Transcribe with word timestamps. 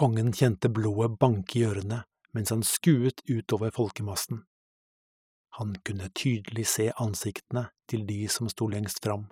Kongen 0.00 0.32
kjente 0.32 0.70
blodet 0.72 1.18
banke 1.20 1.58
i 1.60 1.66
ørene 1.68 1.98
mens 2.32 2.48
han 2.54 2.62
skuet 2.64 3.18
utover 3.28 3.68
folkemassen. 3.76 4.46
Han 5.58 5.74
kunne 5.84 6.06
tydelig 6.16 6.64
se 6.72 6.86
ansiktene 7.04 7.66
til 7.90 8.06
de 8.08 8.22
som 8.32 8.48
sto 8.48 8.64
lengst 8.72 9.02
fram. 9.04 9.26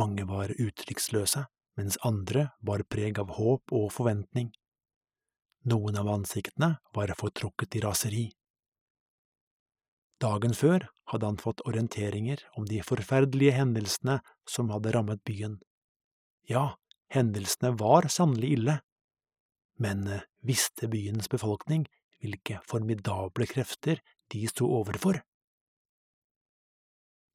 Mange 0.00 0.24
var 0.30 0.54
uttrykksløse, 0.54 1.42
mens 1.76 1.98
andre 2.08 2.46
bar 2.64 2.86
preg 2.88 3.20
av 3.20 3.34
håp 3.36 3.74
og 3.74 3.90
forventning. 3.92 4.48
Noen 5.68 6.00
av 6.00 6.08
ansiktene 6.14 6.78
var 6.96 7.12
fortrukket 7.18 7.76
i 7.76 7.84
raseri. 7.84 8.24
Dagen 10.24 10.56
før 10.56 10.88
hadde 11.12 11.34
han 11.34 11.42
fått 11.42 11.60
orienteringer 11.68 12.46
om 12.56 12.64
de 12.70 12.80
forferdelige 12.86 13.58
hendelsene 13.58 14.22
som 14.48 14.72
hadde 14.72 14.96
rammet 14.96 15.20
byen. 15.28 15.60
Ja, 16.48 16.78
hendelsene 17.12 17.74
var 17.76 18.08
sannelig 18.08 18.54
ille, 18.56 18.80
men 19.80 20.06
eh, 20.06 20.24
visste 20.40 20.88
byens 20.90 21.28
befolkning 21.32 21.86
hvilke 22.22 22.60
formidable 22.64 23.46
krefter 23.46 24.00
de 24.32 24.44
sto 24.48 24.68
overfor? 24.78 25.20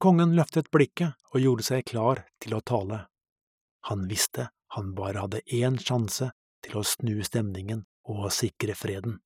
Kongen 0.00 0.32
løftet 0.36 0.70
blikket 0.72 1.18
og 1.34 1.44
gjorde 1.44 1.66
seg 1.66 1.84
klar 1.90 2.24
til 2.40 2.56
å 2.56 2.62
tale. 2.64 3.04
Han 3.90 4.06
visste 4.08 4.48
han 4.74 4.94
bare 4.94 5.26
hadde 5.26 5.42
én 5.46 5.78
sjanse 5.82 6.30
til 6.64 6.78
å 6.80 6.86
snu 6.86 7.18
stemningen 7.26 7.84
og 8.10 8.30
sikre 8.34 8.76
freden. 8.78 9.18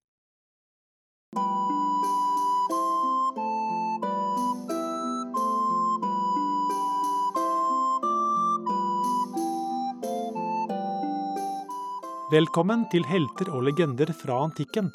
Velkommen 12.34 12.80
til 12.90 13.04
Helter 13.06 13.46
og 13.54 13.62
legender 13.62 14.08
fra 14.16 14.40
antikken, 14.42 14.88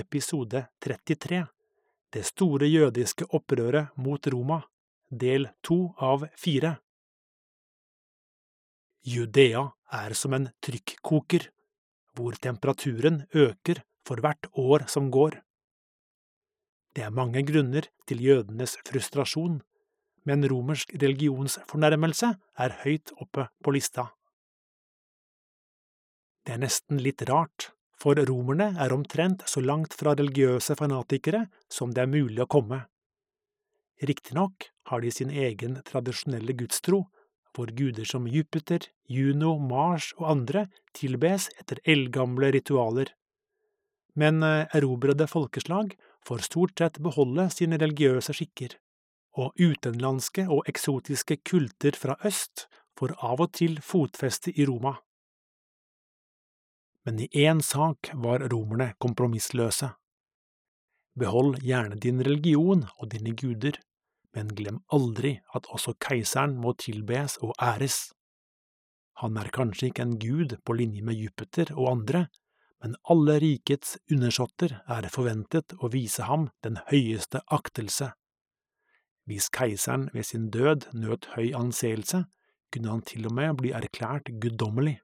episode 0.00 0.62
33, 0.80 1.42
Det 2.14 2.22
store 2.24 2.64
jødiske 2.70 3.26
opprøret 3.36 3.90
mot 3.98 4.26
Roma, 4.32 4.62
del 5.10 5.50
to 5.60 5.92
av 6.00 6.24
fire. 6.38 6.78
Judea 9.04 9.66
er 10.00 10.16
som 10.16 10.32
en 10.38 10.48
trykkoker, 10.64 11.50
hvor 12.16 12.40
temperaturen 12.40 13.26
øker 13.34 13.82
for 14.06 14.24
hvert 14.24 14.48
år 14.56 14.88
som 14.88 15.10
går. 15.10 15.42
Det 16.94 17.04
er 17.04 17.10
mange 17.12 17.42
grunner 17.44 17.90
til 18.06 18.22
jødenes 18.24 18.78
frustrasjon, 18.88 19.60
men 20.24 20.48
romersk 20.48 20.94
religionsfornærmelse 20.94 22.32
er 22.56 22.80
høyt 22.86 23.12
oppe 23.20 23.50
på 23.60 23.76
lista. 23.76 24.14
Det 26.48 26.54
er 26.56 26.62
nesten 26.62 26.96
litt 27.04 27.20
rart, 27.28 27.74
for 28.00 28.16
romerne 28.24 28.70
er 28.80 28.94
omtrent 28.94 29.42
så 29.52 29.60
langt 29.60 29.92
fra 29.92 30.14
religiøse 30.16 30.78
fanatikere 30.78 31.42
som 31.68 31.90
det 31.92 32.06
er 32.06 32.08
mulig 32.08 32.40
å 32.40 32.46
komme. 32.48 32.78
Riktignok 34.00 34.70
har 34.88 35.02
de 35.04 35.10
sin 35.12 35.28
egen 35.28 35.74
tradisjonelle 35.84 36.54
gudstro, 36.56 37.02
hvor 37.52 37.68
guder 37.76 38.08
som 38.08 38.24
Jupiter, 38.32 38.86
Juno, 39.12 39.58
Mars 39.60 40.14
og 40.16 40.24
andre 40.30 40.62
tilbes 40.96 41.50
etter 41.60 41.82
eldgamle 41.84 42.48
ritualer. 42.56 43.10
Men 44.16 44.40
eh, 44.40 44.64
erobrede 44.78 45.26
folkeslag 45.28 45.92
får 46.24 46.46
stort 46.46 46.80
sett 46.80 46.96
beholde 47.04 47.50
sine 47.52 47.76
religiøse 47.76 48.32
skikker, 48.38 48.78
og 49.36 49.52
utenlandske 49.60 50.46
og 50.48 50.64
eksotiske 50.72 51.42
kulter 51.44 51.92
fra 51.92 52.16
øst 52.24 52.70
får 52.96 53.18
av 53.20 53.44
og 53.44 53.52
til 53.60 53.76
fotfeste 53.84 54.56
i 54.56 54.64
Roma 54.64 54.94
men 57.08 57.20
i 57.20 57.28
én 57.32 57.62
sak 57.62 58.10
var 58.14 58.42
romerne 58.52 58.90
kompromissløse. 59.00 59.86
Behold 61.16 61.62
gjerne 61.64 61.96
din 61.96 62.20
religion 62.20 62.82
og 62.98 63.08
dine 63.14 63.32
guder, 63.32 63.78
men 64.36 64.50
glem 64.58 64.82
aldri 64.92 65.38
at 65.56 65.70
også 65.72 65.94
keiseren 66.04 66.58
må 66.60 66.74
tilbes 66.76 67.38
og 67.40 67.54
æres. 67.64 68.10
Han 69.24 69.40
er 69.40 69.48
kanskje 69.56 69.88
ikke 69.88 70.04
en 70.04 70.18
gud 70.20 70.52
på 70.68 70.76
linje 70.76 71.00
med 71.08 71.16
Jupiter 71.16 71.72
og 71.78 71.88
andre, 71.94 72.26
men 72.84 73.00
alle 73.08 73.38
rikets 73.40 73.96
undersåtter 74.12 74.76
er 74.84 75.08
forventet 75.08 75.78
å 75.80 75.88
vise 75.96 76.28
ham 76.28 76.50
den 76.60 76.76
høyeste 76.92 77.40
aktelse. 77.48 78.12
Hvis 79.24 79.48
keiseren 79.48 80.10
ved 80.12 80.28
sin 80.28 80.50
død 80.52 80.90
nøt 80.92 81.32
høy 81.38 81.56
anseelse, 81.56 82.26
kunne 82.68 82.92
han 82.92 83.08
til 83.08 83.32
og 83.32 83.38
med 83.40 83.56
bli 83.64 83.72
erklært 83.72 84.28
guddommelig. 84.44 84.98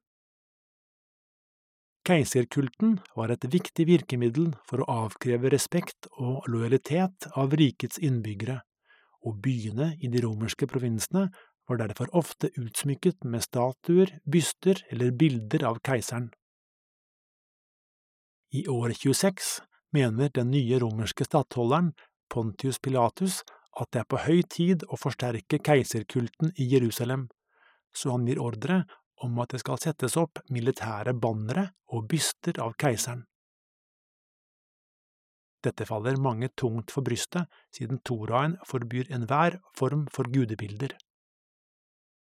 Keiserkulten 2.05 2.99
var 3.17 3.31
et 3.33 3.47
viktig 3.49 3.87
virkemiddel 3.89 4.51
for 4.69 4.83
å 4.83 4.89
avkreve 5.07 5.49
respekt 5.55 6.05
og 6.21 6.45
lojalitet 6.53 7.31
av 7.33 7.55
rikets 7.57 7.97
innbyggere, 7.97 8.59
og 9.25 9.39
byene 9.41 9.95
i 10.05 10.11
de 10.13 10.21
romerske 10.21 10.69
provinsene 10.69 11.31
var 11.65 11.81
derfor 11.81 12.11
ofte 12.13 12.51
utsmykket 12.61 13.25
med 13.25 13.41
statuer, 13.47 14.13
byster 14.29 14.83
eller 14.93 15.15
bilder 15.17 15.65
av 15.65 15.81
keiseren. 15.81 16.29
I 18.53 18.67
år 18.69 18.93
26 18.93 19.63
mener 19.97 20.29
den 20.29 20.53
nye 20.53 20.79
romerske 20.83 21.25
stattholderen, 21.25 21.95
Pontius 22.29 22.77
Pilatus, 22.85 23.41
at 23.81 23.89
det 23.97 24.03
er 24.03 24.11
på 24.11 24.21
høy 24.27 24.43
tid 24.53 24.85
å 24.93 25.01
forsterke 25.01 25.57
keiserkulten 25.65 26.53
i 26.61 26.69
Jerusalem, 26.69 27.31
så 27.97 28.13
han 28.13 28.29
gir 28.29 28.43
ordre 28.45 28.83
om 29.25 29.39
at 29.43 29.55
det 29.55 29.63
skal 29.63 29.81
settes 29.81 30.17
opp 30.21 30.43
militære 30.53 31.15
bannere 31.17 31.71
og 31.95 32.09
byster 32.11 32.61
av 32.63 32.77
keiseren. 32.81 33.25
Dette 35.65 35.87
faller 35.89 36.21
mange 36.21 36.51
tungt 36.61 36.93
for 36.93 37.07
brystet, 37.07 37.49
siden 37.73 38.03
Toraen 38.05 38.59
forbyr 38.69 39.09
enhver 39.17 39.57
form 39.79 40.05
for 40.13 40.29
gudebilder. 40.29 40.93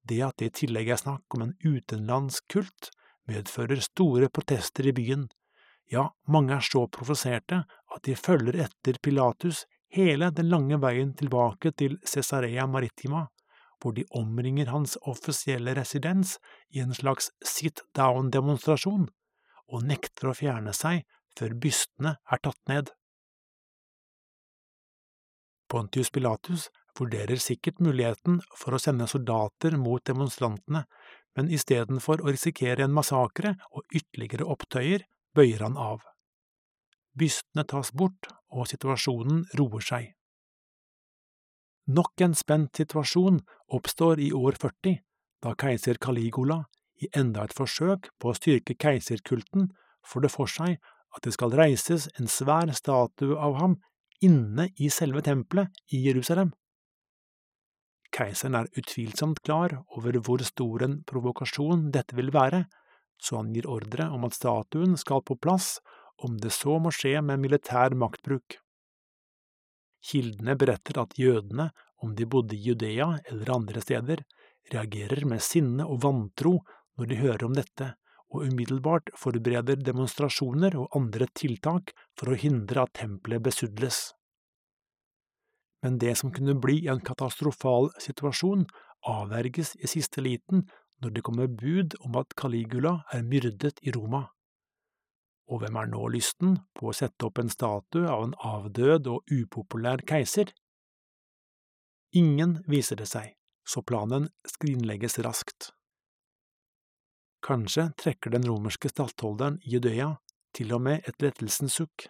Det 0.06 0.20
at 0.22 0.38
det 0.38 0.50
i 0.50 0.56
tillegg 0.62 0.92
er 0.94 1.00
snakk 1.00 1.34
om 1.34 1.48
en 1.48 1.56
utenlandsk 1.66 2.46
kult, 2.54 2.90
medfører 3.26 3.82
store 3.82 4.28
protester 4.30 4.86
i 4.86 4.94
byen, 4.94 5.26
ja, 5.90 6.06
mange 6.30 6.54
er 6.56 6.64
så 6.64 6.86
provoserte 6.90 7.64
at 7.66 8.02
de 8.06 8.14
følger 8.16 8.62
etter 8.64 8.98
Pilatus 9.02 9.66
hele 9.92 10.30
den 10.32 10.48
lange 10.48 10.78
veien 10.80 11.12
tilbake 11.18 11.74
til 11.76 11.98
Cesarea 12.08 12.64
Maritima 12.66 13.26
hvor 13.82 13.96
de 13.96 14.04
omringer 14.14 14.70
hans 14.70 14.94
offisielle 15.02 15.74
residens 15.74 16.36
i 16.70 16.80
en 16.84 16.94
slags 16.94 17.32
sit 17.44 17.82
down-demonstrasjon, 17.98 19.08
og 19.72 19.86
nekter 19.88 20.30
å 20.30 20.36
fjerne 20.38 20.74
seg 20.76 21.02
før 21.38 21.56
bystene 21.58 22.16
er 22.30 22.42
tatt 22.44 22.60
ned. 22.70 22.92
Pontius 25.72 26.12
Pilatus 26.12 26.68
vurderer 26.98 27.40
sikkert 27.40 27.80
muligheten 27.80 28.42
for 28.58 28.76
å 28.76 28.80
sende 28.82 29.08
soldater 29.08 29.78
mot 29.80 30.04
demonstrantene, 30.04 30.84
men 31.36 31.48
istedenfor 31.48 32.20
å 32.20 32.32
risikere 32.34 32.84
en 32.84 32.92
massakre 32.92 33.54
og 33.72 33.86
ytterligere 33.96 34.48
opptøyer, 34.52 35.06
bøyer 35.32 35.64
han 35.64 35.78
av. 35.80 36.04
Bystene 37.16 37.64
tas 37.68 37.92
bort, 37.96 38.28
og 38.52 38.68
situasjonen 38.68 39.46
roer 39.56 39.84
seg. 39.84 40.12
Nok 41.90 42.20
en 42.22 42.34
spent 42.38 42.76
situasjon 42.78 43.40
oppstår 43.74 44.20
i 44.22 44.30
år 44.32 44.54
40, 44.60 45.00
da 45.42 45.54
keiser 45.58 45.98
Caligula, 45.98 46.62
i 47.02 47.08
enda 47.18 47.42
et 47.42 47.54
forsøk 47.56 48.12
på 48.22 48.30
å 48.30 48.36
styrke 48.38 48.76
keiserkulten, 48.78 49.72
får 50.06 50.22
det 50.22 50.30
for 50.30 50.50
seg 50.50 50.76
at 51.12 51.26
det 51.26 51.34
skal 51.34 51.54
reises 51.58 52.06
en 52.20 52.30
svær 52.30 52.70
statue 52.76 53.34
av 53.34 53.58
ham 53.58 53.80
inne 54.22 54.68
i 54.78 54.90
selve 54.94 55.24
tempelet 55.26 55.74
i 55.90 56.04
Jerusalem. 56.06 56.52
Keiseren 58.12 58.60
er 58.60 58.70
utvilsomt 58.78 59.40
klar 59.42 59.80
over 59.96 60.18
hvor 60.22 60.42
stor 60.46 60.84
en 60.86 60.98
provokasjon 61.08 61.88
dette 61.94 62.14
vil 62.14 62.30
være, 62.34 62.66
så 63.18 63.40
han 63.40 63.52
gir 63.56 63.66
ordre 63.70 64.06
om 64.12 64.26
at 64.28 64.36
statuen 64.36 64.98
skal 65.00 65.24
på 65.26 65.38
plass, 65.40 65.80
om 66.22 66.36
det 66.38 66.52
så 66.54 66.76
må 66.78 66.92
skje 66.94 67.18
med 67.24 67.40
militær 67.42 67.96
maktbruk. 67.98 68.60
Kildene 70.02 70.56
beretter 70.58 70.98
at 71.02 71.18
jødene, 71.18 71.70
om 72.02 72.14
de 72.18 72.26
bodde 72.26 72.56
i 72.56 72.62
Judea 72.62 73.08
eller 73.30 73.54
andre 73.54 73.82
steder, 73.84 74.24
reagerer 74.72 75.24
med 75.28 75.42
sinne 75.42 75.86
og 75.86 76.02
vantro 76.02 76.56
når 76.98 77.10
de 77.10 77.20
hører 77.20 77.44
om 77.46 77.54
dette, 77.56 77.92
og 78.32 78.48
umiddelbart 78.48 79.12
forbereder 79.18 79.78
demonstrasjoner 79.84 80.74
og 80.80 80.96
andre 80.96 81.28
tiltak 81.36 81.92
for 82.18 82.32
å 82.32 82.38
hindre 82.38 82.86
at 82.86 82.94
tempelet 82.98 83.44
besudles. 83.44 84.10
Men 85.82 85.98
det 85.98 86.14
som 86.18 86.32
kunne 86.34 86.54
bli 86.62 86.86
en 86.90 87.02
katastrofal 87.02 87.90
situasjon, 88.00 88.64
avverges 89.08 89.74
i 89.82 89.90
siste 89.90 90.22
liten 90.22 90.64
når 91.02 91.16
det 91.16 91.24
kommer 91.26 91.50
bud 91.50 91.96
om 92.06 92.16
at 92.20 92.36
Caligula 92.38 93.00
er 93.12 93.26
myrdet 93.26 93.82
i 93.82 93.94
Roma. 93.94 94.28
Og 95.50 95.62
hvem 95.62 95.76
er 95.80 95.90
nå 95.90 96.06
lysten 96.14 96.56
på 96.78 96.90
å 96.90 96.96
sette 96.96 97.26
opp 97.26 97.40
en 97.42 97.50
statue 97.52 98.08
av 98.08 98.28
en 98.28 98.34
avdød 98.46 99.10
og 99.10 99.32
upopulær 99.34 100.04
keiser? 100.08 100.52
Ingen 102.14 102.58
viser 102.68 103.00
det 103.00 103.08
seg, 103.10 103.34
så 103.64 103.82
planen 103.82 104.28
skrinlegges 104.48 105.18
raskt. 105.24 105.72
Kanskje 107.42 107.88
trekker 107.98 108.30
den 108.36 108.44
romerske 108.46 108.90
stattholderen 108.92 109.58
Judea 109.66 110.12
til 110.54 110.74
og 110.76 110.84
med 110.86 111.08
et 111.08 111.24
lettelsens 111.24 111.74
sukk. 111.80 112.06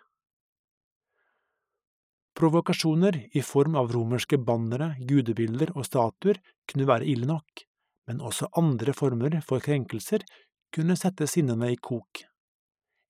Provokasjoner 2.37 3.19
i 3.37 3.43
form 3.45 3.77
av 3.77 3.93
romerske 3.93 4.39
bannere, 4.41 4.95
gudebilder 5.09 5.75
og 5.77 5.87
statuer 5.87 6.41
kunne 6.69 6.89
være 6.89 7.09
ille 7.13 7.29
nok, 7.29 7.65
men 8.09 8.21
også 8.25 8.49
andre 8.59 8.95
former 8.97 9.39
for 9.47 9.65
krenkelser 9.65 10.25
kunne 10.73 10.97
sette 10.99 11.29
sinnene 11.29 11.71
i 11.73 11.77
kok. 11.77 12.25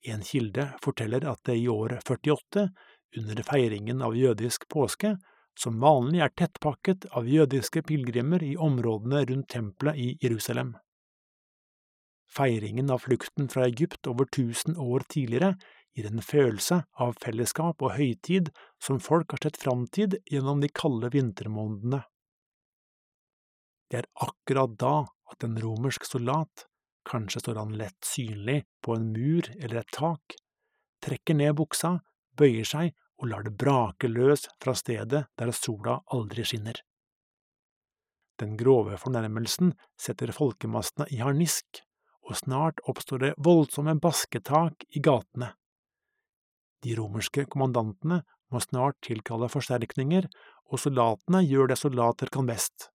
En 0.02 0.22
kilde 0.26 0.66
forteller 0.82 1.25
at 1.31 1.44
det 1.46 1.56
i 1.60 1.69
år 1.70 1.99
48, 2.02 2.69
under 3.19 3.43
feiringen 3.46 4.02
av 4.02 4.16
jødisk 4.16 4.66
påske, 4.72 5.16
som 5.58 5.81
vanlig 5.81 6.22
er 6.25 6.32
tettpakket 6.34 7.06
av 7.12 7.28
jødiske 7.28 7.82
pilegrimer 7.87 8.43
i 8.43 8.54
områdene 8.56 9.20
rundt 9.28 9.50
tempelet 9.52 10.00
i 10.00 10.08
Jerusalem. 10.22 10.75
Feiringen 12.32 12.88
av 12.90 13.04
flukten 13.04 13.50
fra 13.52 13.66
Egypt 13.69 14.08
over 14.08 14.25
tusen 14.32 14.78
år 14.81 15.04
tidligere 15.12 15.52
gir 15.93 16.08
en 16.08 16.25
følelse 16.25 16.78
av 17.05 17.19
fellesskap 17.20 17.84
og 17.84 17.98
høytid 17.98 18.48
som 18.81 19.00
folk 19.05 19.34
har 19.34 19.43
sett 19.44 19.60
fram 19.60 19.84
gjennom 19.93 20.62
de 20.64 20.72
kalde 20.72 21.12
vintermånedene. 21.12 22.00
Det 23.90 24.00
er 24.00 24.08
akkurat 24.25 24.72
da 24.81 24.94
at 25.28 25.44
en 25.44 25.58
romersk 25.60 26.06
soldat, 26.08 26.64
kanskje 27.08 27.43
står 27.43 27.60
han 27.60 27.76
lett 27.78 27.99
synlig 28.06 28.62
på 28.84 28.96
en 28.96 29.10
mur 29.12 29.49
eller 29.58 29.82
et 29.82 29.94
tak, 29.94 30.37
trekker 31.02 31.37
ned 31.38 31.56
buksa, 31.58 31.99
bøyer 32.38 32.69
seg 32.69 32.94
og 33.20 33.28
lar 33.31 33.44
det 33.46 33.54
brake 33.58 34.10
løs 34.10 34.49
fra 34.62 34.75
stedet 34.78 35.26
der 35.38 35.54
sola 35.56 36.00
aldri 36.14 36.46
skinner. 36.46 36.78
Den 38.40 38.56
grove 38.58 38.96
fornærmelsen 38.99 39.75
setter 40.00 40.32
folkemassene 40.34 41.06
i 41.14 41.20
harnisk, 41.22 41.82
og 42.26 42.38
snart 42.38 42.81
oppstår 42.90 43.22
det 43.22 43.32
voldsomme 43.38 43.94
basketak 44.02 44.87
i 44.90 45.02
gatene. 45.05 45.52
De 46.82 46.96
romerske 46.98 47.44
kommandantene 47.50 48.22
må 48.50 48.62
snart 48.62 48.98
tilkalle 49.06 49.50
forsterkninger, 49.52 50.26
og 50.72 50.81
soldatene 50.81 51.43
gjør 51.44 51.70
det 51.70 51.78
soldater 51.78 52.32
kan 52.32 52.48
best. 52.48 52.88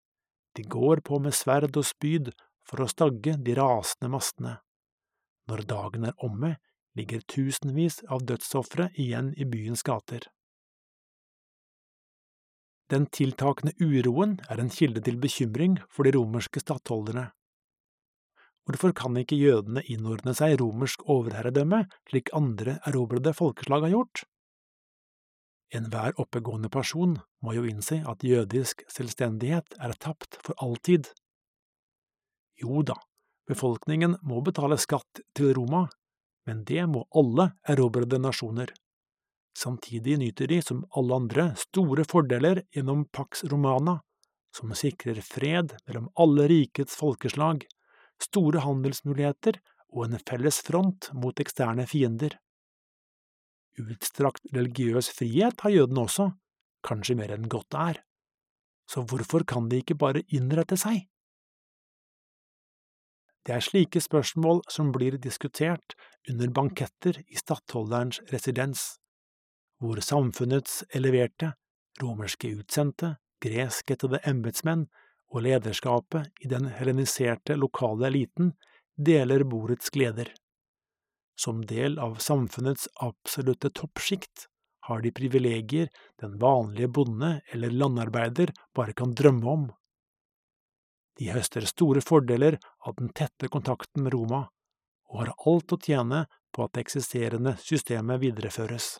De 0.58 0.66
går 0.66 1.04
på 1.06 1.20
med 1.24 1.36
sverd 1.38 1.70
og 1.78 1.86
spyd 1.86 2.32
for 2.68 2.84
å 2.84 2.90
stagge 2.92 3.38
de 3.40 3.56
rasende 3.58 4.12
massene. 4.12 4.58
Når 5.48 5.64
dagen 5.70 6.10
er 6.10 6.18
omme, 6.24 6.58
ligger 6.98 7.24
tusenvis 7.30 8.02
av 8.12 8.26
dødsofre 8.28 8.90
igjen 9.00 9.32
i 9.38 9.48
byens 9.48 9.86
gater. 9.88 10.28
Den 12.92 13.08
tiltakende 13.12 13.74
uroen 13.84 14.38
er 14.48 14.62
en 14.64 14.72
kilde 14.72 15.04
til 15.04 15.20
bekymring 15.20 15.76
for 15.92 16.08
de 16.08 16.14
romerske 16.16 16.62
stattholderne. 16.64 17.30
Hvorfor 18.68 18.92
kan 18.96 19.16
ikke 19.20 19.40
jødene 19.40 19.84
innordne 19.92 20.34
seg 20.36 20.58
romersk 20.60 21.06
overherredømme, 21.08 21.86
slik 22.10 22.32
andre 22.36 22.80
erobrede 22.88 23.32
folkeslag 23.36 23.86
har 23.88 23.94
gjort? 23.94 24.24
Enhver 25.76 26.16
oppegående 26.20 26.72
person 26.72 27.18
må 27.44 27.56
jo 27.56 27.64
innse 27.68 28.00
at 28.08 28.24
jødisk 28.24 28.84
selvstendighet 28.92 29.76
er 29.84 29.96
tapt 30.00 30.40
for 30.44 30.56
alltid. 30.64 31.12
Jo 32.62 32.82
da, 32.86 32.98
befolkningen 33.50 34.18
må 34.26 34.42
betale 34.46 34.80
skatt 34.82 35.22
til 35.38 35.54
Roma, 35.58 35.86
men 36.48 36.64
det 36.66 36.86
må 36.90 37.06
alle 37.16 37.52
erobrede 37.70 38.20
nasjoner. 38.24 38.74
Samtidig 39.58 40.18
nyter 40.22 40.50
de, 40.50 40.62
som 40.62 40.84
alle 40.98 41.16
andre, 41.18 41.48
store 41.58 42.06
fordeler 42.08 42.64
gjennom 42.74 43.06
Pax 43.14 43.44
Romana, 43.52 44.00
som 44.54 44.74
sikrer 44.78 45.20
fred 45.26 45.76
mellom 45.86 46.12
alle 46.18 46.48
rikets 46.50 46.96
folkeslag 46.98 47.66
store 48.22 48.64
handelsmuligheter 48.66 49.60
og 49.94 50.08
en 50.08 50.20
felles 50.28 50.60
front 50.66 51.10
mot 51.14 51.40
eksterne 51.42 51.86
fiender. 51.90 52.36
Utstrakt 53.78 54.48
religiøs 54.56 55.12
frihet 55.14 55.62
har 55.62 55.74
jødene 55.74 56.06
også, 56.08 56.32
kanskje 56.86 57.18
mer 57.20 57.34
enn 57.36 57.50
godt 57.52 57.78
er, 57.78 58.02
så 58.90 59.04
hvorfor 59.06 59.46
kan 59.48 59.68
de 59.70 59.82
ikke 59.84 59.98
bare 60.00 60.24
innrette 60.34 60.78
seg? 60.80 61.06
Det 63.48 63.56
er 63.56 63.64
slike 63.64 64.02
spørsmål 64.04 64.58
som 64.68 64.90
blir 64.92 65.16
diskutert 65.24 65.96
under 66.28 66.50
banketter 66.52 67.22
i 67.32 67.38
stattholderens 67.40 68.20
residens, 68.34 68.98
hvor 69.80 70.02
samfunnets 70.04 70.82
eleverte, 70.92 71.54
romerske 72.02 72.52
utsendte, 72.60 73.14
greskættede 73.40 74.20
embetsmenn 74.28 74.84
og 75.32 75.46
lederskapet 75.46 76.28
i 76.44 76.52
den 76.52 76.68
heleniserte 76.76 77.56
lokale 77.56 78.10
eliten 78.12 78.52
deler 78.98 79.46
bordets 79.48 79.94
gleder. 79.96 80.34
Som 81.40 81.64
del 81.70 82.00
av 82.04 82.20
samfunnets 82.20 82.90
absolutte 83.00 83.72
toppsjikt 83.72 84.50
har 84.90 85.04
de 85.06 85.12
privilegier 85.16 85.88
den 86.20 86.36
vanlige 86.42 86.92
bonde 87.00 87.38
eller 87.54 87.72
landarbeider 87.72 88.52
bare 88.76 88.96
kan 88.98 89.16
drømme 89.16 89.54
om. 89.54 89.68
De 91.18 91.32
høster 91.34 91.66
store 91.66 92.02
fordeler 92.06 92.60
av 92.86 92.96
den 93.00 93.10
tette 93.10 93.50
kontakten 93.50 94.06
med 94.06 94.14
Roma, 94.14 94.46
og 95.10 95.22
har 95.24 95.34
alt 95.50 95.74
å 95.74 95.80
tjene 95.82 96.26
på 96.54 96.66
at 96.66 96.76
det 96.76 96.86
eksisterende 96.86 97.56
systemet 97.62 98.22
videreføres. 98.22 98.98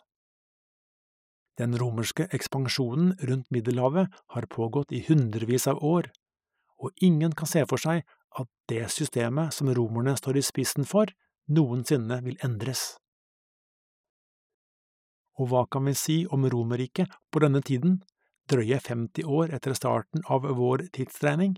Den 1.58 1.74
romerske 1.78 2.28
ekspansjonen 2.34 3.16
rundt 3.28 3.50
Middelhavet 3.50 4.14
har 4.34 4.46
pågått 4.50 4.92
i 4.94 5.02
hundrevis 5.08 5.66
av 5.70 5.82
år, 5.84 6.10
og 6.78 6.94
ingen 7.02 7.34
kan 7.34 7.50
se 7.50 7.64
for 7.66 7.82
seg 7.82 8.04
at 8.38 8.50
det 8.70 8.84
systemet 8.94 9.54
som 9.54 9.70
romerne 9.74 10.14
står 10.18 10.38
i 10.38 10.44
spissen 10.46 10.86
for, 10.86 11.10
noensinne 11.50 12.20
vil 12.22 12.38
endres. 12.46 12.98
Og 15.38 15.50
hva 15.50 15.64
kan 15.70 15.86
vi 15.86 15.94
si 15.98 16.18
om 16.34 16.46
Romerriket 16.50 17.14
på 17.30 17.42
denne 17.42 17.62
tiden, 17.62 18.00
drøye 18.50 18.78
50 18.82 19.26
år 19.26 19.54
etter 19.54 19.74
starten 19.78 20.24
av 20.26 20.46
vår 20.58 20.88
tidsregning? 20.94 21.56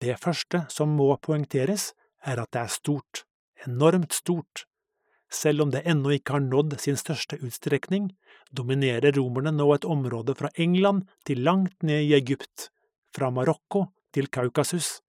Det 0.00 0.16
første 0.22 0.64
som 0.70 0.94
må 0.94 1.10
poengteres, 1.22 1.92
er 2.22 2.40
at 2.42 2.52
det 2.54 2.60
er 2.64 2.74
stort, 2.74 3.24
enormt 3.66 4.12
stort, 4.14 4.68
selv 5.30 5.62
om 5.62 5.70
det 5.70 5.82
ennå 5.84 6.14
ikke 6.16 6.38
har 6.38 6.44
nådd 6.44 6.78
sin 6.80 6.96
største 6.96 7.36
utstrekning, 7.44 8.08
dominerer 8.50 9.12
romerne 9.18 9.52
nå 9.52 9.66
et 9.74 9.84
område 9.84 10.34
fra 10.38 10.48
England 10.56 11.04
til 11.28 11.42
langt 11.44 11.82
ned 11.84 12.06
i 12.06 12.14
Egypt, 12.16 12.70
fra 13.12 13.28
Marokko 13.30 13.88
til 14.14 14.30
Kaukasus. 14.32 15.02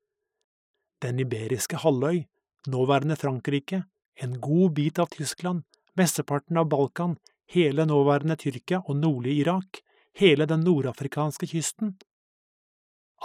Den 1.00 1.22
iberiske 1.24 1.80
halvøy, 1.80 2.26
nåværende 2.68 3.16
Frankrike, 3.16 3.86
en 4.20 4.40
god 4.42 4.76
bit 4.76 5.00
av 5.00 5.08
Tyskland, 5.14 5.64
mesteparten 5.96 6.60
av 6.60 6.68
Balkan, 6.68 7.16
hele 7.48 7.86
nåværende 7.88 8.36
Tyrkia 8.36 8.82
og 8.86 9.00
nordlige 9.00 9.46
Irak, 9.46 9.80
hele 10.20 10.46
den 10.46 10.66
nordafrikanske 10.68 11.48
kysten. 11.48 11.96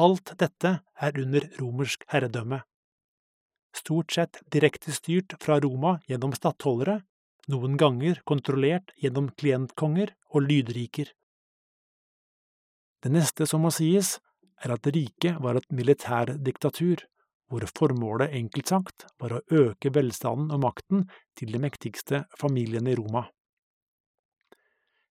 Alt 0.03 0.35
dette 0.39 0.79
er 0.83 1.21
under 1.23 1.51
romersk 1.61 2.07
herredømme 2.11 2.65
stort 3.77 4.13
sett 4.13 4.41
direkte 4.53 4.93
styrt 4.95 5.35
fra 5.43 5.59
Roma 5.63 5.99
gjennom 6.09 6.35
stattholdere, 6.37 7.01
noen 7.51 7.77
ganger 7.81 8.21
kontrollert 8.29 8.95
gjennom 9.01 9.31
klientkonger 9.39 10.15
og 10.33 10.47
lydriker. 10.49 11.11
Det 13.05 13.13
neste 13.13 13.47
som 13.49 13.65
må 13.67 13.73
sies, 13.75 14.19
er 14.65 14.73
at 14.73 14.87
riket 14.89 15.41
var 15.45 15.59
et 15.59 15.69
militærdiktatur, 15.75 17.03
hvor 17.53 17.67
formålet 17.77 18.33
enkelt 18.39 18.71
sagt 18.71 19.05
var 19.21 19.35
å 19.37 19.43
øke 19.53 19.93
velstanden 19.93 20.55
og 20.55 20.63
makten 20.63 21.05
til 21.37 21.53
de 21.53 21.61
mektigste 21.61 22.23
familiene 22.41 22.95
i 22.95 22.97
Roma. 22.97 23.27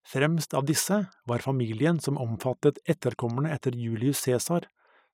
Fremst 0.04 0.54
av 0.54 0.66
disse 0.68 1.06
var 1.26 1.40
familien 1.40 2.00
som 2.00 2.18
omfattet 2.20 2.80
etterkommerne 2.86 3.54
etter 3.56 3.72
Julius 3.72 4.20
Cæsar, 4.26 4.68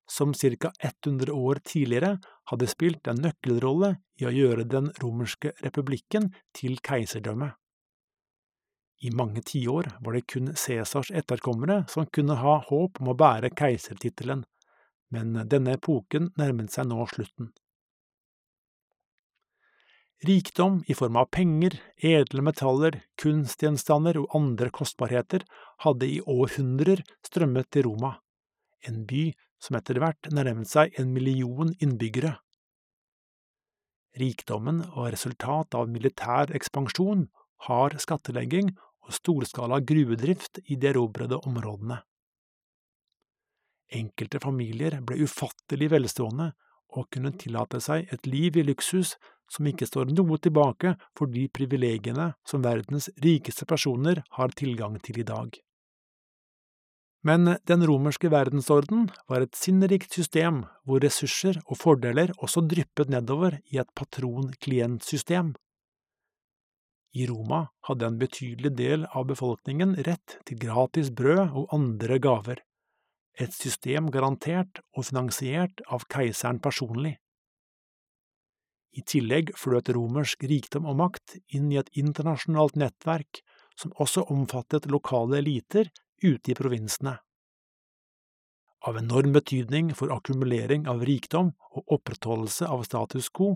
som 0.10 0.34
ca 0.34 0.72
100 0.80 1.32
år 1.32 1.62
tidligere 1.64 2.18
hadde 2.50 2.68
spilt 2.68 3.08
en 3.08 3.22
nøkkelrolle 3.22 3.96
i 4.18 4.26
å 4.26 4.34
gjøre 4.34 4.66
den 4.66 4.90
romerske 5.04 5.54
republikken 5.62 6.32
til 6.58 6.80
keiserdømme. 6.82 7.52
I 9.00 9.14
mange 9.16 9.42
tiår 9.46 9.92
var 10.02 10.18
det 10.18 10.26
kun 10.28 10.56
Cæsars 10.58 11.12
etterkommere 11.16 11.86
som 11.88 12.10
kunne 12.10 12.36
ha 12.42 12.58
håp 12.66 13.00
om 13.00 13.14
å 13.14 13.16
bære 13.16 13.54
keisertittelen, 13.56 14.44
men 15.14 15.38
denne 15.48 15.78
epoken 15.78 16.34
nærmet 16.38 16.74
seg 16.74 16.90
nå 16.90 17.06
slutten. 17.14 17.54
Rikdom 20.28 20.82
i 20.88 20.96
form 21.00 21.16
av 21.16 21.30
penger, 21.32 21.78
edle 21.96 22.44
metaller, 22.44 22.98
kunstgjenstander 23.22 24.18
og 24.20 24.34
andre 24.36 24.68
kostbarheter 24.76 25.46
hadde 25.86 26.10
i 26.12 26.20
århundrer 26.20 27.06
strømmet 27.24 27.70
til 27.72 27.88
Roma, 27.88 28.18
en 28.84 29.06
by 29.08 29.30
som 29.64 29.78
etter 29.80 30.02
hvert 30.04 30.28
nærmet 30.36 30.68
seg 30.68 31.00
en 31.00 31.14
million 31.16 31.72
innbyggere. 31.80 32.34
Rikdommen 34.20 34.84
var 34.92 35.14
resultat 35.16 35.80
av 35.80 35.88
militær 35.88 36.52
ekspansjon, 36.58 37.30
hard 37.70 37.96
skattlegging 38.04 38.74
og 39.08 39.16
storskala 39.16 39.80
gruvedrift 39.80 40.60
i 40.66 40.76
de 40.76 40.92
erobrede 40.92 41.40
områdene. 41.48 42.02
Enkelte 43.96 44.44
familier 44.44 45.00
ble 45.00 45.24
ufattelig 45.24 45.94
velstående 45.96 46.52
og 46.98 47.08
kunne 47.14 47.32
tillate 47.40 47.80
seg 47.82 48.12
et 48.12 48.28
liv 48.28 48.58
i 48.60 48.68
luksus 48.68 49.16
som 49.50 49.68
ikke 49.70 49.88
står 49.90 50.12
noe 50.14 50.38
tilbake 50.42 50.96
for 51.18 51.32
de 51.32 51.48
privilegiene 51.52 52.34
som 52.48 52.64
verdens 52.66 53.10
rikeste 53.24 53.68
personer 53.70 54.24
har 54.38 54.54
tilgang 54.58 55.00
til 55.04 55.22
i 55.22 55.28
dag. 55.28 55.58
Men 57.28 57.58
den 57.68 57.84
romerske 57.84 58.30
verdensorden 58.32 59.10
var 59.28 59.44
et 59.44 59.58
sinnrikt 59.60 60.14
system 60.16 60.64
hvor 60.88 61.04
ressurser 61.04 61.60
og 61.66 61.82
fordeler 61.82 62.32
også 62.40 62.64
dryppet 62.64 63.12
nedover 63.12 63.58
i 63.74 63.82
et 63.82 63.92
patron-klient-system. 64.00 65.52
I 67.20 67.26
Roma 67.28 67.66
hadde 67.90 68.08
en 68.08 68.20
betydelig 68.22 68.72
del 68.78 69.06
av 69.18 69.28
befolkningen 69.32 69.98
rett 70.08 70.38
til 70.48 70.62
gratis 70.62 71.10
brød 71.12 71.58
og 71.58 71.74
andre 71.76 72.20
gaver, 72.22 72.62
et 73.40 73.56
system 73.56 74.10
garantert 74.14 74.82
og 74.96 75.08
finansiert 75.10 75.82
av 75.88 76.06
keiseren 76.12 76.60
personlig. 76.64 77.18
I 78.98 79.04
tillegg 79.06 79.54
fløt 79.58 79.92
romersk 79.94 80.44
rikdom 80.50 80.88
og 80.90 80.98
makt 81.02 81.38
inn 81.54 81.70
i 81.72 81.78
et 81.82 81.92
internasjonalt 81.98 82.78
nettverk 82.80 83.42
som 83.78 83.94
også 84.02 84.26
omfattet 84.34 84.90
lokale 84.90 85.40
eliter 85.40 85.92
ute 86.24 86.52
i 86.52 86.58
provinsene. 86.58 87.16
Av 88.88 88.98
enorm 88.98 89.34
betydning 89.36 89.92
for 89.96 90.12
akkumulering 90.16 90.88
av 90.88 91.04
rikdom 91.08 91.52
og 91.76 91.96
opprettholdelse 91.98 92.68
av 92.68 92.86
status 92.88 93.28
quo 93.30 93.54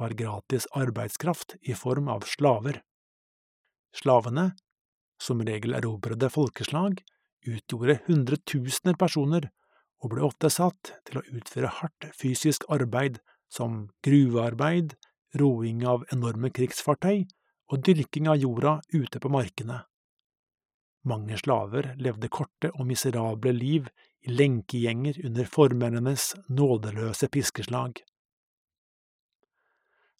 var 0.00 0.14
gratis 0.16 0.66
arbeidskraft 0.76 1.56
i 1.60 1.76
form 1.76 2.08
av 2.12 2.26
slaver. 2.28 2.80
Slavene, 3.96 4.52
som 5.20 5.40
regel 5.44 5.74
erobrede 5.76 6.30
folkeslag, 6.32 7.00
utgjorde 7.48 7.98
hundretusener 8.06 8.96
personer 9.00 9.48
og 10.00 10.14
ble 10.14 10.24
ofte 10.24 10.48
satt 10.52 10.94
til 11.08 11.20
å 11.20 11.26
utføre 11.36 11.72
hardt 11.80 12.08
fysisk 12.16 12.64
arbeid 12.72 13.18
som 13.50 13.88
gruvearbeid, 14.06 14.94
roing 15.38 15.84
av 15.86 16.06
enorme 16.14 16.50
krigsfartøy 16.54 17.26
og 17.70 17.82
dyrking 17.86 18.28
av 18.30 18.38
jorda 18.40 18.78
ute 18.94 19.20
på 19.22 19.30
markene. 19.30 19.82
Mange 21.10 21.38
slaver 21.40 21.94
levde 22.02 22.28
korte 22.28 22.70
og 22.74 22.86
miserable 22.88 23.52
liv 23.56 23.88
i 24.26 24.34
lenkegjenger 24.34 25.22
under 25.24 25.48
formennenes 25.48 26.34
nådeløse 26.52 27.30
piskeslag. 27.32 28.02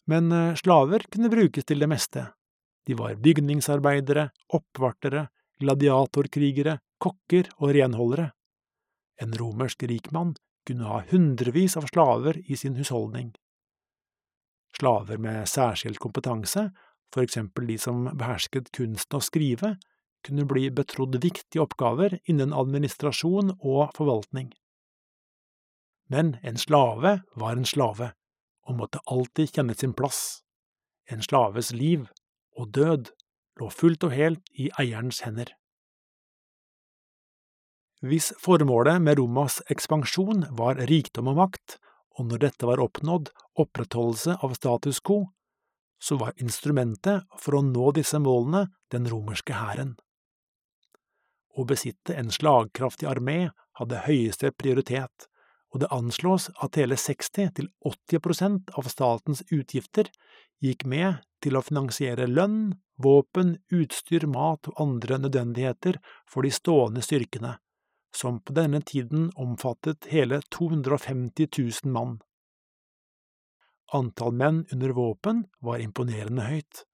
Men 0.09 0.31
eh, 0.33 0.55
slaver 0.57 1.05
kunne 1.13 1.29
brukes 1.29 1.67
til 1.69 1.83
det 1.83 1.89
meste. 1.91 2.25
De 2.87 2.97
var 2.97 3.19
bygningsarbeidere, 3.21 4.31
oppvartere, 4.57 5.27
gladiatorkrigere, 5.61 6.79
kokker 6.97 7.51
og 7.59 7.75
renholdere. 7.77 8.31
En 9.21 9.35
romersk 9.37 9.85
rikmann 9.85 10.33
kunne 10.67 10.87
ha 10.87 11.01
hundrevis 11.09 11.77
av 11.77 11.87
slaver 11.89 12.39
i 12.51 12.57
sin 12.57 12.75
husholdning. 12.77 13.33
Slaver 14.77 15.17
med 15.17 15.49
særskilt 15.49 15.99
kompetanse, 15.99 16.69
for 17.11 17.25
eksempel 17.25 17.67
de 17.67 17.77
som 17.81 18.05
behersket 18.17 18.71
kunsten 18.75 19.19
å 19.19 19.23
skrive, 19.23 19.75
kunne 20.25 20.45
bli 20.45 20.69
betrodd 20.69 21.17
viktige 21.23 21.63
oppgaver 21.63 22.19
innen 22.29 22.53
administrasjon 22.53 23.55
og 23.57 23.91
forvaltning. 23.97 24.51
Men 26.11 26.35
en 26.43 26.59
slave 26.59 27.21
var 27.35 27.57
en 27.57 27.65
slave, 27.65 28.11
og 28.67 28.77
måtte 28.77 29.01
alltid 29.09 29.55
kjenne 29.55 29.75
sin 29.75 29.95
plass. 29.97 30.43
En 31.09 31.23
slaves 31.25 31.71
liv 31.73 32.05
og 32.59 32.71
død 32.75 33.09
lå 33.59 33.69
fullt 33.73 34.05
og 34.07 34.13
helt 34.15 34.51
i 34.53 34.69
eierens 34.79 35.23
hender. 35.25 35.49
Hvis 38.01 38.31
formålet 38.41 38.97
med 39.01 39.19
Romas 39.19 39.59
ekspansjon 39.69 40.47
var 40.57 40.79
rikdom 40.89 41.29
og 41.29 41.37
makt, 41.37 41.77
og 42.17 42.31
når 42.31 42.41
dette 42.47 42.65
var 42.65 42.81
oppnådd, 42.81 43.29
opprettholdelse 43.61 44.39
av 44.41 44.55
status 44.57 44.99
quo, 45.05 45.27
så 46.01 46.17
var 46.17 46.33
instrumentet 46.41 47.27
for 47.37 47.59
å 47.59 47.61
nå 47.61 47.91
disse 47.93 48.17
målene 48.17 48.65
den 48.89 49.05
romerske 49.11 49.53
hæren. 49.53 49.93
Å 51.53 51.65
besitte 51.67 52.17
en 52.17 52.33
slagkraftig 52.33 53.05
armé 53.11 53.51
hadde 53.77 54.03
høyeste 54.07 54.49
prioritet, 54.57 55.27
og 55.71 55.83
det 55.83 55.93
anslås 55.93 56.49
at 56.57 56.81
hele 56.81 56.97
60–80 56.97 58.23
prosent 58.23 58.71
av 58.81 58.89
statens 58.89 59.45
utgifter 59.53 60.09
gikk 60.63 60.87
med 60.89 61.21
til 61.43 61.57
å 61.57 61.63
finansiere 61.63 62.25
lønn, 62.27 62.79
våpen, 63.01 63.59
utstyr, 63.69 64.25
mat 64.25 64.67
og 64.73 64.81
andre 64.81 65.21
nødvendigheter 65.21 66.01
for 66.29 66.45
de 66.45 66.51
stående 66.53 67.05
styrkene, 67.05 67.55
som 68.15 68.39
på 68.43 68.53
denne 68.53 68.81
tiden 68.81 69.29
omfattet 69.35 70.07
hele 70.11 70.41
250 70.55 71.47
000 71.57 71.93
mann. 71.93 72.19
Antall 73.93 74.33
menn 74.33 74.65
under 74.71 74.93
våpen 74.95 75.45
var 75.59 75.83
imponerende 75.83 76.47
høyt, 76.47 76.85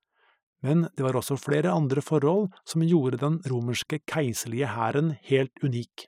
men 0.65 0.87
det 0.97 1.05
var 1.05 1.17
også 1.19 1.37
flere 1.37 1.73
andre 1.73 2.01
forhold 2.01 2.49
som 2.65 2.85
gjorde 2.85 3.21
den 3.21 3.37
romerske 3.45 3.99
keiserlige 4.09 4.71
hæren 4.73 5.13
helt 5.29 5.63
unik. 5.63 6.07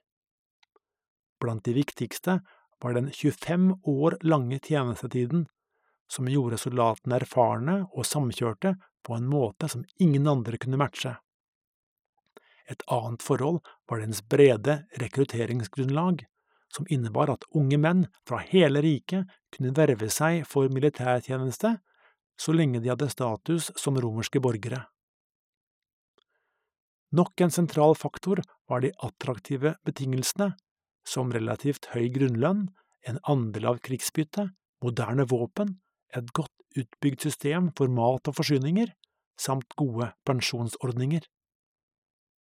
Blant 1.40 1.64
de 1.66 1.76
viktigste 1.78 2.40
var 2.82 2.98
den 2.98 3.12
25 3.14 3.72
år 3.86 4.18
lange 4.26 4.60
tjenestetiden, 4.60 5.46
som 6.10 6.28
gjorde 6.28 6.58
soldatene 6.58 7.20
erfarne 7.20 7.76
og 7.94 8.08
samkjørte 8.08 8.74
på 9.06 9.16
en 9.16 9.30
måte 9.30 9.70
som 9.70 9.86
ingen 10.02 10.28
andre 10.28 10.58
kunne 10.58 10.80
matche. 10.82 11.14
Et 12.70 12.84
annet 12.94 13.24
forhold 13.26 13.64
var 13.90 14.04
dens 14.04 14.22
brede 14.22 14.84
rekrutteringsgrunnlag, 15.02 16.26
som 16.70 16.86
innebar 16.90 17.32
at 17.34 17.48
unge 17.58 17.80
menn 17.82 18.06
fra 18.30 18.44
hele 18.46 18.84
riket 18.86 19.30
kunne 19.56 19.74
verve 19.78 20.10
seg 20.14 20.44
for 20.48 20.70
militærtjeneste 20.70 21.80
så 22.40 22.56
lenge 22.56 22.80
de 22.80 22.92
hadde 22.92 23.10
status 23.12 23.70
som 23.80 23.98
romerske 24.00 24.40
borgere. 24.44 24.86
Nok 27.16 27.42
en 27.42 27.52
sentral 27.52 27.96
faktor 27.98 28.42
var 28.70 28.84
de 28.86 28.94
attraktive 29.04 29.74
betingelsene, 29.88 30.54
som 31.04 31.34
relativt 31.34 31.90
høy 31.96 32.06
grunnlønn, 32.14 32.68
en 33.10 33.20
andel 33.32 33.66
av 33.72 33.80
krigsbyttet, 33.86 34.54
moderne 34.86 35.26
våpen, 35.28 35.80
et 36.16 36.30
godt 36.38 36.54
utbygd 36.78 37.26
system 37.26 37.72
for 37.78 37.90
mat 37.92 38.30
og 38.30 38.38
forsyninger, 38.38 38.94
samt 39.40 39.74
gode 39.80 40.12
pensjonsordninger. 40.28 41.26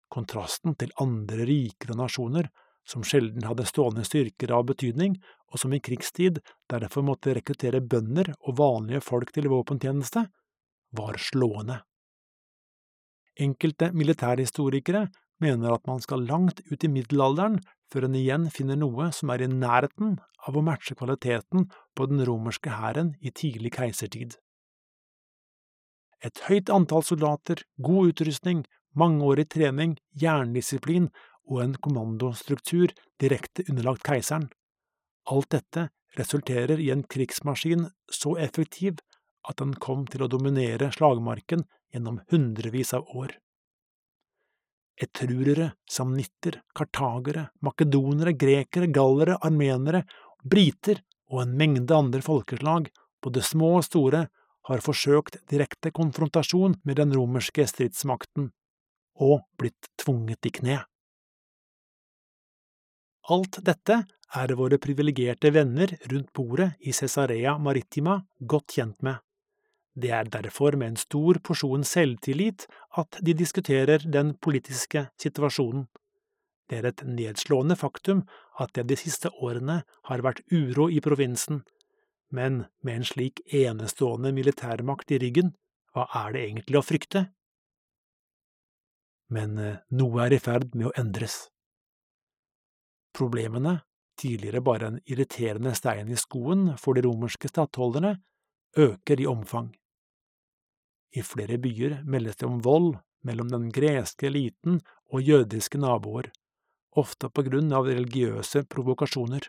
Kontrasten 0.08 0.76
til 0.80 0.92
andre 1.02 1.44
rikere 1.48 1.96
nasjoner, 1.98 2.48
som 2.88 3.04
sjelden 3.04 3.44
hadde 3.44 3.66
stående 3.68 4.04
styrker 4.06 4.54
av 4.56 4.64
betydning, 4.70 5.18
og 5.52 5.60
som 5.60 5.74
i 5.76 5.80
krigstid 5.84 6.40
derfor 6.72 7.04
måtte 7.04 7.34
rekruttere 7.36 7.82
bønder 7.84 8.32
og 8.38 8.56
vanlige 8.60 9.02
folk 9.04 9.32
til 9.36 9.50
våpentjeneste, 9.52 10.24
var 10.96 11.20
slående. 11.20 11.82
Enkelte 13.38 13.92
militærhistorikere 13.92 15.06
mener 15.44 15.74
at 15.74 15.84
man 15.86 16.00
skal 16.02 16.24
langt 16.26 16.64
ut 16.72 16.84
i 16.84 16.90
middelalderen 16.90 17.60
før 17.92 18.08
en 18.08 18.16
igjen 18.18 18.48
finner 18.52 18.78
noe 18.80 19.12
som 19.14 19.30
er 19.32 19.44
i 19.44 19.50
nærheten 19.52 20.16
av 20.48 20.56
å 20.56 20.64
matche 20.64 20.96
kvaliteten 20.98 21.68
på 21.96 22.08
den 22.10 22.24
romerske 22.26 22.72
hæren 22.80 23.14
i 23.20 23.30
tidlig 23.30 23.76
keisertid. 23.76 24.36
Et 26.24 26.40
høyt 26.48 26.72
antall 26.74 27.04
soldater, 27.06 27.62
god 27.78 28.12
utrustning 28.12 28.64
mangeårig 28.96 29.48
trening, 29.52 29.96
jerndisiplin 30.12 31.08
og 31.48 31.62
en 31.64 31.74
kommandostruktur 31.82 32.92
direkte 33.20 33.64
underlagt 33.68 34.04
keiseren. 34.06 34.48
Alt 35.28 35.50
dette 35.52 35.88
resulterer 36.18 36.80
i 36.80 36.90
en 36.90 37.04
krigsmaskin 37.04 37.88
så 38.12 38.36
effektiv 38.40 39.00
at 39.48 39.60
den 39.60 39.74
kom 39.80 40.06
til 40.10 40.24
å 40.24 40.30
dominere 40.30 40.90
slagmarken 40.94 41.64
gjennom 41.92 42.20
hundrevis 42.32 42.94
av 42.96 43.08
år. 43.16 43.34
Etrurere, 44.98 45.72
samnitter, 45.88 46.58
kartagere, 46.74 47.48
makedonere, 47.62 48.34
grekere, 48.34 48.88
gallere, 48.90 49.38
armenere, 49.46 50.02
briter 50.42 51.04
og 51.30 51.44
en 51.44 51.54
mengde 51.60 51.94
andre 51.94 52.22
folkeslag, 52.24 52.88
både 53.22 53.44
små 53.44 53.76
og 53.78 53.86
store, 53.86 54.26
har 54.68 54.84
forsøkt 54.84 55.38
direkte 55.48 55.92
konfrontasjon 55.94 56.74
med 56.84 56.98
den 56.98 57.14
romerske 57.14 57.64
stridsmakten, 57.70 58.50
og 59.24 59.42
blitt 59.58 59.90
tvunget 60.00 60.46
i 60.46 60.54
kne. 60.60 60.78
Alt 63.28 63.60
dette 63.64 64.02
er 64.38 64.52
våre 64.56 64.78
privilegerte 64.80 65.50
venner 65.52 65.92
rundt 66.10 66.32
bordet 66.36 66.70
i 66.80 66.94
Cesarea 66.96 67.56
Maritima 67.58 68.18
godt 68.40 68.76
kjent 68.76 69.02
med. 69.04 69.18
Det 69.98 70.12
er 70.14 70.28
derfor 70.30 70.76
med 70.78 70.92
en 70.92 71.00
stor 71.00 71.40
porsjon 71.44 71.84
selvtillit 71.84 72.66
at 73.00 73.18
de 73.24 73.34
diskuterer 73.34 74.04
den 74.04 74.34
politiske 74.38 75.08
situasjonen. 75.20 75.88
Det 76.68 76.78
er 76.78 76.90
et 76.90 77.02
nedslående 77.08 77.76
faktum 77.80 78.22
at 78.60 78.74
det 78.76 78.86
de 78.90 78.98
siste 79.00 79.32
årene 79.40 79.80
har 80.10 80.22
vært 80.22 80.44
uro 80.52 80.88
i 80.92 81.00
provinsen, 81.04 81.64
men 82.30 82.66
med 82.84 83.00
en 83.00 83.08
slik 83.08 83.40
enestående 83.48 84.34
militærmakt 84.36 85.10
i 85.16 85.20
ryggen, 85.22 85.54
hva 85.96 86.04
er 86.26 86.36
det 86.36 86.44
egentlig 86.44 86.78
å 86.78 86.84
frykte? 86.84 87.24
Men 89.34 89.58
eh, 89.58 89.80
noe 89.98 90.24
er 90.26 90.36
i 90.36 90.40
ferd 90.42 90.74
med 90.74 90.90
å 90.90 90.94
endres. 91.00 91.46
Problemene 93.16 93.80
tidligere 94.18 94.62
bare 94.64 94.90
en 94.90 95.00
irriterende 95.06 95.74
stein 95.78 96.08
i 96.10 96.18
skoen 96.18 96.72
for 96.80 96.96
de 96.96 97.04
romerske 97.06 97.50
stattholderne, 97.50 98.16
øker 98.76 99.20
i 99.20 99.26
omfang. 99.26 99.70
I 101.16 101.22
flere 101.24 101.56
byer 101.62 102.02
meldes 102.04 102.36
det 102.40 102.48
om 102.48 102.58
vold 102.64 102.98
mellom 103.24 103.48
den 103.52 103.68
greske 103.74 104.28
eliten 104.28 104.80
og 105.12 105.24
jødiske 105.24 105.80
naboer, 105.80 106.28
ofte 106.98 107.30
på 107.30 107.44
grunn 107.46 107.72
av 107.72 107.88
religiøse 107.88 108.64
provokasjoner. 108.68 109.48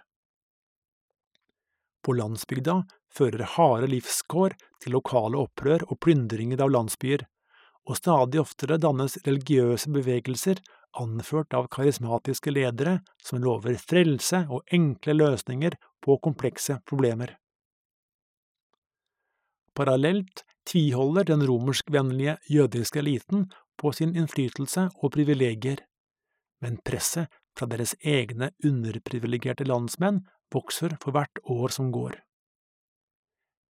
På 2.05 2.15
landsbygda 2.15 2.77
fører 3.11 3.43
harde 3.57 3.89
livskår 3.91 4.55
til 4.79 4.95
lokale 4.95 5.41
opprør 5.41 5.83
og 5.89 5.99
plyndringer 6.05 6.61
av 6.63 6.71
landsbyer, 6.71 7.25
og 7.89 7.97
stadig 7.97 8.39
oftere 8.41 8.77
dannes 8.77 9.17
religiøse 9.25 9.89
bevegelser 9.93 10.61
anført 10.99 11.53
av 11.57 11.67
karismatiske 11.73 12.53
ledere 12.53 12.99
som 13.23 13.41
lover 13.43 13.77
frelse 13.81 14.43
og 14.49 14.63
enkle 14.73 15.15
løsninger 15.17 15.77
på 16.05 16.17
komplekse 16.23 16.79
problemer. 16.89 17.35
Parallelt 19.77 20.43
tviholder 20.69 21.25
den 21.29 21.45
romerskvennlige 21.47 22.37
jødiske 22.49 22.99
eliten 22.99 23.47
på 23.79 23.91
sin 23.95 24.15
innflytelse 24.17 24.89
og 24.99 25.13
privilegier, 25.15 25.85
men 26.61 26.77
presset 26.85 27.29
fra 27.57 27.67
deres 27.69 27.95
egne 28.03 28.51
underprivilegerte 28.65 29.67
landsmenn 29.67 30.25
vokser 30.53 30.97
for 31.01 31.15
hvert 31.15 31.41
år 31.45 31.73
som 31.73 31.93
går. 31.95 32.17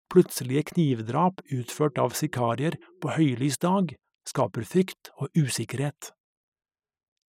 Plutselige 0.08 0.70
knivdrap 0.72 1.42
utført 1.52 1.98
av 2.00 2.14
sikarier 2.16 2.78
på 3.02 3.12
høylys 3.12 3.58
dag 3.60 3.92
skaper 4.28 4.66
frykt 4.68 5.12
og 5.16 5.32
usikkerhet. 5.36 6.12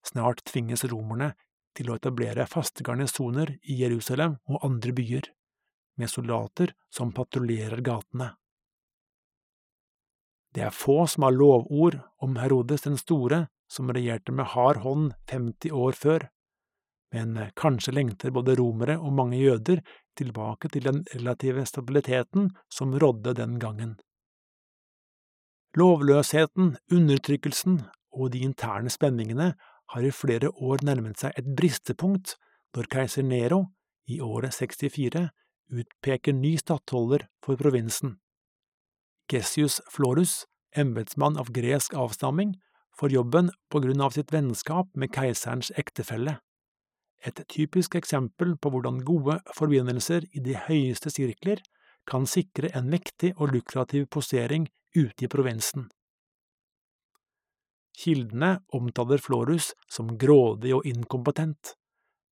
Snart 0.06 0.44
tvinges 0.48 0.86
romerne 0.91 1.34
til 1.77 1.91
å 1.91 1.98
etablere 2.00 2.48
faste 2.50 2.84
garnisoner 2.84 3.56
i 3.63 3.79
Jerusalem 3.82 4.38
og 4.50 4.65
andre 4.65 4.94
byer, 4.96 5.29
med 6.00 6.12
soldater 6.12 6.74
som 6.94 7.12
patruljerer 7.15 7.84
gatene. 7.84 8.34
Det 10.56 10.63
er 10.65 10.74
få 10.74 11.03
som 11.08 11.27
har 11.27 11.36
lovord 11.36 12.00
om 12.25 12.38
Herodes 12.41 12.88
den 12.88 12.98
store, 12.98 13.48
som 13.70 13.91
regjerte 13.94 14.34
med 14.34 14.50
hard 14.56 14.82
hånd 14.82 15.12
50 15.29 15.75
år 15.77 15.98
før, 16.00 16.25
men 17.13 17.38
kanskje 17.58 17.94
lengter 17.94 18.34
både 18.34 18.56
romere 18.58 18.98
og 18.98 19.13
mange 19.18 19.38
jøder 19.38 19.84
tilbake 20.18 20.72
til 20.74 20.86
den 20.89 21.03
relative 21.13 21.65
stabiliteten 21.70 22.50
som 22.74 22.96
rådde 22.98 23.36
den 23.38 23.58
gangen. 23.62 23.98
Lovløsheten, 25.78 26.78
undertrykkelsen 26.92 27.82
og 28.18 28.32
de 28.34 28.40
interne 28.42 28.90
spenningene 28.90 29.52
har 29.94 30.06
i 30.06 30.14
flere 30.14 30.50
år 30.50 30.82
nærmet 30.86 31.22
seg 31.22 31.36
et 31.38 31.52
bristepunkt 31.58 32.38
når 32.74 32.90
keiser 32.90 33.26
Nero, 33.26 33.68
i 34.10 34.18
året 34.22 34.56
64, 34.58 35.28
utpeker 35.70 36.34
ny 36.34 36.56
stattholder 36.58 37.28
for 37.46 37.60
provinsen. 37.62 38.18
Gessius 39.30 39.78
Florus, 39.94 40.48
embetsmann 40.74 41.38
av 41.38 41.52
gresk 41.54 41.94
avstamming, 41.94 42.56
får 42.98 43.14
jobben 43.14 43.52
på 43.70 43.82
grunn 43.84 44.02
av 44.02 44.16
sitt 44.18 44.34
vennskap 44.34 44.90
med 44.98 45.14
keiserens 45.14 45.70
ektefelle. 45.78 46.40
Et 47.22 47.46
typisk 47.52 47.96
eksempel 48.00 48.56
på 48.58 48.72
hvordan 48.74 49.04
gode 49.06 49.38
forbindelser 49.54 50.26
i 50.34 50.42
de 50.42 50.58
høyeste 50.66 51.14
sirkler 51.14 51.62
kan 52.10 52.28
sikre 52.28 52.72
en 52.78 52.89
mektig 52.89 53.36
og 53.38 53.54
lukrativ 53.54 54.08
posering 54.12 54.68
ute 54.96 55.25
i 55.25 55.32
provinsen. 55.32 55.88
Kildene 58.00 58.56
omtaler 58.74 59.20
Florus 59.20 59.74
som 59.92 60.16
grådig 60.18 60.72
og 60.75 60.86
inkompetent, 60.88 61.75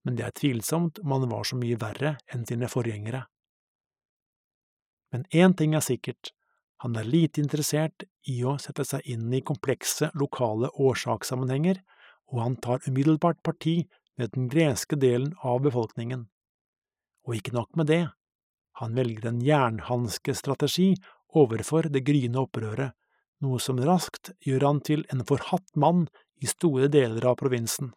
men 0.08 0.16
det 0.16 0.24
er 0.26 0.36
tvilsomt 0.36 1.02
om 1.04 1.14
han 1.14 1.28
var 1.30 1.44
så 1.48 1.60
mye 1.60 1.80
verre 1.82 2.16
enn 2.32 2.46
sine 2.48 2.70
forgjengere. 2.72 3.26
Men 5.12 5.26
én 5.32 5.56
ting 5.60 5.76
er 5.76 5.84
sikkert, 5.84 6.32
han 6.84 6.96
er 6.96 7.08
lite 7.08 7.42
interessert 7.42 8.06
i 8.30 8.38
å 8.46 8.58
sette 8.62 8.86
seg 8.86 9.06
inn 9.10 9.32
i 9.34 9.44
komplekse 9.46 10.12
lokale 10.16 10.70
årsakssammenhenger, 10.78 11.80
og 12.32 12.42
han 12.44 12.58
tar 12.64 12.84
umiddelbart 12.88 13.42
parti 13.44 13.82
med 14.18 14.34
den 14.36 14.48
greske 14.52 15.00
delen 15.00 15.34
av 15.44 15.64
befolkningen. 15.66 16.28
Og 17.28 17.40
ikke 17.40 17.56
nok 17.56 17.76
med 17.80 17.90
det, 17.92 18.04
han 18.80 18.96
velger 18.98 19.30
en 19.30 19.42
jernhanskestrategi 19.42 20.92
overfor 21.38 21.90
det 21.94 22.04
gryende 22.06 22.44
opprøret, 22.46 22.94
noe 23.42 23.60
som 23.62 23.80
raskt 23.82 24.32
gjør 24.46 24.66
han 24.66 24.82
til 24.86 25.06
en 25.14 25.24
forhatt 25.26 25.70
mann 25.76 26.08
i 26.42 26.50
store 26.50 26.90
deler 26.94 27.26
av 27.30 27.38
provinsen. 27.42 27.92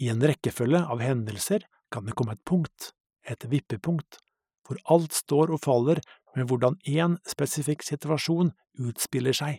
I 0.00 0.08
en 0.12 0.22
rekkefølge 0.24 0.80
av 0.94 1.02
hendelser 1.04 1.66
kan 1.92 2.06
det 2.06 2.16
komme 2.18 2.36
et 2.36 2.44
punkt, 2.46 2.92
et 3.26 3.44
vippepunkt, 3.50 4.18
hvor 4.66 4.78
alt 4.94 5.12
står 5.12 5.50
og 5.54 5.62
faller 5.66 6.00
med 6.36 6.46
hvordan 6.48 6.78
én 6.86 7.18
spesifikk 7.26 7.82
situasjon 7.84 8.52
utspiller 8.78 9.34
seg. 9.36 9.58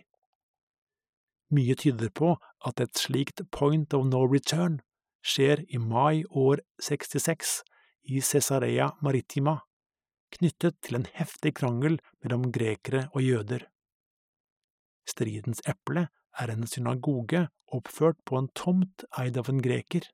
Mye 1.52 1.76
tyder 1.76 2.08
på 2.08 2.38
at 2.64 2.80
et 2.80 2.96
slikt 2.96 3.44
point 3.52 3.92
of 3.92 4.08
no 4.08 4.24
return 4.24 4.80
skjer 5.22 5.60
i 5.68 5.78
mai 5.78 6.24
år 6.28 6.64
66 6.80 7.60
i 8.02 8.20
Cesarea 8.20 8.90
Maritima, 9.00 9.58
knyttet 10.32 10.80
til 10.82 10.98
en 10.98 11.06
heftig 11.14 11.54
krangel 11.58 11.98
mellom 12.22 12.48
grekere 12.54 13.06
og 13.12 13.22
jøder. 13.22 13.66
Stridens 15.08 15.62
eple 15.68 16.06
er 16.40 16.52
en 16.52 16.66
synagoge 16.66 17.46
oppført 17.72 18.18
på 18.24 18.38
en 18.38 18.48
tomt 18.58 19.04
eid 19.18 19.38
av 19.40 19.50
en 19.52 19.62
greker. 19.64 20.06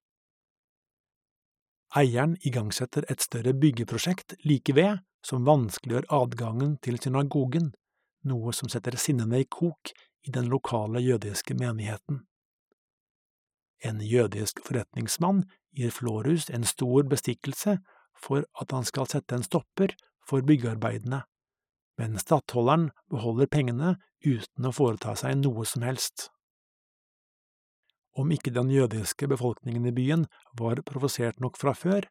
Eieren 1.97 2.37
igangsetter 2.45 3.07
et 3.09 3.23
større 3.25 3.55
byggeprosjekt 3.57 4.37
like 4.45 4.75
ved, 4.77 5.01
som 5.25 5.47
vanskeliggjør 5.49 6.09
adgangen 6.15 6.77
til 6.85 6.99
synagogen, 7.01 7.73
noe 8.29 8.53
som 8.53 8.69
setter 8.71 8.99
sinnene 9.01 9.41
i 9.43 9.49
kok 9.49 9.93
i 10.29 10.35
den 10.35 10.51
lokale 10.53 11.01
jødiske 11.01 11.57
menigheten. 11.59 12.25
En 13.81 14.03
jødisk 14.03 14.61
forretningsmann 14.67 15.45
gir 15.77 15.93
Florus 15.95 16.49
en 16.51 16.67
stor 16.67 17.07
bestikkelse 17.11 17.79
for 18.19 18.47
at 18.61 18.75
han 18.75 18.87
skal 18.89 19.09
sette 19.11 19.37
en 19.37 19.47
stopper 19.47 19.95
for 20.29 20.45
byggearbeidene, 20.45 21.23
men 21.99 22.19
stattholderen 22.21 22.91
beholder 23.11 23.51
pengene 23.51 23.97
uten 24.25 24.69
å 24.69 24.75
foreta 24.75 25.15
seg 25.19 25.39
noe 25.41 25.67
som 25.67 25.87
helst. 25.87 26.29
Om 28.19 28.33
ikke 28.35 28.51
den 28.55 28.71
jødiske 28.75 29.29
befolkningen 29.31 29.87
i 29.87 29.95
byen 29.95 30.27
var 30.59 30.83
provosert 30.87 31.39
nok 31.43 31.59
fra 31.61 31.75
før, 31.79 32.07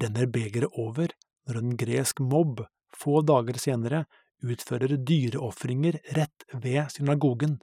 renner 0.00 0.26
begeret 0.26 0.74
over 0.80 1.14
når 1.46 1.60
en 1.60 1.76
gresk 1.78 2.22
mobb 2.24 2.64
få 2.94 3.20
dager 3.26 3.58
senere 3.60 4.04
utfører 4.44 4.96
dyreofringer 5.06 6.00
rett 6.18 6.46
ved 6.52 6.90
synagogen, 6.92 7.58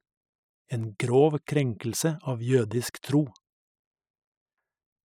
en 0.72 0.94
grov 1.00 1.38
krenkelse 1.48 2.16
av 2.28 2.44
jødisk 2.44 3.02
tro. 3.04 3.26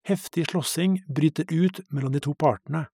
Heftig 0.07 0.45
slåssing 0.47 1.03
bryter 1.07 1.45
ut 1.49 1.81
mellom 1.91 2.13
de 2.15 2.21
to 2.23 2.31
partene, 2.39 2.85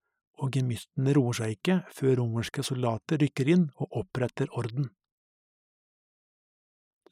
og 0.41 0.56
gemyttene 0.58 1.13
roer 1.13 1.38
seg 1.38 1.52
ikke 1.54 1.76
før 1.93 2.15
romerske 2.23 2.63
soldater 2.65 3.21
rykker 3.21 3.52
inn 3.54 3.67
og 3.78 3.99
oppretter 4.02 4.49
orden. 4.58 4.88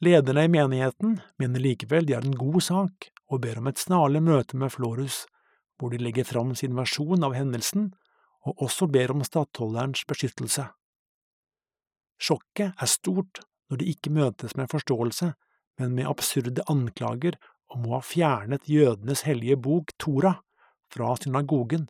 Lederne 0.02 0.48
i 0.48 0.50
menigheten 0.50 1.20
mener 1.38 1.62
likevel 1.62 2.08
de 2.08 2.16
har 2.16 2.26
en 2.26 2.34
god 2.34 2.58
sak, 2.66 3.12
og 3.30 3.44
ber 3.44 3.60
om 3.60 3.70
et 3.70 3.78
snarlig 3.78 4.24
møte 4.26 4.58
med 4.58 4.74
Florus, 4.74 5.20
hvor 5.78 5.94
de 5.94 6.02
legger 6.02 6.26
fram 6.26 6.50
sin 6.58 6.74
versjon 6.74 7.22
av 7.22 7.36
hendelsen, 7.38 7.92
og 8.42 8.66
også 8.66 8.90
ber 8.90 9.14
om 9.14 9.22
stattholderens 9.22 10.02
beskyttelse. 10.10 10.66
Sjokket 12.18 12.74
er 12.74 12.90
stort 12.90 13.44
når 13.70 13.78
de 13.78 13.94
ikke 13.94 14.10
møtes 14.10 14.58
med 14.58 14.66
forståelse, 14.74 15.30
men 15.78 15.94
med 15.94 16.10
absurde 16.10 16.66
anklager 16.66 17.38
om 17.72 17.88
å 17.88 17.96
ha 17.96 18.04
fjernet 18.04 18.68
jødenes 18.70 19.24
hellige 19.26 19.58
bok 19.64 19.92
Tora 20.00 20.36
fra 20.92 21.14
synagogen 21.20 21.88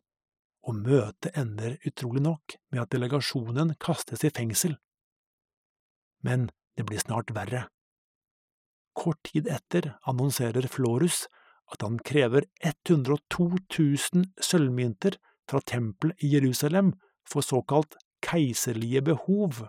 og 0.63 0.79
møtet 0.85 1.35
ender 1.39 1.75
utrolig 1.87 2.23
nok 2.23 2.55
med 2.71 2.85
at 2.85 2.91
delegasjonen 2.95 3.75
kastes 3.83 4.23
i 4.23 4.31
fengsel. 4.31 4.77
Men 6.23 6.49
det 6.77 6.87
blir 6.87 7.03
snart 7.03 7.33
verre. 7.35 7.67
Kort 8.95 9.19
tid 9.27 9.49
etter 9.51 9.95
annonserer 10.07 10.69
Florus 10.71 11.25
at 11.73 11.83
han 11.83 11.99
krever 12.05 12.45
102 12.63 13.47
000 13.49 14.27
sølvmynter 14.39 15.17
fra 15.49 15.61
tempelet 15.67 16.23
i 16.23 16.31
Jerusalem 16.35 16.93
for 17.27 17.45
såkalt 17.45 17.97
keiserlige 18.23 19.01
behov. 19.09 19.65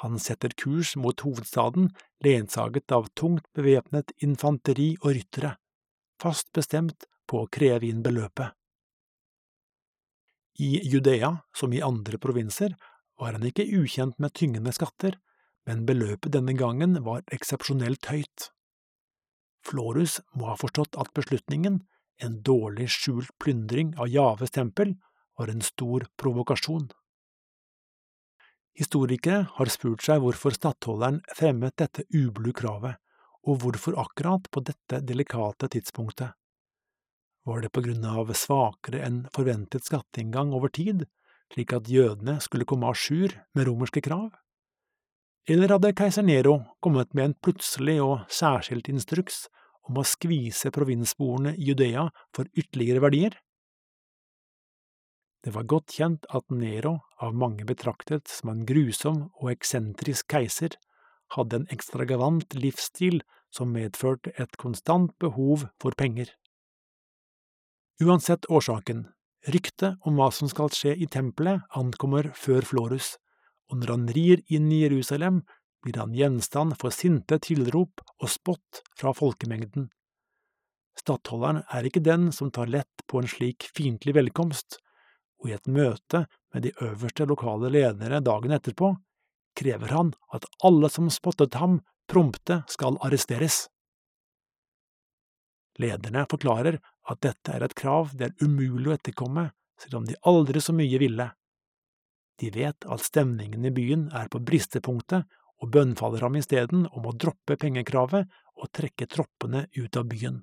Han 0.00 0.18
setter 0.18 0.52
kurs 0.56 0.94
mot 0.96 1.20
hovedstaden, 1.20 1.90
ledsaget 2.24 2.92
av 2.92 3.10
tungt 3.18 3.44
bevæpnet 3.56 4.14
infanteri 4.24 4.94
og 5.02 5.12
ryttere, 5.16 5.56
fast 6.22 6.48
bestemt 6.56 7.04
på 7.28 7.44
å 7.44 7.50
kreve 7.52 7.88
inn 7.88 8.00
beløpet. 8.04 8.56
I 10.60 10.80
Judea, 10.92 11.34
som 11.56 11.72
i 11.72 11.82
andre 11.84 12.18
provinser, 12.20 12.74
var 13.20 13.36
han 13.36 13.44
ikke 13.44 13.68
ukjent 13.80 14.16
med 14.18 14.34
tyngende 14.36 14.72
skatter, 14.76 15.18
men 15.68 15.84
beløpet 15.88 16.32
denne 16.32 16.56
gangen 16.56 17.02
var 17.04 17.22
eksepsjonelt 17.32 18.08
høyt. 18.08 18.48
Florus 19.64 20.18
må 20.32 20.48
ha 20.48 20.56
forstått 20.60 20.96
at 21.00 21.12
beslutningen, 21.16 21.82
en 22.20 22.40
dårlig 22.44 22.88
skjult 22.92 23.32
plyndring 23.40 23.92
av 24.00 24.08
Javes 24.12 24.52
tempel, 24.56 24.96
var 25.36 25.52
en 25.52 25.64
stor 25.64 26.04
provokasjon. 26.20 26.88
Historikere 28.78 29.46
har 29.56 29.70
spurt 29.72 30.04
seg 30.04 30.22
hvorfor 30.22 30.54
stattholderen 30.54 31.20
fremmet 31.36 31.76
dette 31.80 32.06
ublu 32.14 32.52
kravet, 32.56 33.00
og 33.46 33.62
hvorfor 33.62 33.96
akkurat 34.00 34.46
på 34.52 34.62
dette 34.64 35.00
delikate 35.06 35.68
tidspunktet. 35.72 36.36
Var 37.48 37.64
det 37.64 37.72
på 37.72 37.82
grunn 37.84 38.04
av 38.04 38.30
svakere 38.36 39.00
enn 39.06 39.24
forventet 39.34 39.86
skatteinngang 39.88 40.52
over 40.56 40.68
tid, 40.68 41.06
slik 41.50 41.72
at 41.74 41.88
jødene 41.88 42.36
skulle 42.44 42.68
komme 42.68 42.86
à 42.86 42.94
jour 42.94 43.32
med 43.56 43.66
romerske 43.66 44.02
krav? 44.04 44.28
Eller 45.48 45.72
hadde 45.72 45.94
keiser 45.96 46.22
Nero 46.22 46.60
kommet 46.84 47.14
med 47.16 47.24
en 47.24 47.38
plutselig 47.42 47.96
og 48.04 48.26
særskilt 48.30 48.90
instruks 48.92 49.46
om 49.88 49.98
å 49.98 50.06
skvise 50.06 50.70
provinsboerne 50.74 51.56
i 51.56 51.70
Judea 51.70 52.10
for 52.36 52.46
ytterligere 52.54 53.02
verdier? 53.02 53.34
Det 55.40 55.54
var 55.54 55.64
godt 55.64 55.94
kjent 55.96 56.26
at 56.36 56.52
Nero, 56.52 56.98
av 57.16 57.32
mange 57.32 57.64
betraktet 57.64 58.28
som 58.28 58.50
en 58.52 58.66
grusom 58.68 59.22
og 59.40 59.52
eksentrisk 59.54 60.28
keiser, 60.28 60.74
hadde 61.32 61.60
en 61.60 61.70
ekstravagant 61.72 62.56
livsstil 62.58 63.22
som 63.54 63.72
medførte 63.72 64.34
et 64.36 64.58
konstant 64.60 65.14
behov 65.22 65.64
for 65.80 65.96
penger. 65.96 66.28
Uansett 68.04 68.48
årsaken, 68.52 69.06
ryktet 69.48 69.96
om 70.04 70.20
hva 70.20 70.28
som 70.34 70.50
skal 70.50 70.72
skje 70.76 70.92
i 70.96 71.08
tempelet 71.08 71.64
ankommer 71.76 72.30
før 72.36 72.66
Florus, 72.66 73.14
og 73.70 73.80
når 73.80 73.94
han 73.94 74.06
rir 74.16 74.44
inn 74.52 74.68
i 74.72 74.82
Jerusalem, 74.82 75.40
blir 75.80 75.96
han 76.00 76.12
gjenstand 76.16 76.76
for 76.80 76.92
sinte 76.92 77.38
tilrop 77.40 78.02
og 78.18 78.28
spott 78.28 78.82
fra 78.98 79.14
folkemengden. 79.16 79.88
Stattholderen 80.98 81.62
er 81.72 81.86
ikke 81.88 82.04
den 82.04 82.28
som 82.36 82.50
tar 82.52 82.68
lett 82.68 83.06
på 83.08 83.22
en 83.22 83.30
slik 83.30 83.70
fiendtlig 83.72 84.18
velkomst, 84.18 84.76
og 85.40 85.48
i 85.48 85.54
et 85.56 85.68
møte 85.68 86.24
med 86.52 86.66
de 86.66 86.72
øverste 86.84 87.26
lokale 87.28 87.70
ledere 87.72 88.20
dagen 88.24 88.52
etterpå 88.56 88.92
krever 89.56 89.92
han 89.94 90.12
at 90.34 90.46
alle 90.64 90.90
som 90.92 91.10
spottet 91.12 91.58
ham, 91.60 91.80
prompte 92.10 92.62
skal 92.70 92.98
arresteres. 93.06 93.68
Lederne 95.78 96.24
forklarer 96.30 96.80
at 97.10 97.20
dette 97.24 97.54
er 97.54 97.64
et 97.64 97.76
krav 97.78 98.10
det 98.18 98.28
er 98.28 98.46
umulig 98.46 98.90
å 98.90 98.96
etterkomme, 98.96 99.50
selv 99.80 100.00
om 100.00 100.08
de 100.08 100.18
aldri 100.26 100.60
så 100.62 100.74
mye 100.76 100.98
ville. 101.00 101.28
De 102.40 102.50
vet 102.52 102.86
at 102.88 103.04
stemningen 103.04 103.64
i 103.68 103.72
byen 103.74 104.08
er 104.16 104.30
på 104.32 104.42
bristepunktet, 104.42 105.28
og 105.60 105.72
bønnfaller 105.74 106.24
ham 106.24 106.38
isteden 106.40 106.86
om 106.96 107.04
å 107.04 107.12
droppe 107.12 107.58
pengekravet 107.60 108.30
og 108.56 108.70
trekke 108.72 109.06
troppene 109.12 109.66
ut 109.76 109.96
av 110.00 110.06
byen. 110.08 110.38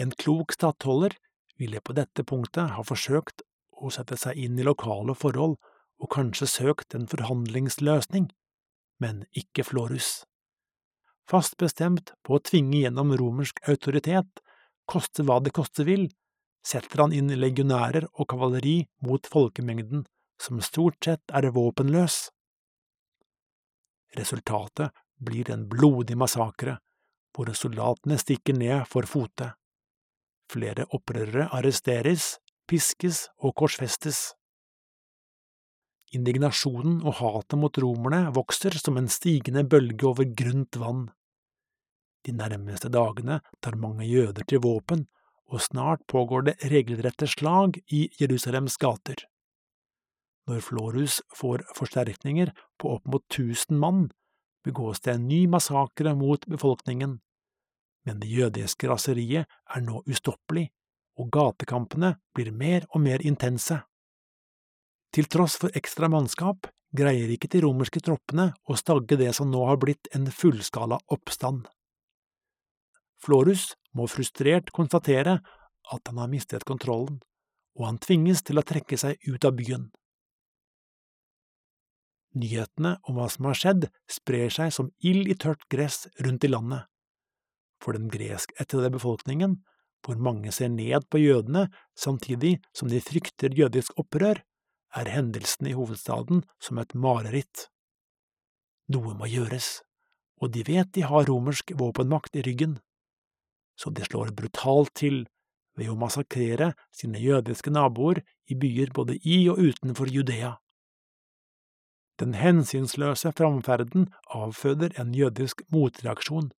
En 0.00 0.14
klok 0.16 0.54
stattholder 0.56 1.18
ville 1.58 1.80
på 1.80 1.94
dette 1.96 2.24
punktet 2.24 2.74
ha 2.76 2.84
forsøkt 2.86 3.44
å 3.82 3.90
sette 3.92 4.16
seg 4.20 4.38
inn 4.38 4.58
i 4.58 4.66
lokale 4.66 5.14
forhold 5.18 5.58
og 6.02 6.10
kanskje 6.14 6.48
søkt 6.50 6.96
en 6.96 7.08
forhandlingsløsning, 7.10 8.30
men 9.02 9.24
ikke 9.38 9.64
Florus. 9.66 10.24
Fast 11.28 11.56
bestemt 11.60 12.12
på 12.26 12.36
å 12.36 12.42
tvinge 12.42 12.82
gjennom 12.82 13.14
romersk 13.18 13.62
autoritet, 13.70 14.42
koste 14.90 15.24
hva 15.26 15.38
det 15.40 15.54
koste 15.54 15.86
vil, 15.86 16.08
setter 16.66 17.04
han 17.04 17.14
inn 17.14 17.30
legionærer 17.38 18.08
og 18.12 18.28
kavaleri 18.30 18.82
mot 19.06 19.26
folkemengden, 19.26 20.04
som 20.42 20.62
stort 20.62 20.98
sett 21.04 21.34
er 21.34 21.50
våpenløs. 21.54 22.28
Resultatet 24.18 24.90
blir 25.22 25.50
en 25.54 25.68
blodig 25.70 26.18
massakre, 26.18 26.76
hvor 27.32 27.48
soldatene 27.56 28.18
stikker 28.20 28.58
ned 28.58 28.84
for 28.90 29.06
fote. 29.08 29.52
Flere 30.52 30.84
opprørere 30.92 31.46
arresteres, 31.56 32.36
piskes 32.68 33.24
og 33.40 33.54
korsfestes. 33.56 34.34
Indignasjonen 36.12 36.98
og 37.06 37.16
hatet 37.22 37.56
mot 37.56 37.78
romerne 37.80 38.26
vokser 38.36 38.76
som 38.76 38.98
en 39.00 39.08
stigende 39.08 39.64
bølge 39.64 40.10
over 40.10 40.28
grunt 40.36 40.76
vann. 40.76 41.06
De 42.26 42.34
nærmeste 42.36 42.90
dagene 42.92 43.40
tar 43.64 43.80
mange 43.80 44.04
jøder 44.04 44.44
til 44.44 44.60
våpen, 44.66 45.06
og 45.48 45.64
snart 45.64 46.04
pågår 46.08 46.44
det 46.50 46.58
regelrette 46.72 47.26
slag 47.32 47.80
i 47.88 48.04
Jerusalems 48.20 48.76
gater. 48.80 49.24
Når 50.48 50.60
Florus 50.68 51.20
får 51.32 51.64
forsterkninger 51.78 52.52
på 52.80 52.92
opp 52.98 53.08
mot 53.08 53.24
tusen 53.32 53.80
mann, 53.80 54.10
begås 54.66 55.00
det 55.00 55.16
en 55.16 55.28
ny 55.30 55.46
massakre 55.50 56.12
mot 56.18 56.44
befolkningen 56.50 57.20
men 58.06 58.20
det 58.20 58.30
jødiske 58.30 58.88
raseriet 58.90 59.46
er 59.46 59.84
nå 59.84 60.02
ustoppelig, 60.10 60.68
og 61.20 61.30
gatekampene 61.32 62.16
blir 62.34 62.52
mer 62.52 62.86
og 62.90 63.02
mer 63.04 63.22
intense. 63.26 63.78
Til 65.12 65.28
tross 65.28 65.58
for 65.60 65.74
ekstra 65.76 66.08
mannskap 66.08 66.70
greier 66.96 67.30
ikke 67.32 67.50
de 67.52 67.62
romerske 67.64 68.00
troppene 68.04 68.50
å 68.64 68.76
stagge 68.80 69.18
det 69.20 69.30
som 69.36 69.50
nå 69.52 69.64
har 69.68 69.78
blitt 69.80 70.08
en 70.16 70.28
fullskala 70.32 70.98
oppstand. 71.12 71.66
Florus 73.22 73.72
må 73.94 74.08
frustrert 74.10 74.72
konstatere 74.74 75.38
at 75.92 76.08
han 76.08 76.18
har 76.18 76.30
mistet 76.32 76.64
kontrollen, 76.66 77.20
og 77.78 77.86
han 77.86 78.00
tvinges 78.02 78.42
til 78.42 78.58
å 78.58 78.66
trekke 78.66 78.98
seg 78.98 79.20
ut 79.28 79.44
av 79.44 79.54
byen. 79.56 79.90
Nyhetene 82.32 82.96
om 83.08 83.18
hva 83.18 83.28
som 83.28 83.46
har 83.50 83.58
skjedd, 83.60 83.90
sprer 84.08 84.48
seg 84.52 84.72
som 84.72 84.88
ild 85.04 85.28
i 85.28 85.36
tørt 85.36 85.68
gress 85.72 86.06
rundt 86.24 86.48
i 86.48 86.50
landet 86.50 86.88
for 87.82 87.96
den 87.98 88.08
greskættede 88.12 88.90
befolkningen, 88.94 89.58
hvor 90.02 90.18
mange 90.18 90.52
ser 90.52 90.70
ned 90.70 91.06
på 91.10 91.18
jødene 91.18 91.68
samtidig 91.98 92.60
som 92.74 92.88
de 92.90 93.00
frykter 93.00 93.54
jødisk 93.54 93.98
opprør, 93.98 94.42
er 94.94 95.08
hendelsene 95.08 95.70
i 95.70 95.76
hovedstaden 95.76 96.42
som 96.60 96.78
et 96.78 96.94
mareritt. 96.94 97.68
Noe 98.92 99.14
må 99.16 99.28
gjøres, 99.30 99.80
og 100.42 100.52
de 100.54 100.64
vet 100.66 100.90
de 100.94 101.06
har 101.06 101.28
romersk 101.30 101.72
våpenmakt 101.78 102.36
i 102.36 102.42
ryggen, 102.44 102.78
så 103.78 103.90
de 103.90 104.04
slår 104.04 104.34
brutalt 104.36 104.92
til 104.98 105.24
ved 105.78 105.88
å 105.88 105.96
massakrere 105.96 106.72
sine 106.92 107.20
jødiske 107.22 107.72
naboer 107.72 108.20
i 108.50 108.58
byer 108.58 108.92
både 108.92 109.16
i 109.24 109.46
og 109.48 109.62
utenfor 109.62 110.10
Judea. 110.12 110.56
Den 112.20 112.36
hensynsløse 112.36 113.32
framferden 113.32 114.10
avføder 114.36 114.92
en 115.00 115.14
jødisk 115.16 115.62
motreaksjon, 115.72 116.52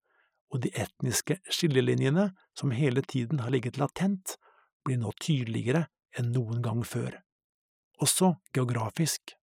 og 0.54 0.62
de 0.62 0.70
etniske 0.78 1.40
skillelinjene, 1.50 2.28
som 2.54 2.70
hele 2.70 3.02
tiden 3.02 3.42
har 3.42 3.50
ligget 3.50 3.80
latent, 3.80 4.36
blir 4.86 5.00
nå 5.02 5.10
tydeligere 5.18 5.88
enn 6.14 6.30
noen 6.34 6.62
gang 6.62 6.84
før, 6.86 7.16
også 7.98 8.36
geografisk. 8.54 9.34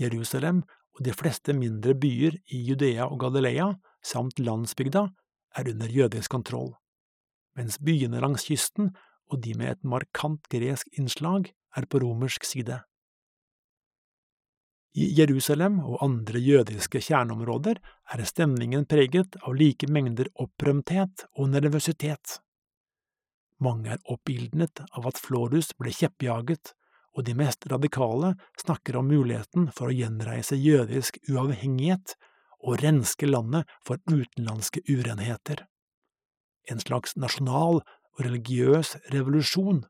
Jerusalem 0.00 0.62
og 0.96 1.04
de 1.04 1.12
fleste 1.12 1.52
mindre 1.52 1.92
byer 1.92 2.38
i 2.48 2.62
Judea 2.70 3.06
og 3.10 3.20
Galilea, 3.26 3.74
samt 4.00 4.40
landsbygda, 4.40 5.10
er 5.58 5.68
under 5.74 5.92
jødisk 5.92 6.30
kontroll, 6.32 6.72
mens 7.58 7.76
byene 7.82 8.22
langs 8.22 8.46
kysten 8.48 8.94
og 9.30 9.42
de 9.44 9.54
med 9.58 9.74
et 9.74 9.84
markant 9.84 10.46
gresk 10.50 10.88
innslag 10.98 11.50
er 11.76 11.86
på 11.90 12.00
romersk 12.02 12.46
side. 12.46 12.80
I 14.90 15.06
Jerusalem 15.14 15.78
og 15.86 16.00
andre 16.02 16.40
jødiske 16.42 16.98
kjerneområder 16.98 17.78
er 18.10 18.22
stemningen 18.26 18.88
preget 18.90 19.36
av 19.44 19.54
like 19.54 19.86
mengder 19.86 20.26
opprømthet 20.34 21.28
og 21.38 21.52
nervøsitet. 21.52 22.40
Mange 23.62 23.92
er 23.94 24.02
oppildnet 24.10 24.82
av 24.96 25.06
at 25.06 25.20
Florus 25.20 25.70
ble 25.78 25.92
kjeppjaget, 25.94 26.72
og 27.14 27.26
de 27.26 27.36
mest 27.38 27.66
radikale 27.70 28.32
snakker 28.58 28.98
om 28.98 29.06
muligheten 29.10 29.68
for 29.76 29.90
å 29.90 29.94
gjenreise 29.94 30.58
jødisk 30.58 31.20
uavhengighet 31.28 32.16
og 32.58 32.82
renske 32.82 33.30
landet 33.30 33.70
for 33.86 34.02
utenlandske 34.10 34.82
urenheter. 34.90 35.66
En 36.70 36.82
slags 36.82 37.14
nasjonal 37.14 37.82
og 37.82 38.24
religiøs 38.24 38.96
revolusjon, 39.14 39.84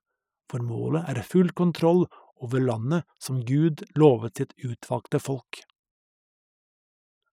for 0.50 0.64
målet 0.64 1.08
er 1.08 1.24
full 1.24 1.52
kontroll 1.56 2.04
over 2.40 2.62
landet 2.64 3.06
som 3.18 3.42
Gud 3.44 3.82
lovet 3.98 4.40
sitt 4.40 4.54
utvalgte 4.64 5.20
folk. 5.22 5.62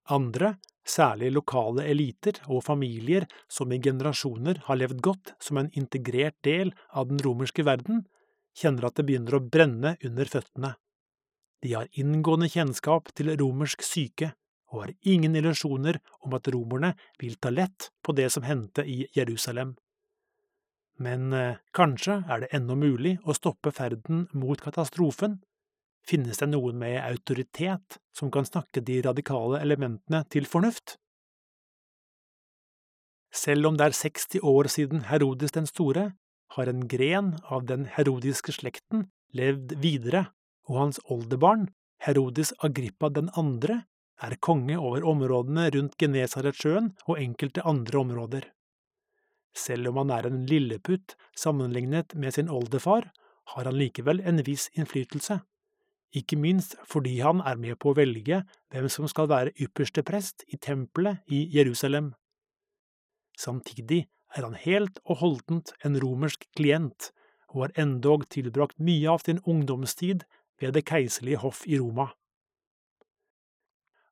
Andre, 0.07 0.55
særlig 0.87 1.33
lokale 1.35 1.83
eliter 1.91 2.39
og 2.47 2.63
familier 2.63 3.27
som 3.51 3.71
i 3.75 3.79
generasjoner 3.83 4.61
har 4.67 4.79
levd 4.79 5.01
godt 5.03 5.33
som 5.43 5.59
en 5.59 5.71
integrert 5.75 6.37
del 6.47 6.71
av 6.89 7.09
den 7.09 7.19
romerske 7.23 7.65
verden, 7.67 8.05
kjenner 8.57 8.87
at 8.87 8.97
det 8.97 9.05
begynner 9.07 9.37
å 9.37 9.43
brenne 9.43 9.95
under 10.07 10.31
føttene. 10.31 10.75
De 11.61 11.73
har 11.73 11.89
inngående 11.99 12.49
kjennskap 12.53 13.11
til 13.17 13.33
romersk 13.39 13.83
syke 13.83 14.31
og 14.71 14.83
har 14.83 14.93
ingen 15.09 15.35
illusjoner 15.39 15.99
om 16.27 16.35
at 16.37 16.47
romerne 16.53 16.93
vil 17.21 17.37
ta 17.41 17.51
lett 17.53 17.89
på 18.03 18.15
det 18.15 18.29
som 18.33 18.45
hendte 18.47 18.85
i 18.85 19.05
Jerusalem. 19.15 19.75
Men 21.03 21.33
eh, 21.33 21.59
kanskje 21.77 22.21
er 22.25 22.43
det 22.43 22.53
ennå 22.57 22.77
mulig 22.79 23.17
å 23.23 23.35
stoppe 23.37 23.73
ferden 23.75 24.25
mot 24.33 24.61
katastrofen? 24.61 25.39
Finnes 26.07 26.39
det 26.39 26.47
noen 26.49 26.77
med 26.79 27.01
autoritet 27.03 27.99
som 28.15 28.31
kan 28.31 28.47
snakke 28.47 28.81
de 28.81 29.01
radikale 29.05 29.59
elementene 29.61 30.23
til 30.31 30.47
fornuft? 30.49 30.95
Selv 33.33 33.67
om 33.69 33.77
det 33.77 33.89
er 33.89 33.97
60 33.97 34.41
år 34.47 34.69
siden 34.71 35.03
Herodes 35.11 35.53
den 35.53 35.67
store, 35.69 36.13
har 36.55 36.71
en 36.71 36.87
gren 36.87 37.35
av 37.43 37.67
den 37.67 37.85
herodiske 37.91 38.55
slekten 38.55 39.09
levd 39.35 39.75
videre, 39.83 40.29
og 40.67 40.79
hans 40.81 40.99
oldebarn, 41.11 41.67
Herodes 42.03 42.53
Agrippa 42.63 43.09
den 43.11 43.29
andre, 43.35 43.83
er 44.23 44.39
konge 44.41 44.77
over 44.79 45.05
områdene 45.05 45.67
rundt 45.75 45.97
Genesaretsjøen 46.01 46.93
og 47.05 47.19
enkelte 47.21 47.65
andre 47.67 47.99
områder. 47.99 48.47
Selv 49.57 49.89
om 49.89 50.01
han 50.03 50.13
er 50.13 50.27
en 50.29 50.43
lilleputt 50.45 51.15
sammenlignet 51.35 52.13
med 52.15 52.35
sin 52.35 52.49
oldefar, 52.53 53.09
har 53.53 53.65
han 53.65 53.77
likevel 53.79 54.21
en 54.27 54.43
viss 54.45 54.67
innflytelse, 54.77 55.39
ikke 56.15 56.37
minst 56.39 56.75
fordi 56.87 57.17
han 57.19 57.41
er 57.41 57.57
med 57.59 57.77
på 57.81 57.91
å 57.91 57.97
velge 57.97 58.41
hvem 58.71 58.87
som 58.91 59.07
skal 59.11 59.29
være 59.31 59.55
ypperste 59.63 60.03
prest 60.07 60.45
i 60.47 60.59
tempelet 60.61 61.23
i 61.27 61.43
Jerusalem. 61.55 62.13
Samtidig 63.37 64.05
er 64.35 64.45
han 64.45 64.57
helt 64.59 65.01
og 65.05 65.21
holdent 65.23 65.73
en 65.85 65.97
romersk 66.01 66.47
klient, 66.57 67.11
og 67.47 67.67
har 67.67 67.75
endog 67.83 68.27
tilbrakt 68.33 68.79
mye 68.79 69.09
av 69.09 69.23
sin 69.23 69.39
ungdomstid 69.47 70.25
ved 70.59 70.75
det 70.75 70.85
keiserlige 70.89 71.41
hoff 71.43 71.63
i 71.67 71.79
Roma. 71.79 72.09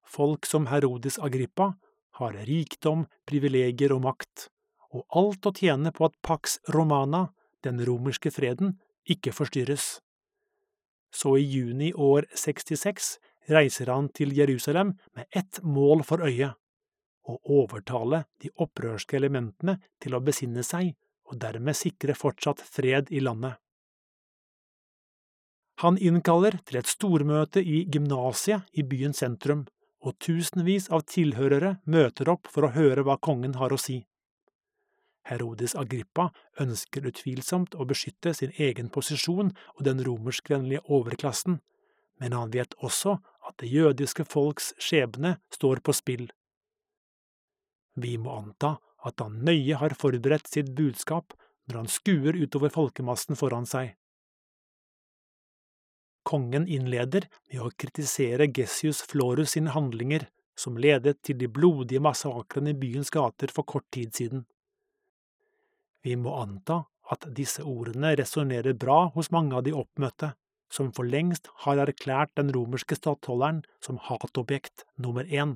Folk 0.05 0.45
som 0.47 0.69
Herodes 0.71 1.17
Agrippa 1.19 1.73
har 2.19 2.38
rikdom, 2.47 3.03
privilegier 3.27 3.91
og 3.91 4.05
makt, 4.05 4.49
og 4.95 5.03
alt 5.19 5.49
å 5.49 5.53
tjene 5.55 5.91
på 5.91 6.08
at 6.08 6.15
Pax 6.23 6.60
Romana, 6.73 7.27
den 7.63 7.81
romerske 7.86 8.31
freden, 8.31 8.77
ikke 9.05 9.34
forstyrres. 9.36 9.99
Så 11.13 11.36
i 11.39 11.45
juni 11.45 11.91
år 11.93 12.27
66 12.36 13.15
reiser 13.51 13.91
han 13.91 14.10
til 14.15 14.34
Jerusalem 14.36 14.95
med 15.15 15.27
ett 15.31 15.62
mål 15.63 16.05
for 16.08 16.23
øye– 16.25 16.53
å 17.25 17.39
overtale 17.49 18.19
de 18.38 18.51
opprørske 18.62 19.17
elementene 19.17 19.79
til 20.03 20.13
å 20.13 20.21
besinne 20.21 20.62
seg 20.62 20.91
og 21.25 21.39
dermed 21.41 21.73
sikre 21.77 22.13
fortsatt 22.13 22.62
fred 22.62 23.10
i 23.10 23.21
landet. 23.23 23.55
Han 25.81 25.97
innkaller 25.97 26.60
til 26.63 26.79
et 26.79 26.91
stormøte 26.91 27.60
i 27.60 27.81
gymnasiet 27.91 28.69
i 28.77 28.86
byens 28.88 29.23
sentrum, 29.23 29.65
og 30.05 30.19
tusenvis 30.21 30.88
av 30.93 31.03
tilhørere 31.10 31.79
møter 31.89 32.29
opp 32.31 32.47
for 32.51 32.67
å 32.67 32.75
høre 32.75 33.03
hva 33.03 33.17
kongen 33.17 33.58
har 33.60 33.73
å 33.73 33.79
si. 33.81 34.03
Herodes 35.26 35.74
Agrippa 35.76 36.30
ønsker 36.62 37.08
utvilsomt 37.10 37.76
å 37.76 37.88
beskytte 37.90 38.34
sin 38.38 38.54
egen 38.62 38.92
posisjon 38.94 39.52
og 39.76 39.84
den 39.88 40.04
romerskvennlige 40.06 40.86
overklassen, 40.86 41.60
men 42.22 42.36
han 42.38 42.54
vet 42.54 42.78
også 42.86 43.18
at 43.46 43.58
det 43.62 43.72
jødiske 43.72 44.26
folks 44.30 44.74
skjebne 44.82 45.38
står 45.54 45.82
på 45.86 45.96
spill. 45.98 46.28
Vi 47.96 48.16
må 48.22 48.38
anta 48.38 48.76
at 49.06 49.22
han 49.24 49.42
nøye 49.48 49.78
har 49.80 49.98
forberedt 49.98 50.50
sitt 50.52 50.74
budskap 50.78 51.36
når 51.66 51.82
han 51.82 51.92
skuer 51.92 52.38
utover 52.38 52.74
folkemassen 52.74 53.38
foran 53.40 53.68
seg. 53.70 53.94
Kongen 56.26 56.66
innleder 56.66 57.28
med 57.52 57.62
å 57.62 57.72
kritisere 57.78 58.50
Gessius 58.50 59.04
Florus 59.06 59.54
sine 59.54 59.74
handlinger, 59.76 60.26
som 60.58 60.80
ledet 60.80 61.20
til 61.26 61.38
de 61.38 61.50
blodige 61.52 62.02
massakrene 62.02 62.74
i 62.74 62.80
byens 62.80 63.12
gater 63.14 63.52
for 63.54 63.68
kort 63.68 63.86
tid 63.94 64.16
siden. 64.16 64.46
Vi 66.06 66.13
må 66.22 66.36
anta 66.38 66.84
at 67.10 67.26
disse 67.38 67.63
ordene 67.65 68.13
resonnerer 68.18 68.78
bra 68.78 69.08
hos 69.15 69.32
mange 69.34 69.58
av 69.58 69.65
de 69.65 69.74
oppmøtte, 69.74 70.36
som 70.70 70.91
for 70.94 71.08
lengst 71.10 71.50
har 71.65 71.82
erklært 71.82 72.34
den 72.38 72.52
romerske 72.54 72.98
stattholderen 72.98 73.63
som 73.82 73.98
hatobjekt 74.02 74.86
nummer 75.02 75.26
én. 75.26 75.56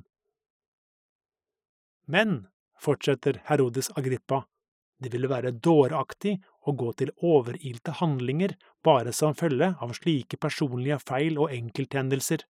Men, 2.10 2.48
fortsetter 2.82 3.42
Herodes 3.46 3.92
Agrippa, 3.94 4.44
det 5.00 5.12
ville 5.14 5.30
være 5.30 5.54
dåraktig 5.54 6.36
å 6.66 6.74
gå 6.76 6.90
til 6.98 7.12
overilte 7.24 7.94
handlinger 8.00 8.56
bare 8.84 9.14
som 9.16 9.36
følge 9.38 9.72
av 9.80 9.94
slike 9.96 10.36
personlige 10.36 10.98
feil 11.00 11.38
og 11.40 11.54
enkelthendelser. 11.54 12.42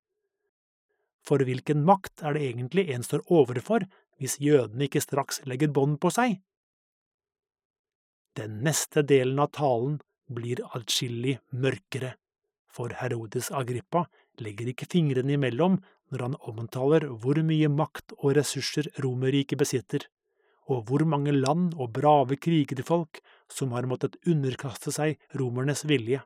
For 1.20 1.44
hvilken 1.44 1.84
makt 1.86 2.24
er 2.24 2.34
det 2.34 2.46
egentlig 2.48 2.88
en 2.94 3.04
står 3.06 3.26
overfor 3.28 3.84
hvis 4.20 4.40
jødene 4.40 4.88
ikke 4.88 5.04
straks 5.04 5.44
legger 5.48 5.70
bånd 5.76 6.00
på 6.00 6.10
seg? 6.16 6.40
Den 8.40 8.60
neste 8.64 9.04
delen 9.04 9.38
av 9.42 9.52
talen 9.56 9.98
blir 10.32 10.62
adskillig 10.72 11.36
mørkere, 11.52 12.14
for 12.72 12.94
Herodes 12.96 13.50
Agrippa 13.52 14.06
legger 14.40 14.70
ikke 14.72 14.88
fingrene 14.88 15.36
imellom 15.36 15.76
når 16.10 16.24
han 16.26 16.38
omtaler 16.52 17.04
hvor 17.22 17.38
mye 17.44 17.68
makt 17.68 18.16
og 18.20 18.38
ressurser 18.38 18.88
Romerriket 19.04 19.60
besitter 19.60 20.06
og 20.70 20.86
hvor 20.86 21.04
mange 21.08 21.34
land 21.34 21.74
og 21.74 21.92
brave 21.96 22.38
krigerfolk 22.38 23.20
som 23.50 23.74
har 23.74 23.88
måttet 23.90 24.18
underkaste 24.30 24.92
seg 24.94 25.18
romernes 25.40 25.82
vilje, 25.88 26.22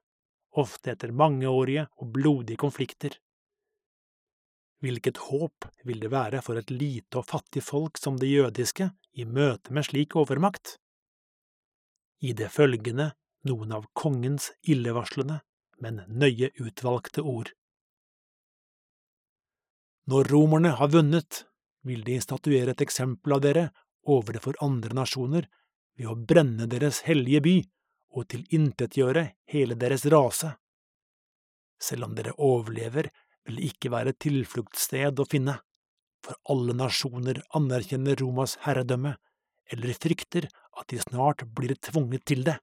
ofte 0.60 0.92
etter 0.92 1.14
mangeårige 1.16 1.86
og 2.00 2.10
blodige 2.14 2.60
konflikter. 2.60 3.16
Hvilket 4.84 5.22
håp 5.30 5.70
vil 5.88 6.02
det 6.02 6.12
være 6.12 6.42
for 6.44 6.60
et 6.60 6.70
lite 6.70 7.22
og 7.22 7.28
fattig 7.30 7.64
folk 7.64 7.98
som 8.00 8.18
det 8.20 8.28
jødiske 8.28 8.90
i 9.16 9.24
møte 9.24 9.72
med 9.72 9.88
slik 9.88 10.16
overmakt? 10.20 10.76
I 12.24 12.32
det 12.32 12.48
følgende 12.54 13.10
noen 13.44 13.74
av 13.76 13.84
kongens 13.92 14.48
illevarslende, 14.64 15.42
men 15.82 16.00
nøye 16.08 16.48
utvalgte 16.62 17.20
ord. 17.20 17.50
Når 20.08 20.30
romerne 20.32 20.72
har 20.78 20.92
vunnet, 20.92 21.44
vil 21.84 22.04
de 22.04 22.16
statuere 22.24 22.72
et 22.72 22.84
eksempel 22.84 23.36
av 23.36 23.42
dere 23.44 23.66
overfor 24.08 24.56
andre 24.64 24.96
nasjoner 24.96 25.48
ved 25.98 26.08
å 26.08 26.16
brenne 26.16 26.68
deres 26.70 27.02
hellige 27.04 27.42
by 27.44 27.54
og 28.14 28.28
tilintetgjøre 28.32 29.24
hele 29.52 29.76
deres 29.80 30.06
rase. 30.12 30.54
Selv 31.80 32.08
om 32.08 32.16
dere 32.16 32.36
overlever, 32.40 33.10
vil 33.44 33.60
det 33.60 33.70
ikke 33.74 33.92
være 33.92 34.14
et 34.14 34.22
tilfluktssted 34.24 35.20
å 35.20 35.28
finne, 35.28 35.58
for 36.24 36.38
alle 36.48 36.76
nasjoner 36.76 37.42
anerkjenner 37.58 38.16
Romas 38.20 38.56
herredømme, 38.64 39.16
eller 39.72 39.96
frykter 39.96 40.48
at 40.80 40.88
de 40.90 41.00
snart 41.02 41.44
blir 41.54 41.74
tvunget 41.80 42.24
til 42.28 42.44
det. 42.46 42.58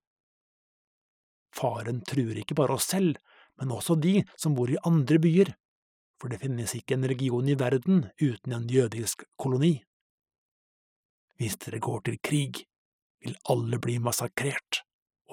Faren 1.55 2.01
truer 2.07 2.39
ikke 2.41 2.55
bare 2.55 2.77
oss 2.77 2.89
selv, 2.91 3.17
men 3.59 3.73
også 3.75 3.97
de 3.99 4.21
som 4.39 4.55
bor 4.55 4.71
i 4.71 4.79
andre 4.87 5.19
byer, 5.21 5.53
for 6.21 6.31
det 6.31 6.41
finnes 6.43 6.73
ikke 6.77 6.95
en 6.95 7.07
region 7.09 7.49
i 7.49 7.57
verden 7.59 8.05
uten 8.21 8.55
en 8.55 8.67
jødisk 8.69 9.25
koloni. 9.41 9.81
Hvis 11.41 11.57
dere 11.63 11.81
går 11.81 12.03
til 12.05 12.19
krig, 12.21 12.63
vil 13.21 13.37
alle 13.49 13.79
bli 13.81 13.97
massakrert, 13.99 14.83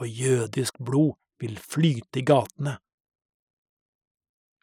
og 0.00 0.08
jødisk 0.08 0.78
blod 0.80 1.16
vil 1.40 1.58
flyte 1.60 2.20
i 2.20 2.24
gatene. 2.26 2.78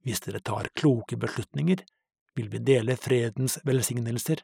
Hvis 0.06 0.22
dere 0.26 0.42
tar 0.46 0.70
kloke 0.78 1.18
beslutninger, 1.18 1.82
vil 2.36 2.50
vi 2.52 2.62
dele 2.62 2.98
fredens 3.00 3.58
velsignelser, 3.66 4.42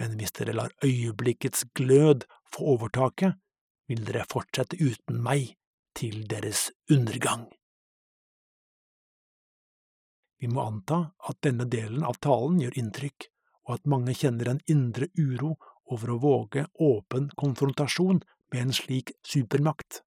men 0.00 0.16
hvis 0.16 0.32
dere 0.38 0.56
lar 0.56 0.72
øyeblikkets 0.84 1.66
glød 1.76 2.24
få 2.48 2.74
overtaket, 2.74 3.36
vil 3.90 4.04
dere 4.06 4.24
fortsette 4.30 4.78
uten 4.80 5.20
meg 5.20 5.56
til 5.98 6.22
deres 6.30 6.70
undergang. 6.90 7.50
Vi 10.40 10.48
må 10.48 10.64
anta 10.64 11.02
at 11.28 11.42
denne 11.44 11.66
delen 11.68 12.06
av 12.06 12.16
talen 12.24 12.62
gjør 12.62 12.78
inntrykk, 12.80 13.26
og 13.68 13.74
at 13.76 13.90
mange 13.92 14.14
kjenner 14.16 14.48
en 14.48 14.62
indre 14.72 15.10
uro 15.18 15.58
over 15.92 16.14
å 16.14 16.20
våge 16.22 16.64
åpen 16.80 17.28
konfrontasjon 17.36 18.22
med 18.50 18.62
en 18.62 18.72
slik 18.72 19.12
supermakt. 19.26 20.00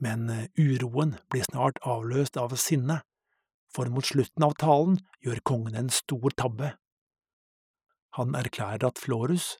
Men 0.00 0.30
eh, 0.30 0.46
uroen 0.56 1.18
blir 1.28 1.44
snart 1.44 1.82
avløst 1.84 2.38
av 2.40 2.54
sinne, 2.56 3.02
for 3.68 3.90
mot 3.92 4.06
slutten 4.06 4.46
av 4.46 4.56
talen 4.56 5.02
gjør 5.20 5.42
kongen 5.44 5.76
en 5.76 5.90
stor 5.92 6.32
tabbe. 6.38 6.72
Han 8.16 8.34
erklærer 8.34 8.86
at 8.88 8.98
Florus, 8.98 9.56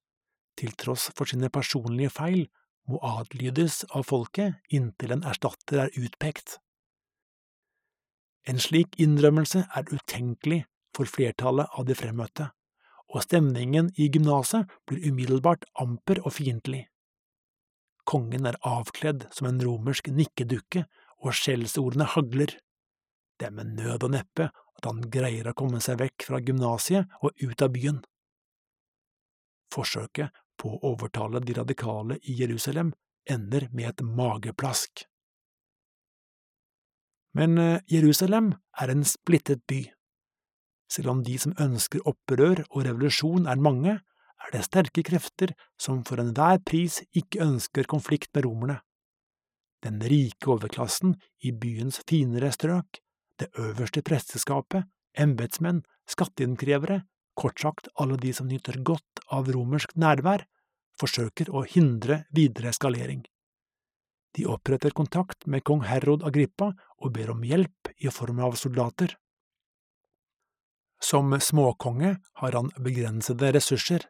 til 0.59 0.73
tross 0.75 1.11
for 1.17 1.29
sine 1.29 1.51
personlige 1.51 2.11
feil, 2.11 2.49
må 2.89 2.99
adlydes 3.05 3.85
av 3.93 4.07
folket 4.09 4.57
inntil 4.73 5.13
en 5.13 5.27
erstatter 5.29 5.85
er 5.85 5.97
utpekt. 6.01 6.57
En 8.49 8.59
slik 8.59 8.97
innrømmelse 8.97 9.67
er 9.77 9.91
utenkelig 9.93 10.63
for 10.97 11.05
flertallet 11.05 11.69
av 11.77 11.85
de 11.85 11.95
fremmøtte 11.99 12.49
og 13.09 13.25
stemningen 13.25 13.91
i 13.97 14.09
gymnaset 14.13 14.69
blir 14.89 15.09
umiddelbart 15.09 15.65
amper 15.81 16.21
og 16.25 16.35
fiendtlig. 16.37 16.85
Kongen 18.09 18.49
er 18.49 18.59
avkledd 18.65 19.27
som 19.35 19.49
en 19.51 19.61
romersk 19.65 20.09
nikkedukke, 20.13 20.87
og 21.19 21.35
skjellsordene 21.35 22.07
hagler. 22.13 22.53
Det 23.39 23.49
er 23.49 23.55
med 23.57 23.73
nød 23.75 24.05
og 24.07 24.13
neppe 24.15 24.45
at 24.53 24.87
han 24.87 25.01
greier 25.11 25.49
å 25.51 25.55
komme 25.59 25.81
seg 25.83 25.99
vekk 25.99 26.29
fra 26.29 26.39
gymnasiet 26.39 27.11
og 27.27 27.35
ut 27.43 27.65
av 27.65 27.73
byen. 27.75 27.99
Forsøket 29.75 30.35
på 30.59 30.73
å 30.75 30.95
overtale 30.95 31.43
de 31.45 31.55
radikale 31.59 32.19
i 32.23 32.35
Jerusalem 32.41 32.93
ender 33.29 33.69
med 33.73 33.93
et 33.93 34.03
mageplask. 34.03 35.05
Men 37.37 37.59
eh, 37.59 37.81
Jerusalem 37.87 38.55
er 38.81 38.93
en 38.93 39.05
splittet 39.07 39.63
by. 39.69 39.85
Selv 40.89 41.13
om 41.13 41.23
de 41.23 41.37
som 41.39 41.55
ønsker 41.61 42.05
opprør 42.09 42.65
og 42.71 42.87
revolusjon 42.87 43.47
er 43.51 43.61
mange, 43.61 43.99
er 44.39 44.55
det 44.55 44.65
sterke 44.65 45.05
krefter 45.05 45.53
som 45.81 46.01
for 46.09 46.23
enhver 46.23 46.63
pris 46.65 47.03
ikke 47.17 47.43
ønsker 47.45 47.91
konflikt 47.91 48.31
med 48.35 48.47
romerne. 48.47 48.79
Den 49.85 50.01
rike 50.03 50.51
overklassen 50.51 51.15
i 51.45 51.53
byens 51.55 52.01
finere 52.09 52.51
strøk, 52.55 52.99
det 53.39 53.51
øverste 53.61 54.03
presteskapet, 54.03 54.89
embetsmenn, 55.15 55.85
skatteinnkrevere, 56.11 57.03
kort 57.39 57.61
sagt 57.63 57.91
alle 57.95 58.17
de 58.19 58.33
som 58.35 58.49
nyter 58.51 58.81
godt 58.83 59.18
av 59.35 59.51
romersk 59.53 59.95
nærvær, 59.97 60.45
forsøker 60.99 61.51
å 61.55 61.65
hindre 61.69 62.25
videre 62.35 62.73
eskalering. 62.73 63.23
De 64.35 64.45
oppretter 64.51 64.95
kontakt 64.95 65.47
med 65.47 65.65
kong 65.67 65.85
Herod 65.87 66.25
Agrippa 66.27 66.73
og 66.99 67.15
ber 67.15 67.33
om 67.33 67.45
hjelp 67.47 67.93
i 67.99 68.11
form 68.13 68.43
av 68.45 68.59
soldater. 68.61 69.15
Som 71.03 71.33
småkonge 71.41 72.17
har 72.43 72.57
han 72.59 72.73
begrensede 72.83 73.53
ressurser, 73.55 74.03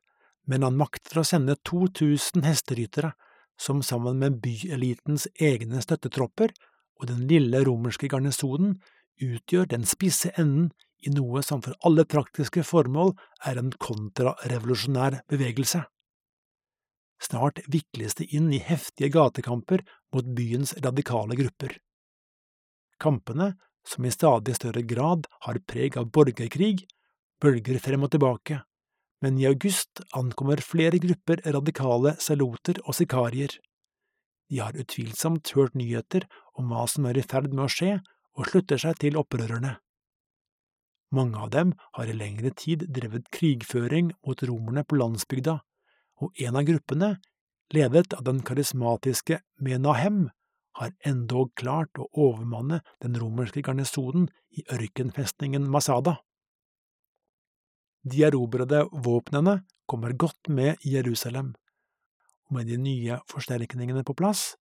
men 0.49 0.65
han 0.65 0.79
makter 0.81 1.21
å 1.21 1.27
sende 1.29 1.59
2000 1.69 2.47
hesterytere, 2.49 3.13
som 3.59 3.83
sammen 3.83 4.21
med 4.23 4.39
byelitens 4.41 5.27
egne 5.35 5.83
støttetropper 5.83 6.55
og 6.99 7.09
den 7.11 7.25
lille 7.31 7.61
romerske 7.67 8.09
garnisonen 8.11 8.77
utgjør 9.19 9.67
den 9.73 9.85
spisse 9.87 10.31
enden 10.39 10.71
i 11.07 11.13
noe 11.15 11.43
som 11.47 11.63
for 11.63 11.77
alle 11.87 12.05
praktiske 12.09 12.65
formål 12.67 13.15
er 13.47 13.61
en 13.61 13.71
kontrarevolusjonær 13.85 15.23
bevegelse. 15.31 15.85
Snart 17.23 17.61
vikles 17.67 18.15
det 18.19 18.29
inn 18.35 18.53
i 18.55 18.63
heftige 18.63 19.11
gatekamper 19.15 19.83
mot 20.15 20.27
byens 20.39 20.75
radikale 20.85 21.39
grupper. 21.39 21.75
Kampene, 23.03 23.55
som 23.87 24.05
i 24.05 24.13
stadig 24.13 24.55
større 24.59 24.83
grad 24.87 25.27
har 25.47 25.59
preg 25.67 25.97
av 25.99 26.11
borgerkrig, 26.15 26.85
bølger 27.43 27.79
frem 27.83 28.05
og 28.07 28.13
tilbake, 28.15 28.61
men 29.23 29.39
i 29.39 29.47
august 29.49 30.03
ankommer 30.19 30.63
flere 30.63 31.01
grupper 31.03 31.43
radikale 31.47 32.15
saloter 32.23 32.79
og 32.85 32.95
sikarier. 32.99 33.51
De 34.49 34.61
har 34.63 34.79
utvilsomt 34.79 35.51
hørt 35.57 35.75
nyheter 35.79 36.27
om 36.59 36.71
hva 36.71 36.87
som 36.91 37.07
er 37.09 37.19
i 37.19 37.27
ferd 37.27 37.51
med 37.53 37.67
å 37.67 37.73
skje, 37.73 37.99
og 38.39 38.47
slutter 38.47 38.79
seg 38.79 39.01
til 39.03 39.19
opprørerne. 39.19 39.75
Mange 41.11 41.41
av 41.41 41.51
dem 41.51 41.73
har 41.97 42.09
i 42.09 42.17
lengre 42.17 42.51
tid 42.53 42.85
drevet 42.93 43.31
krigføring 43.33 44.13
mot 44.27 44.43
romerne 44.45 44.85
på 44.85 44.99
landsbygda, 45.01 45.59
og 46.21 46.43
en 46.45 46.59
av 46.59 46.67
gruppene, 46.69 47.15
ledet 47.73 48.13
av 48.17 48.27
den 48.27 48.43
karismatiske 48.45 49.41
Menahem, 49.65 50.29
har 50.79 50.93
endog 51.09 51.51
klart 51.59 51.99
å 51.99 52.07
overmanne 52.13 52.83
den 53.03 53.17
romerske 53.19 53.65
garnisonen 53.67 54.29
i 54.55 54.63
ørkenfestningen 54.71 55.67
Masada. 55.71 56.19
De 58.07 58.23
erobrede 58.29 58.85
våpnene 58.93 59.63
kommer 59.91 60.15
godt 60.15 60.53
med 60.53 60.79
i 60.87 60.95
Jerusalem, 60.95 61.55
og 62.47 62.61
med 62.61 62.71
de 62.71 62.79
nye 62.79 63.19
forsterkningene 63.33 64.05
på 64.07 64.15
plass 64.17 64.53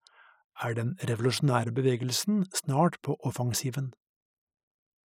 er 0.64 0.74
den 0.74 0.96
revolusjonære 1.06 1.76
bevegelsen 1.76 2.46
snart 2.56 2.98
på 3.06 3.16
offensiven. 3.28 3.92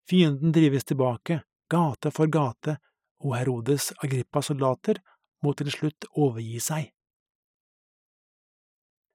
Fienden 0.08 0.52
drives 0.52 0.84
tilbake, 0.84 1.42
gate 1.70 2.10
for 2.10 2.26
gate, 2.26 2.76
og 3.22 3.36
Herodes 3.38 3.92
Agrippas 4.02 4.50
soldater 4.50 4.98
må 5.42 5.54
til 5.58 5.70
slutt 5.74 6.08
overgi 6.12 6.58
seg. 6.62 6.90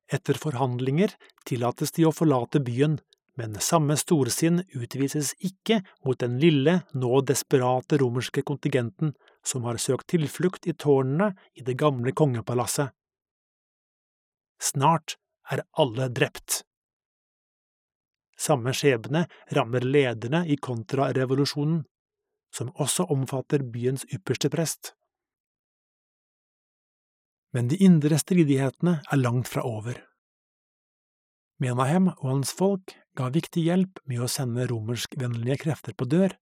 Etter 0.08 0.40
forhandlinger 0.40 1.12
tillates 1.48 1.92
de 1.98 2.06
å 2.08 2.14
forlate 2.16 2.62
byen, 2.64 2.96
men 3.38 3.60
samme 3.62 3.98
storsinn 4.00 4.64
utvises 4.74 5.34
ikke 5.46 5.82
mot 6.08 6.18
den 6.20 6.40
lille, 6.42 6.80
nå 6.96 7.20
desperate 7.28 8.00
romerske 8.02 8.42
kontingenten 8.48 9.14
som 9.46 9.68
har 9.68 9.78
søkt 9.82 10.08
tilflukt 10.16 10.66
i 10.66 10.74
tårnene 10.74 11.34
i 11.54 11.66
det 11.68 11.76
gamle 11.78 12.16
kongepalasset. 12.18 12.96
Snart 14.58 15.20
er 15.52 15.62
alle 15.78 16.08
drept. 16.10 16.64
Samme 18.38 18.74
skjebne 18.76 19.26
rammer 19.56 19.86
lederne 19.86 20.44
i 20.46 20.58
kontrarevolusjonen, 20.62 21.82
som 22.54 22.70
også 22.78 23.08
omfatter 23.14 23.66
byens 23.66 24.06
ypperste 24.14 24.52
prest. 24.54 24.94
Men 27.56 27.72
de 27.72 27.80
indre 27.82 28.20
stridighetene 28.22 29.00
er 29.02 29.20
langt 29.22 29.50
fra 29.50 29.64
over. 29.66 29.98
Menahem 31.58 32.12
og 32.12 32.28
hans 32.30 32.54
folk 32.54 32.94
ga 33.18 33.32
viktig 33.34 33.64
hjelp 33.66 34.02
med 34.06 34.22
å 34.22 34.30
sende 34.30 34.68
romerskvennlige 34.70 35.64
krefter 35.64 35.96
på 35.98 36.06
dør, 36.06 36.36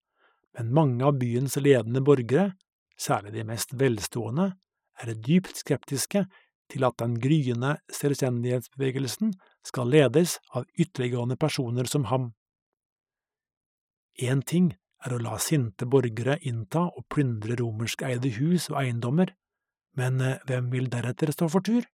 men 0.57 0.73
mange 0.75 1.05
av 1.07 1.15
byens 1.21 1.55
ledende 1.59 2.03
borgere, 2.03 2.53
særlig 2.99 3.35
de 3.35 3.45
mest 3.47 3.71
velstående, 3.79 4.51
er 4.99 5.15
dypt 5.15 5.59
skeptiske 5.59 6.25
til 6.71 6.85
at 6.87 6.97
den 7.01 7.17
gryende 7.21 7.75
selvstendighetsbevegelsen 7.93 9.33
skal 9.65 9.91
ledes 9.91 10.39
av 10.55 10.65
ytterliggående 10.79 11.37
personer 11.37 11.89
som 11.89 12.07
ham. 12.11 12.31
Én 14.15 14.41
ting 14.47 14.71
er 15.05 15.13
å 15.13 15.21
la 15.21 15.37
sinte 15.41 15.85
borgere 15.85 16.37
innta 16.47 16.85
og 16.87 17.05
plyndre 17.11 17.57
romerskeide 17.59 18.31
hus 18.39 18.69
og 18.71 18.79
eiendommer, 18.81 19.33
men 19.99 20.21
eh, 20.21 20.39
hvem 20.47 20.71
vil 20.73 20.89
deretter 20.91 21.31
stå 21.35 21.49
for 21.51 21.65
tur? 21.65 21.85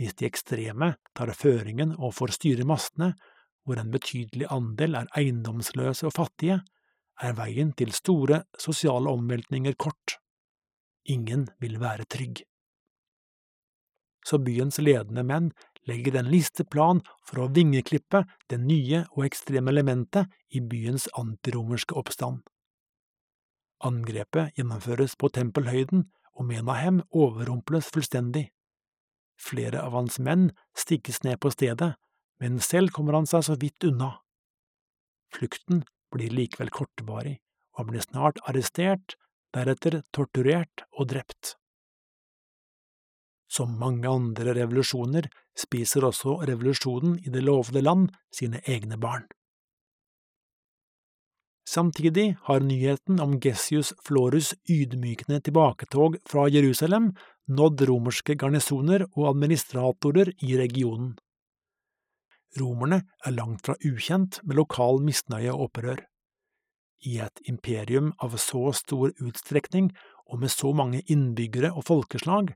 Hvis 0.00 0.16
de 0.16 0.26
ekstreme 0.28 0.94
tar 1.16 1.32
føringen 1.36 1.94
og 1.98 2.14
får 2.16 2.36
styre 2.38 2.66
mastene, 2.68 3.12
hvor 3.64 3.80
en 3.80 3.92
betydelig 3.92 4.48
andel 4.50 4.96
er 5.02 5.10
eiendomsløse 5.16 6.08
og 6.08 6.16
fattige, 6.16 6.60
er 7.20 7.36
veien 7.36 7.74
til 7.76 7.92
store 7.92 8.44
sosiale 8.58 9.12
omveltninger 9.12 9.76
kort. 9.76 10.16
Ingen 11.12 11.46
vil 11.60 11.76
være 11.82 12.08
trygg 12.08 12.40
så 14.26 14.38
byens 14.42 14.78
ledende 14.82 15.24
menn 15.26 15.50
legger 15.88 16.18
en 16.20 16.30
listeplan 16.30 17.00
for 17.26 17.44
å 17.44 17.50
vingeklippe 17.54 18.24
det 18.52 18.60
nye 18.60 19.04
og 19.16 19.26
ekstreme 19.26 19.72
elementet 19.72 20.30
i 20.54 20.60
byens 20.60 21.08
antiromerske 21.18 21.96
oppstand. 21.96 22.42
Angrepet 23.80 24.56
gjennomføres 24.58 25.16
på 25.16 25.30
tempelhøyden, 25.32 26.04
og 26.36 26.46
Menahem 26.48 27.00
overrumples 27.16 27.88
fullstendig. 27.92 28.50
Flere 29.40 29.80
av 29.80 29.96
hans 29.96 30.18
menn 30.20 30.50
stikkes 30.76 31.22
ned 31.24 31.40
på 31.40 31.52
stedet, 31.52 31.94
men 32.40 32.60
selv 32.64 32.92
kommer 32.96 33.16
han 33.16 33.28
seg 33.28 33.46
så 33.48 33.56
vidt 33.60 33.84
unna. 33.88 34.18
Flukten 35.32 35.84
blir 36.12 36.32
likevel 36.34 36.72
kortvarig, 36.74 37.38
og 37.72 37.84
han 37.84 37.90
blir 37.92 38.04
snart 38.04 38.40
arrestert, 38.48 39.16
deretter 39.56 40.00
torturert 40.16 40.84
og 40.92 41.10
drept. 41.12 41.56
Som 43.50 43.74
mange 43.80 44.08
andre 44.08 44.54
revolusjoner 44.54 45.26
spiser 45.58 46.06
også 46.06 46.38
revolusjonen 46.46 47.18
i 47.24 47.32
det 47.34 47.42
lovede 47.42 47.82
land 47.82 48.08
sine 48.34 48.62
egne 48.70 48.98
barn. 49.00 49.26
Samtidig 51.70 52.36
har 52.46 52.64
nyheten 52.66 53.20
om 53.22 53.36
Gessius 53.42 53.92
Florus' 54.06 54.54
ydmykende 54.70 55.40
tilbaketog 55.46 56.16
fra 56.26 56.48
Jerusalem 56.50 57.12
nådd 57.50 57.84
romerske 57.90 58.34
garnisoner 58.34 59.04
og 59.12 59.28
administratorer 59.34 60.32
i 60.42 60.56
regionen. 60.58 61.12
Romerne 62.58 63.04
er 63.26 63.36
langt 63.36 63.62
fra 63.66 63.76
ukjent 63.86 64.40
med 64.42 64.58
lokal 64.58 64.98
misnøye 65.06 65.52
og 65.52 65.68
opprør. 65.68 66.02
I 67.06 67.20
et 67.24 67.38
imperium 67.48 68.10
av 68.18 68.34
så 68.42 68.72
stor 68.76 69.14
utstrekning 69.22 69.92
og 70.26 70.42
med 70.42 70.50
så 70.50 70.72
mange 70.74 71.04
innbyggere 71.06 71.70
og 71.70 71.86
folkeslag 71.86 72.50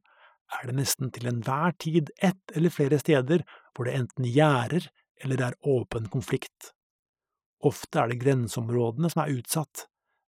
er 0.53 0.69
det 0.69 0.77
nesten 0.77 1.11
til 1.15 1.29
enhver 1.31 1.75
tid 1.81 2.13
ett 2.23 2.55
eller 2.57 2.73
flere 2.73 2.99
steder 3.01 3.45
hvor 3.75 3.89
det 3.89 3.97
enten 3.99 4.29
gjerder 4.29 4.89
eller 5.25 5.43
er 5.49 5.59
åpen 5.63 6.09
konflikt. 6.13 6.73
Ofte 7.65 8.03
er 8.03 8.13
det 8.13 8.21
grenseområdene 8.21 9.11
som 9.11 9.25
er 9.25 9.35
utsatt. 9.39 9.87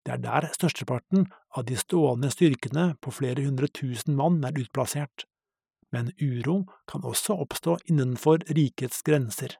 Det 0.05 0.15
er 0.15 0.21
der 0.23 0.49
størsteparten 0.55 1.27
av 1.57 1.65
de 1.69 1.77
stående 1.77 2.31
styrkene 2.33 2.93
på 3.03 3.13
flere 3.13 3.43
hundre 3.45 3.69
tusen 3.69 4.15
mann 4.17 4.41
er 4.47 4.57
utplassert. 4.57 5.27
Men 5.93 6.11
uro 6.21 6.63
kan 6.89 7.05
også 7.05 7.35
oppstå 7.43 7.79
innenfor 7.89 8.45
rikets 8.55 9.01
grenser. 9.05 9.57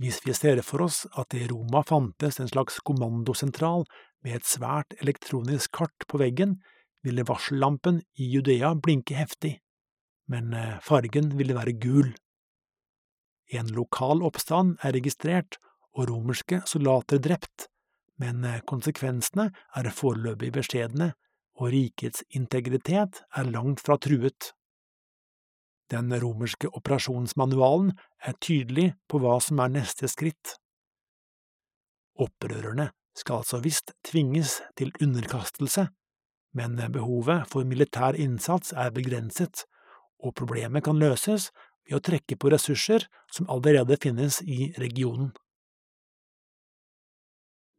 Hvis 0.00 0.22
vi 0.24 0.32
ser 0.32 0.62
for 0.64 0.86
oss 0.86 1.02
at 1.20 1.28
det 1.32 1.42
i 1.44 1.48
Roma 1.50 1.82
fantes 1.84 2.40
en 2.40 2.48
slags 2.48 2.78
kommandosentral 2.80 3.84
med 4.24 4.38
et 4.38 4.48
svært 4.48 4.96
elektronisk 5.04 5.74
kart 5.76 6.06
på 6.08 6.20
veggen, 6.22 6.56
ville 7.04 7.24
varsellampen 7.26 8.02
i 8.18 8.28
Judea 8.34 8.74
blinke 8.74 9.16
heftig, 9.16 9.58
men 10.28 10.52
eh, 10.54 10.78
fargen 10.84 11.32
ville 11.38 11.56
være 11.56 11.76
gul. 11.80 12.12
En 13.50 13.72
lokal 13.74 14.22
oppstand 14.22 14.76
er 14.86 14.94
registrert 14.94 15.58
og 15.96 16.10
romerske 16.10 16.60
soldater 16.70 17.18
drept, 17.22 17.66
men 18.20 18.44
eh, 18.44 18.62
konsekvensene 18.68 19.50
er 19.76 19.90
foreløpig 19.94 20.52
beskjedne, 20.60 21.12
og 21.60 21.74
rikets 21.74 22.22
integritet 22.32 23.20
er 23.36 23.50
langt 23.50 23.82
fra 23.84 23.98
truet. 24.00 24.52
Den 25.90 26.12
romerske 26.22 26.70
operasjonsmanualen 26.70 27.90
er 28.24 28.38
tydelig 28.40 28.92
på 29.10 29.18
hva 29.20 29.36
som 29.42 29.60
er 29.60 29.72
neste 29.74 30.08
skritt. 30.08 30.54
Opprørerne 32.20 32.90
skal 33.18 33.42
altså 33.42 33.60
visst 33.64 33.92
tvinges 34.06 34.60
til 34.78 34.92
underkastelse, 35.02 35.88
men 36.52 36.78
behovet 36.92 37.46
for 37.50 37.64
militær 37.64 38.16
innsats 38.18 38.72
er 38.72 38.90
begrenset, 38.94 39.64
og 40.20 40.34
problemet 40.34 40.84
kan 40.84 40.98
løses 41.00 41.50
ved 41.86 41.98
å 41.98 42.04
trekke 42.04 42.36
på 42.36 42.50
ressurser 42.52 43.06
som 43.32 43.48
allerede 43.50 43.96
finnes 44.02 44.40
i 44.42 44.72
regionen. 44.78 45.32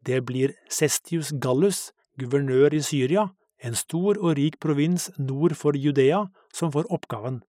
Det 0.01 0.23
blir 0.25 0.55
Cestius 0.69 1.29
Gallus, 1.31 1.91
guvernør 2.17 2.73
i 2.73 2.81
Syria, 2.81 3.29
en 3.61 3.77
stor 3.77 4.17
og 4.17 4.35
rik 4.39 4.57
provins 4.59 5.11
nord 5.19 5.53
for 5.55 5.77
Judea, 5.77 6.25
som 6.53 6.71
får 6.73 6.89
oppgaven. 6.89 7.43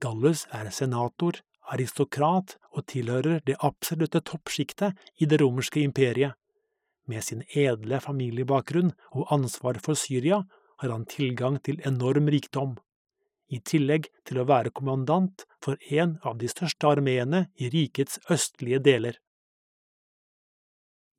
Gallus 0.00 0.44
er 0.54 0.70
senator, 0.70 1.40
aristokrat 1.72 2.56
og 2.70 2.86
tilhører 2.92 3.40
det 3.46 3.56
absolutte 3.64 4.20
toppsjiktet 4.20 4.94
i 5.18 5.26
det 5.26 5.40
romerske 5.42 5.82
imperiet. 5.82 6.34
Med 7.06 7.24
sin 7.24 7.42
edle 7.52 8.00
familiebakgrunn 8.00 8.94
og 9.12 9.32
ansvar 9.34 9.80
for 9.84 9.98
Syria 9.98 10.42
har 10.80 10.90
han 10.90 11.04
tilgang 11.08 11.58
til 11.60 11.80
enorm 11.84 12.30
rikdom, 12.32 12.78
i 13.52 13.60
tillegg 13.60 14.08
til 14.24 14.40
å 14.40 14.46
være 14.48 14.72
kommandant 14.72 15.44
for 15.62 15.76
en 15.92 16.16
av 16.24 16.38
de 16.40 16.48
største 16.48 16.88
armeene 16.88 17.46
i 17.60 17.68
rikets 17.72 18.18
østlige 18.32 18.80
deler. 18.82 19.20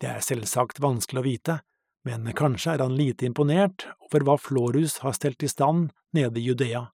Det 0.01 0.09
er 0.11 0.25
selvsagt 0.25 0.81
vanskelig 0.83 1.21
å 1.21 1.25
vite, 1.25 1.59
men 2.05 2.27
kanskje 2.37 2.75
er 2.75 2.83
han 2.83 2.97
lite 2.97 3.25
imponert 3.29 3.87
over 4.09 4.25
hva 4.25 4.35
Florus 4.41 4.99
har 5.05 5.15
stelt 5.17 5.45
i 5.45 5.49
stand 5.49 5.93
nede 6.13 6.41
i 6.41 6.49
Judea. 6.49 6.89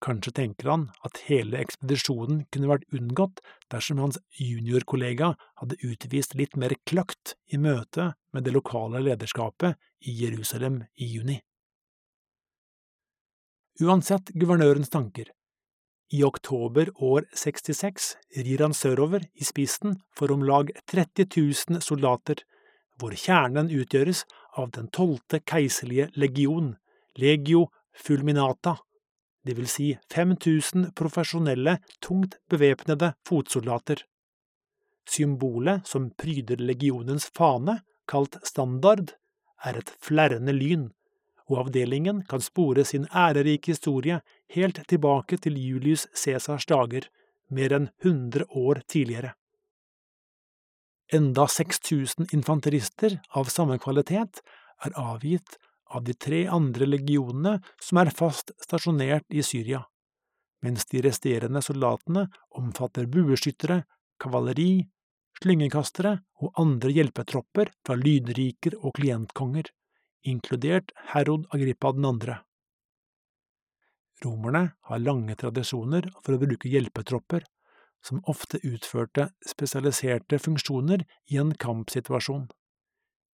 Kanskje 0.00 0.32
tenker 0.32 0.70
han 0.72 0.86
at 1.04 1.20
hele 1.26 1.58
ekspedisjonen 1.60 2.46
kunne 2.52 2.70
vært 2.70 2.86
unngått 2.96 3.42
dersom 3.72 4.00
hans 4.00 4.16
juniorkollega 4.40 5.34
hadde 5.60 5.80
utvist 5.84 6.36
litt 6.40 6.56
mer 6.56 6.72
kløkt 6.88 7.34
i 7.52 7.60
møte 7.60 8.14
med 8.32 8.46
det 8.46 8.54
lokale 8.56 9.02
lederskapet 9.04 9.76
i 10.08 10.16
Jerusalem 10.22 10.80
i 10.96 11.10
juni. 11.18 11.36
Uansett 13.80 14.32
guvernørens 14.36 14.92
tanker, 14.92 15.28
i 16.10 16.24
oktober 16.26 16.88
år 16.96 17.28
66 17.38 18.06
rir 18.42 18.62
han 18.64 18.74
sørover 18.74 19.28
i 19.34 19.46
spissen 19.46 20.00
for 20.16 20.32
om 20.34 20.42
lag 20.42 20.72
30 20.90 21.28
000 21.36 21.84
soldater, 21.86 22.40
hvor 22.98 23.14
kjernen 23.14 23.70
utgjøres 23.70 24.24
av 24.58 24.72
den 24.74 24.88
tolvte 24.90 25.38
keiserlige 25.46 26.08
legion, 26.18 26.74
legio 27.14 27.68
fulminata, 27.94 28.80
det 29.46 29.56
vil 29.56 29.68
si 29.68 29.88
5000 30.12 30.92
profesjonelle, 30.96 31.78
tungt 32.00 32.36
bevæpnede 32.50 33.14
fotsoldater. 33.26 34.04
Symbolet 35.08 35.86
som 35.88 36.10
pryder 36.10 36.60
legionens 36.60 37.30
fane, 37.36 37.80
kalt 38.08 38.36
standard, 38.44 39.14
er 39.64 39.78
et 39.80 39.92
flerrende 40.00 40.52
lyn, 40.52 40.90
og 41.50 41.64
avdelingen 41.66 42.22
kan 42.28 42.42
spore 42.44 42.84
sin 42.84 43.08
ærerike 43.14 43.72
historie 43.72 44.20
helt 44.54 44.80
tilbake 44.88 45.36
til 45.36 45.58
Julius 45.58 46.06
Cæsars 46.14 46.66
dager, 46.70 47.08
mer 47.50 47.74
enn 47.74 47.88
100 48.04 48.46
år 48.54 48.82
tidligere. 48.86 49.34
Enda 51.10 51.48
6000 51.50 52.30
infanterister 52.36 53.16
av 53.34 53.50
samme 53.50 53.80
kvalitet 53.82 54.44
er 54.84 54.94
avgitt 54.94 55.58
av 55.90 56.04
de 56.06 56.14
tre 56.14 56.44
andre 56.46 56.86
legionene 56.86 57.58
som 57.82 58.00
er 58.02 58.12
fast 58.14 58.52
stasjonert 58.62 59.26
i 59.34 59.42
Syria, 59.46 59.82
mens 60.64 60.86
de 60.90 61.02
resterende 61.04 61.62
soldatene 61.64 62.26
omfatter 62.60 63.08
bueskyttere, 63.10 63.82
kavaleri, 64.20 64.86
slyngekastere 65.40 66.18
og 66.44 66.60
andre 66.60 66.92
hjelpetropper 66.94 67.72
fra 67.86 67.96
lydriker 67.96 68.76
og 68.80 68.94
klientkonger, 68.98 69.70
inkludert 70.28 70.92
Herod 71.14 71.46
Agrippa 71.54 71.94
2. 71.96 72.36
Romerne 74.24 74.64
har 74.90 75.00
lange 75.00 75.36
tradisjoner 75.40 76.10
for 76.20 76.36
å 76.36 76.42
bruke 76.42 76.68
hjelpetropper, 76.68 77.46
som 78.04 78.20
ofte 78.28 78.60
utførte 78.64 79.28
spesialiserte 79.48 80.38
funksjoner 80.40 81.04
i 81.32 81.40
en 81.40 81.52
kampsituasjon. 81.56 82.48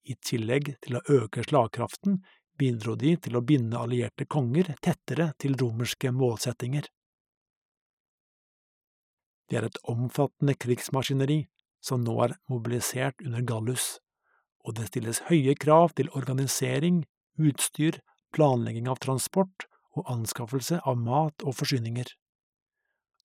I 0.06 0.16
tillegg 0.22 0.76
til 0.86 0.98
å 0.98 1.04
øke 1.10 1.46
slagkraften 1.46 2.20
bidro 2.60 2.96
de 3.00 3.16
til 3.22 3.38
å 3.38 3.44
binde 3.46 3.80
allierte 3.80 4.26
konger 4.26 4.74
tettere 4.84 5.32
til 5.42 5.58
romerske 5.60 6.12
målsettinger. 6.16 6.88
Det 9.50 9.60
er 9.60 9.68
et 9.68 9.78
omfattende 9.92 10.56
krigsmaskineri 10.58 11.46
som 11.86 12.02
nå 12.02 12.16
er 12.26 12.36
mobilisert 12.50 13.22
under 13.22 13.46
Gallus, 13.46 14.00
og 14.66 14.80
det 14.80 14.90
stilles 14.90 15.22
høye 15.30 15.54
krav 15.60 15.94
til 15.98 16.10
organisering, 16.18 17.04
utstyr, 17.38 18.00
planlegging 18.34 18.90
av 18.90 19.02
transport 19.04 19.68
og 19.96 20.10
anskaffelse 20.12 20.82
av 20.84 20.98
mat 21.00 21.46
og 21.46 21.56
forsyninger. 21.60 22.08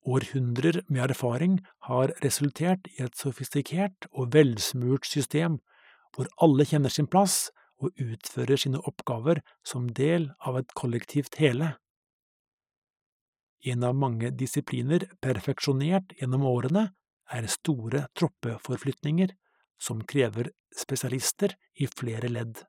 Århundrer 0.08 0.80
med 0.88 1.10
erfaring 1.10 1.58
har 1.88 2.12
resultert 2.24 2.86
i 2.96 3.02
et 3.04 3.16
sofistikert 3.16 4.08
og 4.12 4.32
velsmurt 4.36 5.08
system 5.08 5.58
hvor 6.14 6.30
alle 6.40 6.64
kjenner 6.66 6.92
sin 6.92 7.08
plass 7.10 7.50
og 7.80 7.96
utfører 7.96 8.60
sine 8.60 8.80
oppgaver 8.86 9.40
som 9.66 9.88
del 9.96 10.30
av 10.46 10.60
et 10.60 10.74
kollektivt 10.76 11.40
hele. 11.40 11.74
En 13.64 13.84
av 13.84 13.96
mange 13.96 14.30
disipliner 14.32 15.04
perfeksjonert 15.20 16.14
gjennom 16.20 16.46
årene 16.48 16.90
er 17.30 17.48
store 17.52 18.06
troppeforflytninger, 18.16 19.32
som 19.80 20.02
krever 20.04 20.50
spesialister 20.76 21.54
i 21.80 21.88
flere 21.88 22.28
ledd. 22.28 22.62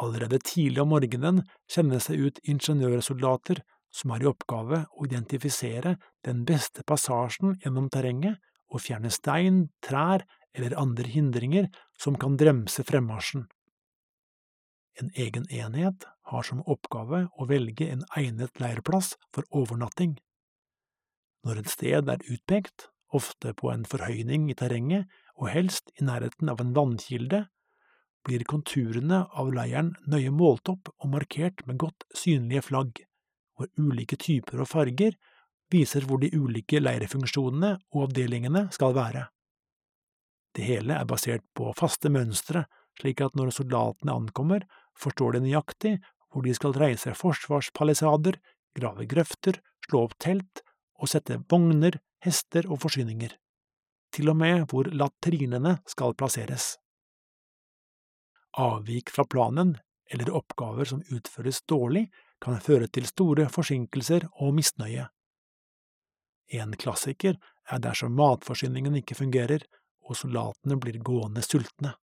Allerede 0.00 0.38
tidlig 0.44 0.80
om 0.80 0.92
morgenen 0.94 1.42
kjenner 1.68 2.00
seg 2.00 2.20
ut 2.20 2.40
ingeniørsoldater 2.48 3.60
som 3.92 4.14
har 4.14 4.22
i 4.22 4.28
oppgave 4.30 4.84
å 4.94 5.06
identifisere 5.08 5.96
den 6.24 6.44
beste 6.48 6.84
passasjen 6.86 7.58
gjennom 7.64 7.90
terrenget 7.92 8.38
og 8.70 8.84
fjerne 8.84 9.10
stein, 9.12 9.66
trær 9.82 10.24
eller 10.54 10.78
andre 10.78 11.08
hindringer 11.10 11.68
som 12.00 12.16
kan 12.18 12.36
bremse 12.40 12.84
fremmarsjen. 12.88 13.46
En 15.00 15.10
egen 15.14 15.46
enhet 15.50 16.06
har 16.32 16.46
som 16.46 16.62
oppgave 16.66 17.26
å 17.36 17.46
velge 17.48 17.88
en 17.92 18.04
egnet 18.16 18.60
leirplass 18.60 19.14
for 19.34 19.46
overnatting. 19.50 20.16
Når 21.46 21.62
et 21.62 21.72
sted 21.72 22.10
er 22.12 22.26
utpekt, 22.32 22.88
ofte 23.12 23.54
på 23.56 23.70
en 23.72 23.86
forhøyning 23.88 24.50
i 24.50 24.56
terrenget 24.58 25.08
og 25.36 25.50
helst 25.52 25.90
i 25.98 26.04
nærheten 26.06 26.50
av 26.52 26.60
en 26.62 26.74
vannkilde, 26.76 27.46
blir 28.26 28.44
konturene 28.44 29.22
av 29.40 29.48
leiren 29.56 29.94
nøye 30.12 30.32
målt 30.34 30.68
opp 30.68 30.90
og 30.92 31.08
markert 31.14 31.64
med 31.66 31.80
godt 31.80 32.04
synlige 32.16 32.66
flagg, 32.68 33.00
hvor 33.56 33.70
ulike 33.80 34.18
typer 34.20 34.60
og 34.60 34.68
farger 34.68 35.16
viser 35.72 36.04
hvor 36.04 36.20
de 36.20 36.32
ulike 36.36 36.82
leirfunksjonene 36.82 37.76
og 37.94 38.08
avdelingene 38.08 38.66
skal 38.74 38.96
være. 38.96 39.28
Det 40.56 40.66
hele 40.66 40.96
er 40.98 41.08
basert 41.08 41.44
på 41.54 41.70
faste 41.78 42.10
mønstre, 42.10 42.64
slik 42.98 43.22
at 43.24 43.36
når 43.38 43.52
soldatene 43.54 44.14
ankommer, 44.14 44.66
forstår 44.98 45.36
de 45.36 45.44
nøyaktig 45.46 45.98
hvor 46.30 46.46
de 46.46 46.54
skal 46.54 46.74
reise 46.78 47.14
forsvarspalisader, 47.18 48.38
grave 48.78 49.06
grøfter, 49.10 49.60
slå 49.86 50.06
opp 50.06 50.16
telt 50.22 50.62
og 51.00 51.10
sette 51.10 51.40
vogner, 51.50 51.98
hester 52.24 52.68
og 52.70 52.82
forsyninger. 52.84 53.32
Til 54.14 54.30
og 54.32 54.38
med 54.38 54.66
hvor 54.70 54.90
latrinene 54.90 55.78
skal 55.88 56.16
plasseres. 56.18 56.74
Avvik 58.58 59.12
fra 59.14 59.24
planen, 59.24 59.76
eller 60.10 60.32
oppgaver 60.34 60.88
som 60.90 61.02
utføres 61.14 61.62
dårlig, 61.70 62.08
kan 62.42 62.58
føre 62.62 62.88
til 62.90 63.06
store 63.06 63.46
forsinkelser 63.52 64.26
og 64.42 64.56
misnøye. 64.56 65.06
En 66.50 66.74
klassiker 66.74 67.36
er 67.70 67.82
dersom 67.82 68.16
matforsyningen 68.18 68.96
ikke 68.98 69.14
fungerer 69.14 69.62
og 70.10 70.18
soldatene 70.18 70.76
blir 70.82 70.98
gående 71.06 71.42
sultne. 71.46 71.94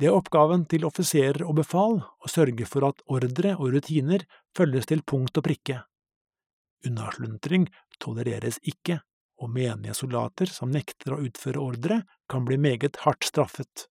Det 0.00 0.08
er 0.08 0.16
oppgaven 0.16 0.64
til 0.66 0.86
offiserer 0.88 1.44
og 1.46 1.58
befal 1.60 2.00
å 2.00 2.30
sørge 2.30 2.66
for 2.66 2.88
at 2.88 3.04
ordre 3.12 3.52
og 3.58 3.74
rutiner 3.76 4.24
følges 4.56 4.88
til 4.90 5.04
punkt 5.06 5.36
og 5.38 5.44
prikke. 5.46 5.82
Unnasluntring 6.88 7.68
tolereres 8.02 8.58
ikke, 8.66 8.98
og 9.38 9.52
menige 9.54 9.94
soldater 9.94 10.50
som 10.50 10.72
nekter 10.74 11.14
å 11.14 11.20
utføre 11.26 11.62
ordre, 11.62 12.00
kan 12.30 12.46
bli 12.48 12.58
meget 12.58 12.98
hardt 13.04 13.28
straffet. 13.28 13.86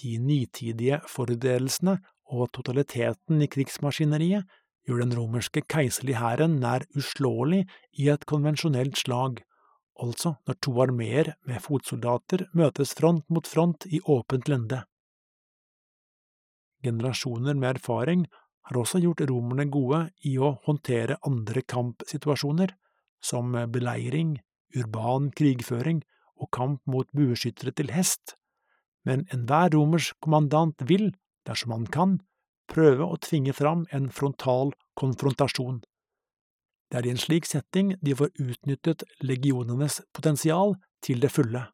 De 0.00 0.16
nitidige 0.18 0.98
forberedelsene 1.10 1.98
og 2.32 2.48
totaliteten 2.56 3.42
i 3.44 3.48
krigsmaskineriet 3.50 4.48
gjør 4.88 5.04
den 5.04 5.14
romerske 5.14 5.62
keiserlige 5.68 6.22
hæren 6.22 6.58
nær 6.62 6.86
uslåelig 6.98 7.66
i 8.00 8.08
et 8.10 8.26
konvensjonelt 8.30 8.96
slag, 8.98 9.42
altså 10.00 10.34
når 10.48 10.58
to 10.64 10.74
armeer 10.84 11.34
med 11.48 11.62
fotsoldater 11.64 12.46
møtes 12.56 12.94
front 12.98 13.26
mot 13.28 13.46
front 13.46 13.86
i 13.86 14.00
åpent 14.00 14.48
lende. 14.48 14.82
Generasjoner 16.84 17.58
med 17.58 17.76
erfaring 17.76 18.24
har 18.68 18.78
også 18.80 19.00
gjort 19.02 19.24
romerne 19.28 19.66
gode 19.72 20.06
i 20.24 20.36
å 20.38 20.54
håndtere 20.64 21.18
andre 21.26 21.62
kampsituasjoner, 21.62 22.72
som 23.20 23.52
beleiring, 23.52 24.38
urban 24.76 25.28
krigføring 25.36 26.00
og 26.40 26.48
kamp 26.56 26.80
mot 26.88 27.08
bueskyttere 27.16 27.74
til 27.76 27.92
hest, 27.92 28.36
men 29.04 29.26
enhver 29.34 29.74
romersk 29.74 30.16
kommandant 30.24 30.80
vil, 30.88 31.10
dersom 31.48 31.74
han 31.74 31.86
kan, 31.92 32.18
prøve 32.70 33.04
å 33.04 33.18
tvinge 33.20 33.52
fram 33.56 33.84
en 33.96 34.08
frontal 34.14 34.72
konfrontasjon. 35.00 35.80
Det 36.90 36.98
er 36.98 37.06
i 37.06 37.12
en 37.14 37.20
slik 37.22 37.46
setting 37.46 37.92
de 38.02 38.16
får 38.18 38.32
utnyttet 38.42 39.04
legionenes 39.22 40.00
potensial 40.16 40.74
til 41.04 41.22
det 41.22 41.30
fulle. 41.30 41.68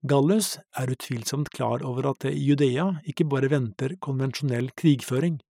Gallus 0.00 0.54
er 0.80 0.92
utvilsomt 0.92 1.50
klar 1.52 1.82
over 1.84 2.10
at 2.10 2.22
det 2.24 2.32
i 2.36 2.44
Judea 2.44 2.86
ikke 3.08 3.26
bare 3.28 3.50
venter 3.52 3.96
konvensjonell 4.00 4.70
krigføring, 4.76 5.40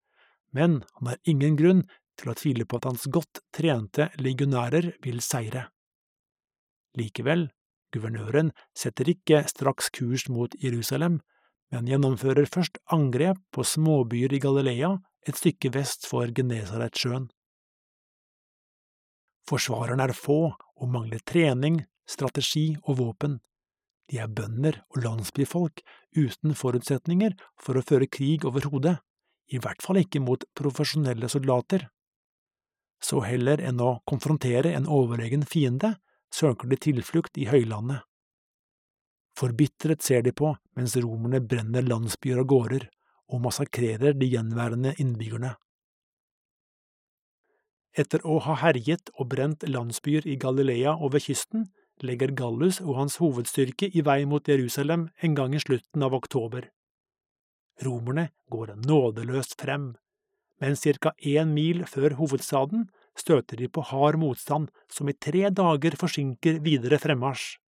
men 0.55 0.81
han 0.99 1.11
har 1.11 1.21
ingen 1.31 1.59
grunn 1.59 1.85
til 2.19 2.31
å 2.31 2.37
tvile 2.39 2.67
på 2.67 2.81
at 2.81 2.89
hans 2.91 3.07
godt 3.15 3.43
trente 3.55 4.09
legionærer 4.19 4.93
vil 5.05 5.23
seire. 5.23 5.69
Likevel, 6.99 7.49
guvernøren 7.95 8.51
setter 8.75 9.11
ikke 9.11 9.45
straks 9.51 9.91
kurs 9.95 10.27
mot 10.31 10.55
Jerusalem, 10.63 11.21
men 11.71 11.87
gjennomfører 11.87 12.51
først 12.51 12.83
angrep 12.91 13.39
på 13.55 13.63
småbyer 13.67 14.35
i 14.35 14.43
Galilea 14.43 14.97
et 15.31 15.39
stykke 15.39 15.71
vest 15.77 16.09
for 16.11 16.31
Genesaretsjøen. 16.35 17.29
Forsvarerne 19.49 20.09
er 20.09 20.17
få 20.17 20.41
og 20.53 20.91
mangler 20.91 21.23
trening, 21.27 21.81
strategi 22.09 22.75
og 22.85 22.99
våpen. 23.01 23.39
De 24.11 24.19
er 24.19 24.29
bønder 24.29 24.81
og 24.91 25.05
landsbyfolk 25.05 25.83
uten 26.19 26.57
forutsetninger 26.59 27.37
for 27.61 27.79
å 27.79 27.85
føre 27.87 28.11
krig 28.11 28.45
overhodet, 28.49 28.99
i 29.51 29.59
hvert 29.63 29.83
fall 29.83 30.01
ikke 30.03 30.23
mot 30.23 30.45
profesjonelle 30.59 31.31
soldater. 31.31 31.89
Så 33.03 33.23
heller 33.25 33.63
enn 33.65 33.81
å 33.81 34.01
konfrontere 34.09 34.75
en 34.77 34.89
overlegen 34.91 35.47
fiende, 35.49 35.97
søker 36.35 36.69
de 36.71 36.79
tilflukt 36.79 37.39
i 37.41 37.49
høylandet. 37.51 38.05
Forbitret 39.39 40.03
ser 40.05 40.23
de 40.27 40.35
på 40.37 40.53
mens 40.77 40.97
romerne 41.01 41.41
brenner 41.41 41.87
landsbyer 41.87 42.43
og 42.43 42.51
gårder, 42.53 42.87
og 43.31 43.43
massakrerer 43.45 44.17
de 44.19 44.27
gjenværende 44.27 44.97
innbyggerne. 44.99 45.55
Etter 47.99 48.23
å 48.23 48.39
ha 48.45 48.55
herjet 48.63 49.11
og 49.17 49.33
brent 49.33 49.67
landsbyer 49.67 50.27
i 50.31 50.37
Galilea 50.39 50.95
og 50.95 51.15
ved 51.15 51.27
kysten, 51.27 51.69
legger 52.07 52.33
Gallus 52.37 52.79
og 52.81 52.95
hans 52.97 53.19
hovedstyrke 53.21 53.91
i 53.93 54.05
vei 54.07 54.23
mot 54.29 54.47
Jerusalem 54.47 55.09
en 55.21 55.35
gang 55.35 55.55
i 55.55 55.63
slutten 55.63 56.05
av 56.07 56.15
oktober. 56.17 56.71
Romerne 57.85 58.31
går 58.53 58.77
nådeløst 58.87 59.57
frem, 59.61 59.95
men 60.61 60.77
ca. 60.77 61.13
én 61.19 61.53
mil 61.57 61.85
før 61.89 62.17
hovedstaden 62.21 62.89
støter 63.17 63.57
de 63.57 63.69
på 63.69 63.83
hard 63.91 64.19
motstand 64.21 64.71
som 64.89 65.09
i 65.09 65.17
tre 65.17 65.49
dager 65.51 65.97
forsinker 65.97 66.61
videre 66.61 66.99
fremmarsj. 67.01 67.59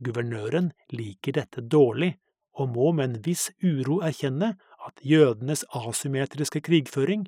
Guvernøren 0.00 0.72
liker 0.94 1.36
dette 1.36 1.60
dårlig 1.60 2.14
og 2.56 2.72
må 2.74 2.92
med 2.92 3.10
en 3.10 3.22
viss 3.24 3.50
uro 3.62 4.00
erkjenne 4.06 4.54
at 4.86 5.02
jødenes 5.04 5.64
asymmetriske 5.76 6.62
krigføring, 6.64 7.26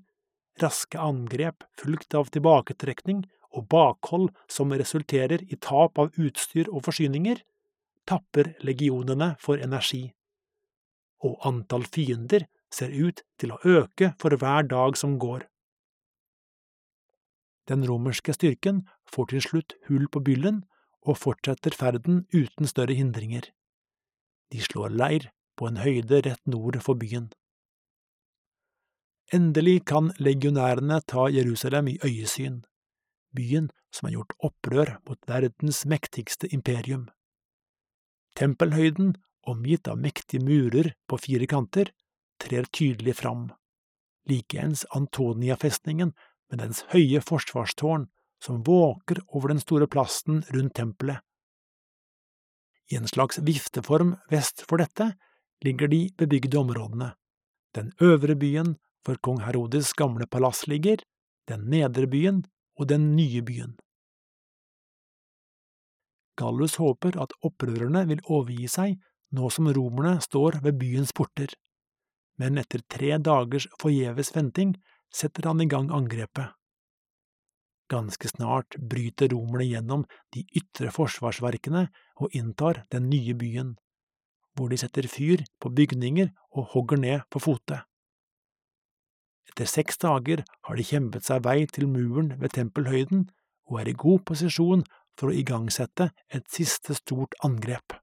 raske 0.60 0.98
angrep 1.00 1.64
fulgt 1.78 2.14
av 2.18 2.30
tilbaketrekning 2.34 3.24
og 3.52 3.68
bakhold 3.72 4.30
som 4.50 4.72
resulterer 4.72 5.44
i 5.48 5.58
tap 5.60 5.98
av 6.00 6.12
utstyr 6.20 6.70
og 6.72 6.84
forsyninger, 6.88 7.40
tapper 8.08 8.54
legionene 8.66 9.34
for 9.40 9.60
energi. 9.62 10.10
Og 11.22 11.38
antall 11.46 11.86
fiender 11.86 12.48
ser 12.72 12.90
ut 12.90 13.22
til 13.38 13.54
å 13.54 13.60
øke 13.62 14.12
for 14.20 14.34
hver 14.36 14.66
dag 14.68 14.96
som 14.98 15.18
går. 15.22 15.46
Den 17.70 17.84
romerske 17.86 18.34
styrken 18.34 18.82
får 19.06 19.30
til 19.30 19.44
slutt 19.44 19.76
hull 19.88 20.08
på 20.10 20.22
byllen 20.24 20.64
og 21.06 21.20
fortsetter 21.20 21.76
ferden 21.76 22.24
uten 22.34 22.66
større 22.66 22.96
hindringer. 22.98 23.46
De 24.50 24.60
slår 24.60 24.90
leir 24.96 25.30
på 25.56 25.68
en 25.68 25.78
høyde 25.82 26.24
rett 26.26 26.42
nord 26.46 26.80
for 26.82 26.98
byen. 26.98 27.30
Endelig 29.32 29.86
kan 29.88 30.10
legionærene 30.20 31.00
ta 31.08 31.28
Jerusalem 31.32 31.88
i 31.88 31.98
øyesyn 32.04 32.60
byen 33.32 33.70
som 33.92 34.06
har 34.06 34.16
gjort 34.16 34.34
opprør 34.44 34.96
mot 35.08 35.18
verdens 35.28 35.84
mektigste 35.88 36.48
imperium. 36.52 37.08
Tempelhøyden, 38.36 39.16
omgitt 39.48 39.88
av 39.88 39.98
mektige 40.00 40.44
murer 40.44 40.92
på 41.08 41.18
fire 41.20 41.48
kanter, 41.48 41.90
trer 42.40 42.68
tydelig 42.72 43.16
fram, 43.18 43.50
likeens 44.28 44.84
Antonia-festningen 44.96 46.14
med 46.50 46.62
dens 46.62 46.84
høye 46.92 47.20
forsvarstårn 47.24 48.06
som 48.42 48.62
våker 48.66 49.22
over 49.28 49.52
den 49.52 49.60
store 49.62 49.88
plassen 49.90 50.42
rundt 50.54 50.76
tempelet. 50.78 51.20
I 52.90 52.98
en 52.98 53.08
slags 53.08 53.38
vifteform 53.40 54.16
vest 54.30 54.64
for 54.68 54.82
dette 54.82 55.12
ligger 55.64 55.88
de 55.88 56.08
bebygde 56.18 56.58
områdene, 56.58 57.12
den 57.72 57.92
øvre 58.02 58.36
byen 58.36 58.74
hvor 59.04 59.18
kong 59.24 59.42
Herodes 59.46 59.92
gamle 59.98 60.26
palass 60.30 60.66
ligger, 60.70 61.02
den 61.50 61.66
nedre 61.70 62.06
byen 62.06 62.44
og 62.78 62.88
den 62.88 63.12
nye 63.16 63.42
byen. 63.42 63.74
Gallus 66.38 66.78
håper 66.80 67.18
at 67.20 67.34
opprørerne 67.44 68.06
vil 68.08 68.22
overgi 68.24 68.68
seg 68.70 68.96
nå 69.36 69.50
som 69.52 69.68
romerne 69.74 70.16
står 70.24 70.60
ved 70.64 70.78
byens 70.80 71.12
porter, 71.16 71.52
men 72.40 72.58
etter 72.60 72.82
tre 72.88 73.18
dagers 73.18 73.68
forgjeves 73.80 74.32
venting 74.34 74.74
setter 75.12 75.50
han 75.50 75.60
i 75.60 75.68
gang 75.68 75.90
angrepet. 75.92 76.54
Ganske 77.92 78.28
snart 78.30 78.78
bryter 78.78 79.28
romerne 79.34 79.68
gjennom 79.68 80.06
de 80.32 80.46
ytre 80.56 80.92
forsvarsverkene 80.94 81.86
og 82.24 82.36
inntar 82.38 82.86
den 82.92 83.10
nye 83.12 83.36
byen, 83.36 83.74
hvor 84.56 84.72
de 84.72 84.78
setter 84.80 85.08
fyr 85.08 85.44
på 85.60 85.72
bygninger 85.76 86.32
og 86.56 86.70
hogger 86.72 87.00
ned 87.00 87.26
på 87.28 87.42
fote. 87.44 87.82
Etter 89.50 89.68
seks 89.68 89.98
dager 90.00 90.44
har 90.66 90.78
de 90.78 90.84
kjempet 90.86 91.26
seg 91.26 91.42
vei 91.46 91.62
til 91.66 91.88
muren 91.90 92.32
ved 92.40 92.54
tempelhøyden 92.56 93.26
og 93.70 93.80
er 93.80 93.90
i 93.90 93.98
god 94.04 94.22
posisjon 94.28 94.84
for 95.18 95.30
å 95.30 95.36
igangsette 95.36 96.10
et 96.32 96.46
siste 96.52 96.96
stort 96.96 97.36
angrep. 97.44 97.96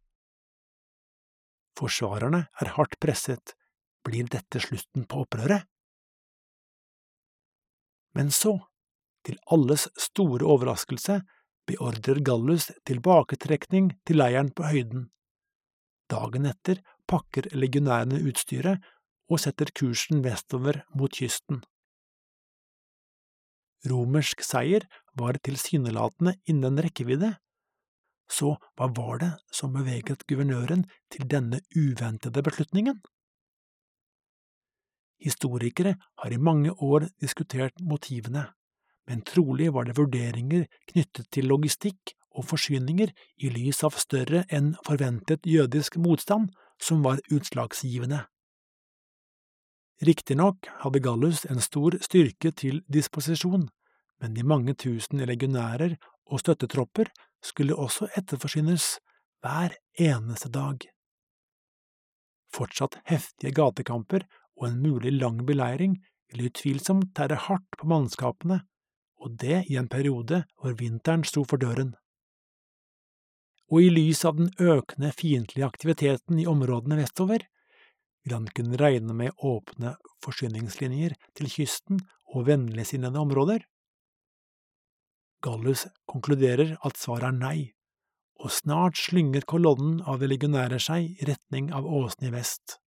Forsvarerne 1.80 2.46
er 2.62 2.74
hardt 2.76 3.00
presset, 3.02 3.56
blir 4.04 4.28
dette 4.32 4.62
slutten 4.64 5.06
på 5.08 5.24
opprøret? 5.24 5.66
Men 8.18 8.32
så, 8.36 8.56
til 9.24 9.38
alles 9.54 9.88
store 10.00 10.48
overraskelse, 10.48 11.20
beordrer 11.70 12.22
Gallus 12.26 12.70
tilbaketrekning 12.90 13.92
til 14.08 14.20
leiren 14.20 14.50
på 14.56 14.66
høyden. 14.72 15.10
Dagen 16.10 16.48
etter 16.50 16.82
pakker 17.10 17.52
legionærene 17.54 18.22
utstyret 18.30 18.82
og 19.30 19.42
setter 19.44 19.70
kursen 19.76 20.24
vestover 20.26 20.82
mot 20.98 21.14
kysten. 21.14 21.62
Romersk 23.88 24.42
seier 24.44 24.84
var 25.16 25.40
tilsynelatende 25.46 26.36
innen 26.52 26.82
rekkevidde, 26.84 27.36
så 28.30 28.58
hva 28.78 28.90
var 28.98 29.22
det 29.24 29.30
som 29.56 29.74
beveget 29.74 30.26
guvernøren 30.30 30.84
til 31.14 31.26
denne 31.32 31.62
uventede 31.78 32.44
beslutningen? 32.46 33.00
Historikere 35.20 35.96
har 36.22 36.32
i 36.32 36.40
mange 36.40 36.72
år 36.72 37.08
diskutert 37.22 37.80
motivene, 37.82 38.46
men 39.08 39.24
trolig 39.26 39.74
var 39.74 39.88
det 39.88 39.98
vurderinger 39.98 40.68
knyttet 40.92 41.28
til 41.34 41.50
logistikk 41.50 42.14
og 42.38 42.46
forsyninger 42.52 43.12
i 43.44 43.52
lys 43.52 43.82
av 43.84 43.98
større 44.00 44.46
enn 44.54 44.76
forventet 44.88 45.48
jødisk 45.50 45.98
motstand 46.00 46.54
som 46.80 47.02
var 47.04 47.20
utslagsgivende. 47.34 48.22
Riktignok 50.00 50.68
hadde 50.80 51.00
Gallus 51.04 51.44
en 51.46 51.60
stor 51.60 51.98
styrke 52.00 52.54
til 52.56 52.80
disposisjon, 52.88 53.66
men 54.24 54.36
de 54.36 54.46
mange 54.48 54.76
tusen 54.80 55.20
legionærer 55.28 55.98
og 56.30 56.40
støttetropper 56.40 57.12
skulle 57.44 57.76
også 57.76 58.08
etterforsynes 58.20 58.94
hver 59.44 59.76
eneste 60.00 60.52
dag. 60.56 60.88
Fortsatt 62.56 62.96
heftige 63.12 63.52
gatekamper 63.60 64.24
og 64.56 64.70
en 64.70 64.80
mulig 64.84 65.14
lang 65.20 65.44
beleiring 65.48 66.00
ville 66.32 66.48
utvilsomt 66.48 67.12
tære 67.18 67.36
hardt 67.50 67.78
på 67.78 67.88
mannskapene, 67.92 68.62
og 69.20 69.36
det 69.42 69.66
i 69.68 69.76
en 69.76 69.92
periode 69.92 70.46
hvor 70.56 70.80
vinteren 70.80 71.26
sto 71.28 71.44
for 71.44 71.60
døren. 71.60 71.92
Og 73.70 73.84
i 73.84 73.92
lys 73.92 74.24
av 74.26 74.40
den 74.40 74.50
økende 74.64 75.12
fiendtlige 75.12 75.68
aktiviteten 75.68 76.40
i 76.40 76.48
områdene 76.48 76.98
vestover 77.04 77.44
vil 78.24 78.36
han 78.36 78.48
kunne 78.56 78.80
regne 78.80 79.16
med 79.16 79.44
åpne 79.46 79.96
forsyningslinjer 80.26 81.16
til 81.38 81.52
kysten 81.52 82.02
og 82.34 82.48
vennligsinnede 82.50 83.20
områder? 83.22 83.64
Gallus 85.44 85.86
konkluderer 86.10 86.76
at 86.84 87.00
svaret 87.00 87.30
er 87.30 87.38
nei, 87.38 87.60
og 88.40 88.52
snart 88.52 89.00
slynger 89.00 89.48
kolonnen 89.48 90.02
av 90.08 90.24
legionærer 90.24 90.82
seg 90.84 91.16
i 91.16 91.28
retning 91.30 91.72
av 91.76 91.88
åsene 91.88 92.30
i 92.30 92.36
vest. 92.36 92.80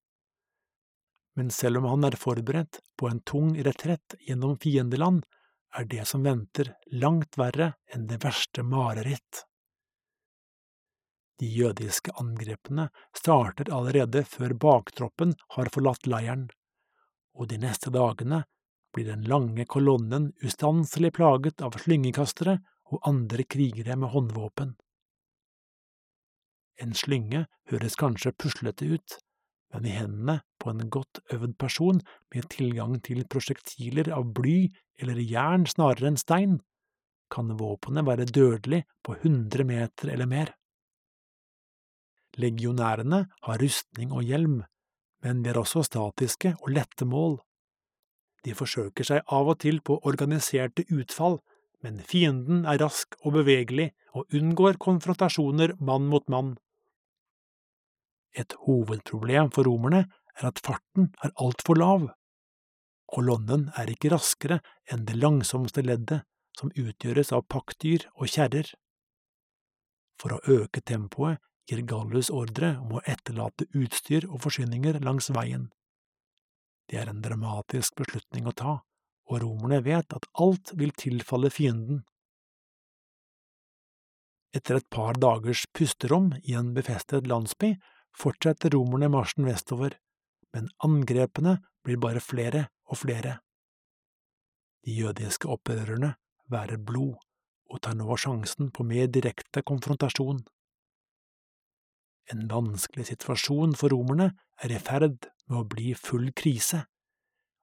Men 1.39 1.51
selv 1.55 1.79
om 1.79 1.88
han 1.88 2.07
er 2.07 2.19
forberedt 2.19 2.82
på 2.99 3.07
en 3.07 3.21
tung 3.27 3.53
retrett 3.55 4.17
gjennom 4.27 4.57
fiendeland, 4.59 5.23
er 5.71 5.88
det 5.88 6.03
som 6.09 6.25
venter 6.27 6.73
langt 6.99 7.38
verre 7.39 7.71
enn 7.95 8.09
det 8.09 8.19
verste 8.23 8.65
mareritt. 8.67 9.45
De 11.41 11.47
jødiske 11.49 12.13
angrepene 12.21 12.91
starter 13.17 13.71
allerede 13.73 14.21
før 14.29 14.53
baktroppen 14.61 15.31
har 15.55 15.71
forlatt 15.73 16.05
leiren, 16.05 16.43
og 17.33 17.49
de 17.49 17.57
neste 17.63 17.89
dagene 17.89 18.43
blir 18.93 19.07
den 19.09 19.23
lange 19.25 19.65
kolonnen 19.65 20.27
ustanselig 20.45 21.15
plaget 21.17 21.63
av 21.65 21.79
slyngekastere 21.81 22.59
og 22.91 23.01
andre 23.09 23.47
krigere 23.49 23.97
med 23.97 24.13
håndvåpen. 24.13 24.75
En 26.81 26.93
slynge 26.97 27.47
høres 27.73 27.97
kanskje 27.97 28.35
puslete 28.37 28.85
ut, 28.93 29.17
men 29.73 29.89
i 29.89 29.97
hendene 29.97 30.41
på 30.61 30.69
en 30.69 30.89
godt 30.93 31.23
øvd 31.33 31.57
person 31.57 32.05
med 32.35 32.49
tilgang 32.53 32.99
til 33.01 33.25
prosjektiler 33.25 34.13
av 34.13 34.29
bly 34.37 34.67
eller 35.01 35.25
jern 35.25 35.65
snarere 35.65 36.11
enn 36.11 36.21
stein, 36.21 36.59
kan 37.33 37.53
våpenet 37.57 38.05
være 38.05 38.29
dødelig 38.29 38.83
på 39.01 39.17
hundre 39.23 39.65
meter 39.65 40.13
eller 40.13 40.29
mer. 40.29 40.51
Legionærene 42.39 43.25
har 43.43 43.59
rustning 43.59 44.11
og 44.15 44.23
hjelm, 44.23 44.61
men 45.23 45.43
de 45.43 45.51
er 45.51 45.59
også 45.59 45.84
statiske 45.84 46.55
og 46.61 46.71
lette 46.77 47.05
mål. 47.05 47.39
De 48.45 48.55
forsøker 48.57 49.05
seg 49.05 49.25
av 49.27 49.51
og 49.51 49.59
til 49.61 49.82
på 49.86 49.99
organiserte 50.07 50.86
utfall, 50.89 51.39
men 51.84 51.99
fienden 52.05 52.65
er 52.69 52.79
rask 52.82 53.17
og 53.25 53.36
bevegelig 53.39 53.91
og 54.17 54.34
unngår 54.38 54.79
konfrontasjoner 54.82 55.75
mann 55.79 56.07
mot 56.09 56.27
mann. 56.29 56.55
Et 58.38 58.53
hovedproblem 58.65 59.51
for 59.51 59.67
romerne 59.67 60.05
er 60.39 60.47
at 60.47 60.61
farten 60.63 61.11
er 61.23 61.34
altfor 61.41 61.77
lav. 61.77 62.09
Kolonnen 63.11 63.67
er 63.75 63.91
ikke 63.91 64.13
raskere 64.13 64.61
enn 64.88 65.03
det 65.09 65.17
langsomste 65.19 65.84
leddet, 65.84 66.23
som 66.55 66.71
utgjøres 66.77 67.32
av 67.36 67.43
pakkdyr 67.51 68.07
og 68.15 68.29
kjerrer. 68.32 68.69
For 70.19 70.38
å 70.38 70.61
øke 70.61 70.84
tempoet 70.86 71.41
gir 71.70 71.84
Gallus 71.88 72.30
ordre 72.34 72.76
om 72.82 72.97
å 72.97 73.03
etterlate 73.07 73.68
utstyr 73.78 74.28
og 74.30 74.41
forsyninger 74.45 74.99
langs 75.05 75.30
veien. 75.34 75.70
Det 76.89 76.99
er 76.99 77.12
en 77.12 77.22
dramatisk 77.24 77.95
beslutning 78.01 78.47
å 78.49 78.55
ta, 78.57 78.74
og 79.30 79.43
romerne 79.43 79.80
vet 79.86 80.14
at 80.14 80.28
alt 80.43 80.74
vil 80.76 80.91
tilfalle 80.97 81.51
fienden. 81.53 82.01
Etter 84.51 84.82
et 84.82 84.89
par 84.91 85.16
dagers 85.16 85.64
pusterom 85.72 86.34
i 86.43 86.57
en 86.59 86.74
befestet 86.76 87.30
landsby 87.32 87.78
fortsetter 88.18 88.74
romerne 88.76 89.07
marsjen 89.14 89.47
vestover, 89.47 89.95
men 90.51 90.68
angrepene 90.84 91.62
blir 91.86 92.01
bare 92.03 92.20
flere 92.20 92.66
og 92.91 92.99
flere. 93.05 93.38
De 94.84 94.97
jødiske 94.97 95.47
opprørerne 95.47 96.16
værer 96.51 96.82
blod 96.82 97.16
og 97.72 97.80
tar 97.86 97.95
nå 97.95 98.18
sjansen 98.20 98.72
på 98.76 98.84
mer 98.84 99.07
direkte 99.07 99.64
konfrontasjon. 99.64 100.41
En 102.30 102.45
vanskelig 102.51 103.09
situasjon 103.09 103.74
for 103.80 103.93
romerne 103.93 104.32
er 104.61 104.74
i 104.74 104.80
ferd 104.80 105.30
med 105.49 105.63
å 105.63 105.67
bli 105.67 105.95
full 105.97 106.30
krise, 106.38 106.86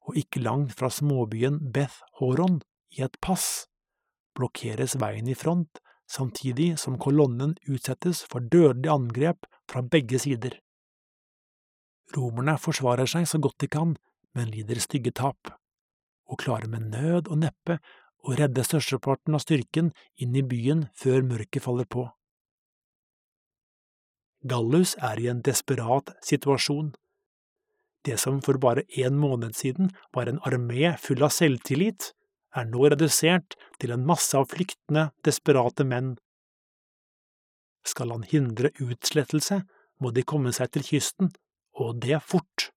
og 0.08 0.18
ikke 0.18 0.42
langt 0.42 0.74
fra 0.78 0.90
småbyen 0.92 1.60
Beth 1.72 2.02
Horon, 2.18 2.60
i 2.96 3.02
et 3.04 3.18
pass, 3.20 3.68
blokkeres 4.36 4.96
veien 5.00 5.28
i 5.28 5.36
front 5.36 5.80
samtidig 6.08 6.78
som 6.80 6.96
kolonnen 6.98 7.54
utsettes 7.68 8.22
for 8.30 8.40
dødelige 8.40 8.94
angrep 8.94 9.46
fra 9.68 9.82
begge 9.84 10.20
sider. 10.22 10.56
Romerne 12.16 12.56
forsvarer 12.56 13.08
seg 13.10 13.28
så 13.28 13.40
godt 13.42 13.60
de 13.60 13.68
kan, 13.68 13.96
men 14.32 14.52
lider 14.52 14.80
stygge 14.80 15.12
tap, 15.12 15.52
og 16.28 16.40
klarer 16.40 16.70
med 16.72 16.88
nød 16.94 17.28
og 17.28 17.42
neppe 17.44 17.78
å 18.24 18.36
redde 18.38 18.64
størsteparten 18.64 19.36
av 19.36 19.44
styrken 19.44 19.92
inn 20.16 20.36
i 20.36 20.44
byen 20.44 20.86
før 20.96 21.20
mørket 21.26 21.64
faller 21.64 21.88
på. 21.88 22.08
Gallus 24.46 24.94
er 25.02 25.18
i 25.18 25.26
en 25.30 25.42
desperat 25.42 26.12
situasjon. 26.22 26.92
Det 28.06 28.18
som 28.22 28.38
for 28.42 28.60
bare 28.62 28.84
en 29.02 29.18
måned 29.18 29.56
siden 29.58 29.90
var 30.14 30.30
en 30.30 30.38
armé 30.46 30.94
full 31.02 31.24
av 31.26 31.34
selvtillit, 31.34 32.12
er 32.54 32.70
nå 32.70 32.88
redusert 32.88 33.58
til 33.82 33.92
en 33.92 34.06
masse 34.06 34.36
av 34.38 34.48
flyktende, 34.52 35.10
desperate 35.26 35.84
menn. 35.84 36.14
Skal 37.84 38.14
han 38.14 38.24
hindre 38.30 38.70
utslettelse, 38.80 39.62
må 39.98 40.12
de 40.14 40.22
komme 40.22 40.54
seg 40.54 40.70
til 40.72 40.86
kysten, 40.86 41.32
og 41.74 41.98
det 42.04 42.20
fort. 42.24 42.70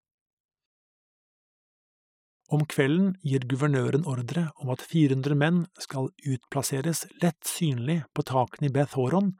Om 2.51 2.66
kvelden 2.68 3.14
gir 3.24 3.45
guvernøren 3.47 4.03
ordre 4.09 4.49
om 4.59 4.74
at 4.74 4.82
400 4.84 5.38
menn 5.39 5.62
skal 5.80 6.09
utplasseres 6.28 7.05
lett 7.22 7.47
synlig 7.47 8.01
på 8.12 8.26
takene 8.28 8.68
i 8.68 8.74
Beth 8.76 8.97
Horon 8.99 9.32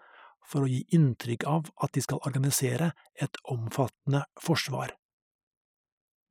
for 0.52 0.66
å 0.66 0.72
gi 0.72 0.82
inntrykk 0.96 1.46
av 1.48 1.70
at 1.84 1.94
de 1.96 2.04
skal 2.04 2.22
organisere 2.28 2.92
et 3.16 3.40
omfattende 3.50 4.26
forsvar. 4.42 4.94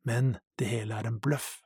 Men 0.05 0.37
det 0.61 0.69
hele 0.71 0.99
er 0.99 1.09
en 1.09 1.21
bløff, 1.23 1.61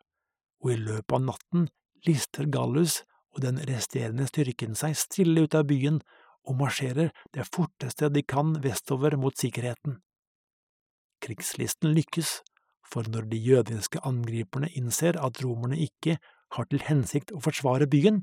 og 0.62 0.74
i 0.74 0.78
løpet 0.78 1.16
av 1.18 1.26
natten 1.28 1.68
lister 2.07 2.46
Gallus 2.50 3.02
og 3.34 3.42
den 3.44 3.59
resterende 3.68 4.26
styrken 4.30 4.78
seg 4.78 4.96
stille 4.98 5.46
ut 5.46 5.57
av 5.59 5.66
byen 5.70 6.00
og 6.44 6.59
marsjerer 6.61 7.11
det 7.34 7.46
forteste 7.48 8.11
de 8.12 8.22
kan 8.22 8.55
vestover 8.64 9.16
mot 9.20 9.36
sikkerheten. 9.38 9.98
Krigslisten 11.24 11.94
lykkes, 11.96 12.40
for 12.84 13.09
når 13.09 13.30
de 13.30 13.40
jødiske 13.40 14.02
angriperne 14.05 14.68
innser 14.76 15.16
at 15.18 15.40
romerne 15.42 15.78
ikke 15.80 16.18
har 16.55 16.68
til 16.70 16.84
hensikt 16.84 17.32
å 17.34 17.40
forsvare 17.42 17.88
byen, 17.90 18.22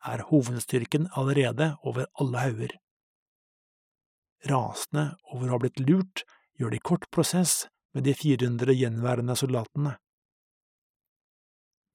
er 0.00 0.24
hovedstyrken 0.30 1.10
allerede 1.20 1.74
over 1.84 2.08
alle 2.18 2.46
hauger. 2.46 2.72
Rasende 4.48 5.16
over 5.34 5.48
å 5.48 5.56
ha 5.56 5.60
blitt 5.60 5.80
lurt 5.82 6.24
gjør 6.60 6.72
de 6.72 6.80
kort 6.80 7.08
prosess 7.12 7.66
med 7.96 8.06
de 8.06 8.14
400 8.16 8.76
gjenværende 8.76 9.36
soldatene. 9.36 9.96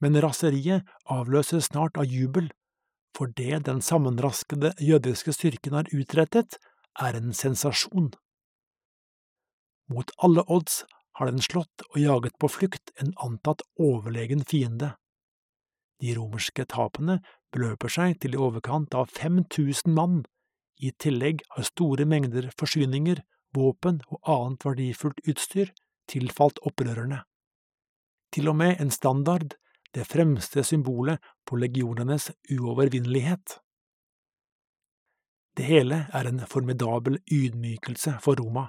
Men 0.04 0.20
raseriet 0.22 0.86
avløses 1.10 1.72
snart 1.72 1.98
av 1.98 2.10
jubel, 2.12 2.52
for 3.16 3.32
det 3.39 3.64
den 3.70 3.80
sammenraskede 3.82 4.74
jødiske 4.84 5.34
styrken 5.34 5.78
har 5.78 5.89
utrettet, 5.96 6.60
er 7.00 7.16
en 7.16 7.32
sensasjon. 7.34 8.12
Mot 9.91 10.12
alle 10.26 10.43
odds 10.52 10.84
har 11.16 11.32
den 11.32 11.41
slått 11.41 11.86
og 11.89 11.98
jaget 12.02 12.36
på 12.41 12.50
flukt 12.52 12.91
en 13.02 13.14
antatt 13.24 13.64
overlegen 13.80 14.43
fiende. 14.43 14.96
De 16.04 16.12
romerske 16.18 16.66
tapene 16.68 17.22
beløper 17.56 17.91
seg 17.91 18.18
til 18.20 18.36
i 18.36 18.41
overkant 18.41 18.96
av 18.98 19.14
5000 19.16 19.93
mann, 19.96 20.24
i 20.78 20.91
tillegg 20.91 21.43
har 21.55 21.67
store 21.67 22.05
mengder 22.05 22.49
forsyninger, 22.59 23.21
våpen 23.55 24.01
og 24.11 24.19
annet 24.28 24.65
verdifullt 24.67 25.21
utstyr 25.30 25.71
tilfalt 26.11 26.59
opprørerne. 26.67 27.21
Til 28.36 28.51
og 28.51 28.57
med 28.59 28.82
en 28.84 28.91
standard 28.91 29.55
det 29.95 30.03
fremste 30.09 30.63
symbolet 30.67 31.23
på 31.47 31.55
legionenes 31.61 32.28
uovervinnelighet. 32.51 33.59
Det 35.55 35.63
hele 35.63 36.01
er 36.11 36.28
en 36.28 36.41
formidabel 36.51 37.21
ydmykelse 37.32 38.17
for 38.23 38.36
Roma. 38.36 38.67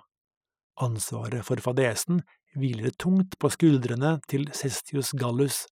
Ansvaret 0.78 1.42
for 1.42 1.58
fadesen 1.64 2.20
hviler 2.54 2.94
tungt 2.94 3.34
på 3.42 3.50
skuldrene 3.50 4.20
til 4.30 4.46
Cestius 4.54 5.10
Gallus, 5.18 5.64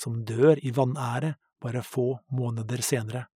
som 0.00 0.22
dør 0.24 0.56
i 0.62 0.72
vanære 0.74 1.34
bare 1.60 1.82
få 1.84 2.14
måneder 2.32 2.80
senere. 2.80 3.26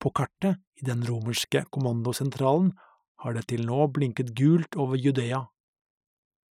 På 0.00 0.10
kartet 0.10 0.58
i 0.80 0.86
den 0.88 1.04
romerske 1.06 1.64
kommandosentralen 1.70 2.72
har 3.20 3.36
det 3.36 3.50
til 3.52 3.66
nå 3.68 3.86
blinket 3.92 4.32
gult 4.38 4.76
over 4.80 4.96
Judea, 4.96 5.44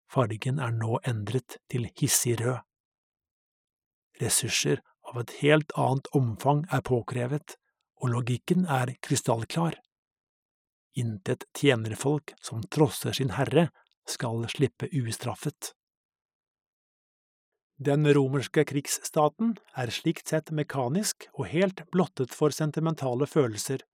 Fargen 0.09 0.61
er 0.64 0.72
nå 0.72 0.99
endret 1.09 1.59
til 1.68 1.88
hissig 2.01 2.38
rød. 2.40 2.62
Ressurser 4.22 4.80
av 5.09 5.20
et 5.20 5.34
helt 5.42 5.74
annet 5.76 6.09
omfang 6.16 6.64
er 6.72 6.82
påkrevet, 6.84 7.57
og 8.01 8.14
logikken 8.14 8.64
er 8.72 8.94
krystallklar. 9.05 9.76
Intet 10.99 11.44
tjenerfolk 11.55 12.32
som 12.42 12.64
trosser 12.72 13.14
sin 13.14 13.34
herre, 13.36 13.68
skal 14.09 14.46
slippe 14.49 14.88
ustraffet. 14.96 15.74
Den 17.79 18.03
romerske 18.11 18.64
krigsstaten 18.66 19.53
er 19.79 19.93
slikt 19.95 20.33
sett 20.33 20.51
mekanisk 20.51 21.29
og 21.37 21.47
helt 21.53 21.85
blottet 21.95 22.33
for 22.35 22.51
sentimentale 22.51 23.29
følelser. 23.31 23.85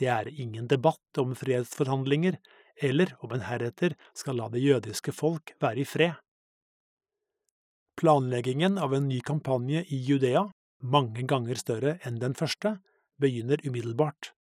Det 0.00 0.08
er 0.08 0.30
ingen 0.32 0.64
debatt 0.68 1.20
om 1.20 1.34
fredsforhandlinger, 1.36 2.38
eller 2.80 3.12
om 3.20 3.34
en 3.36 3.44
heretter 3.44 3.98
skal 4.16 4.40
la 4.40 4.48
det 4.48 4.64
jødiske 4.64 5.12
folk 5.12 5.52
være 5.60 5.84
i 5.84 5.84
fred. 5.84 6.16
Planleggingen 8.00 8.80
av 8.80 8.96
en 8.96 9.08
ny 9.08 9.20
kampanje 9.20 9.84
i 9.92 10.00
Judea, 10.08 10.46
mange 10.80 11.28
ganger 11.28 11.60
større 11.60 11.98
enn 12.04 12.16
den 12.20 12.36
første, 12.36 12.78
begynner 13.20 13.60
umiddelbart, 13.64 14.32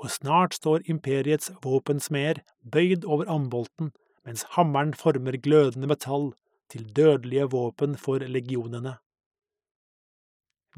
og 0.00 0.12
snart 0.16 0.56
står 0.56 0.88
imperiets 0.88 1.52
våpensmeder 1.60 2.40
bøyd 2.64 3.04
over 3.04 3.28
ambolten 3.28 3.92
mens 4.24 4.48
hammeren 4.56 4.96
former 4.96 5.36
glødende 5.40 5.88
metall 5.88 6.30
til 6.68 6.86
dødelige 6.94 7.48
våpen 7.52 7.96
for 7.96 8.22
legionene. 8.22 8.98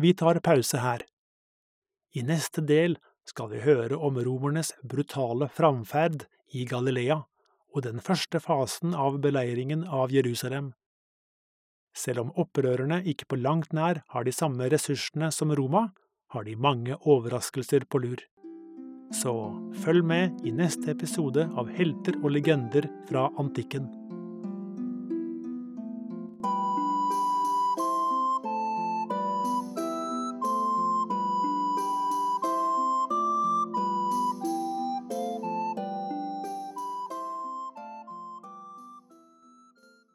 Vi 0.01 0.15
tar 0.15 0.41
pause 0.41 0.81
her. 0.81 1.05
I 2.15 2.23
neste 2.27 2.63
del 2.67 2.97
skal 3.29 3.51
vi 3.53 3.63
høre 3.63 3.99
om 3.99 4.19
romernes 4.19 4.73
brutale 4.83 5.51
framferd 5.53 6.25
i 6.55 6.65
Galilea 6.67 7.21
og 7.71 7.85
den 7.87 8.01
første 8.03 8.41
fasen 8.43 8.95
av 8.95 9.21
beleiringen 9.23 9.85
av 9.87 10.15
Jerusalem. 10.15 10.73
Selv 11.95 12.25
om 12.25 12.35
opprørerne 12.39 13.01
ikke 13.13 13.29
på 13.31 13.39
langt 13.39 13.75
nær 13.75 14.03
har 14.15 14.27
de 14.27 14.35
samme 14.35 14.71
ressursene 14.71 15.31
som 15.35 15.55
Roma, 15.55 15.91
har 16.31 16.47
de 16.47 16.55
mange 16.55 16.97
overraskelser 17.03 17.87
på 17.91 18.03
lur. 18.03 18.21
Så 19.11 19.33
følg 19.83 20.07
med 20.07 20.45
i 20.47 20.55
neste 20.55 20.93
episode 20.95 21.49
av 21.59 21.71
Helter 21.75 22.21
og 22.23 22.31
legender 22.37 22.87
fra 23.09 23.27
antikken. 23.43 23.91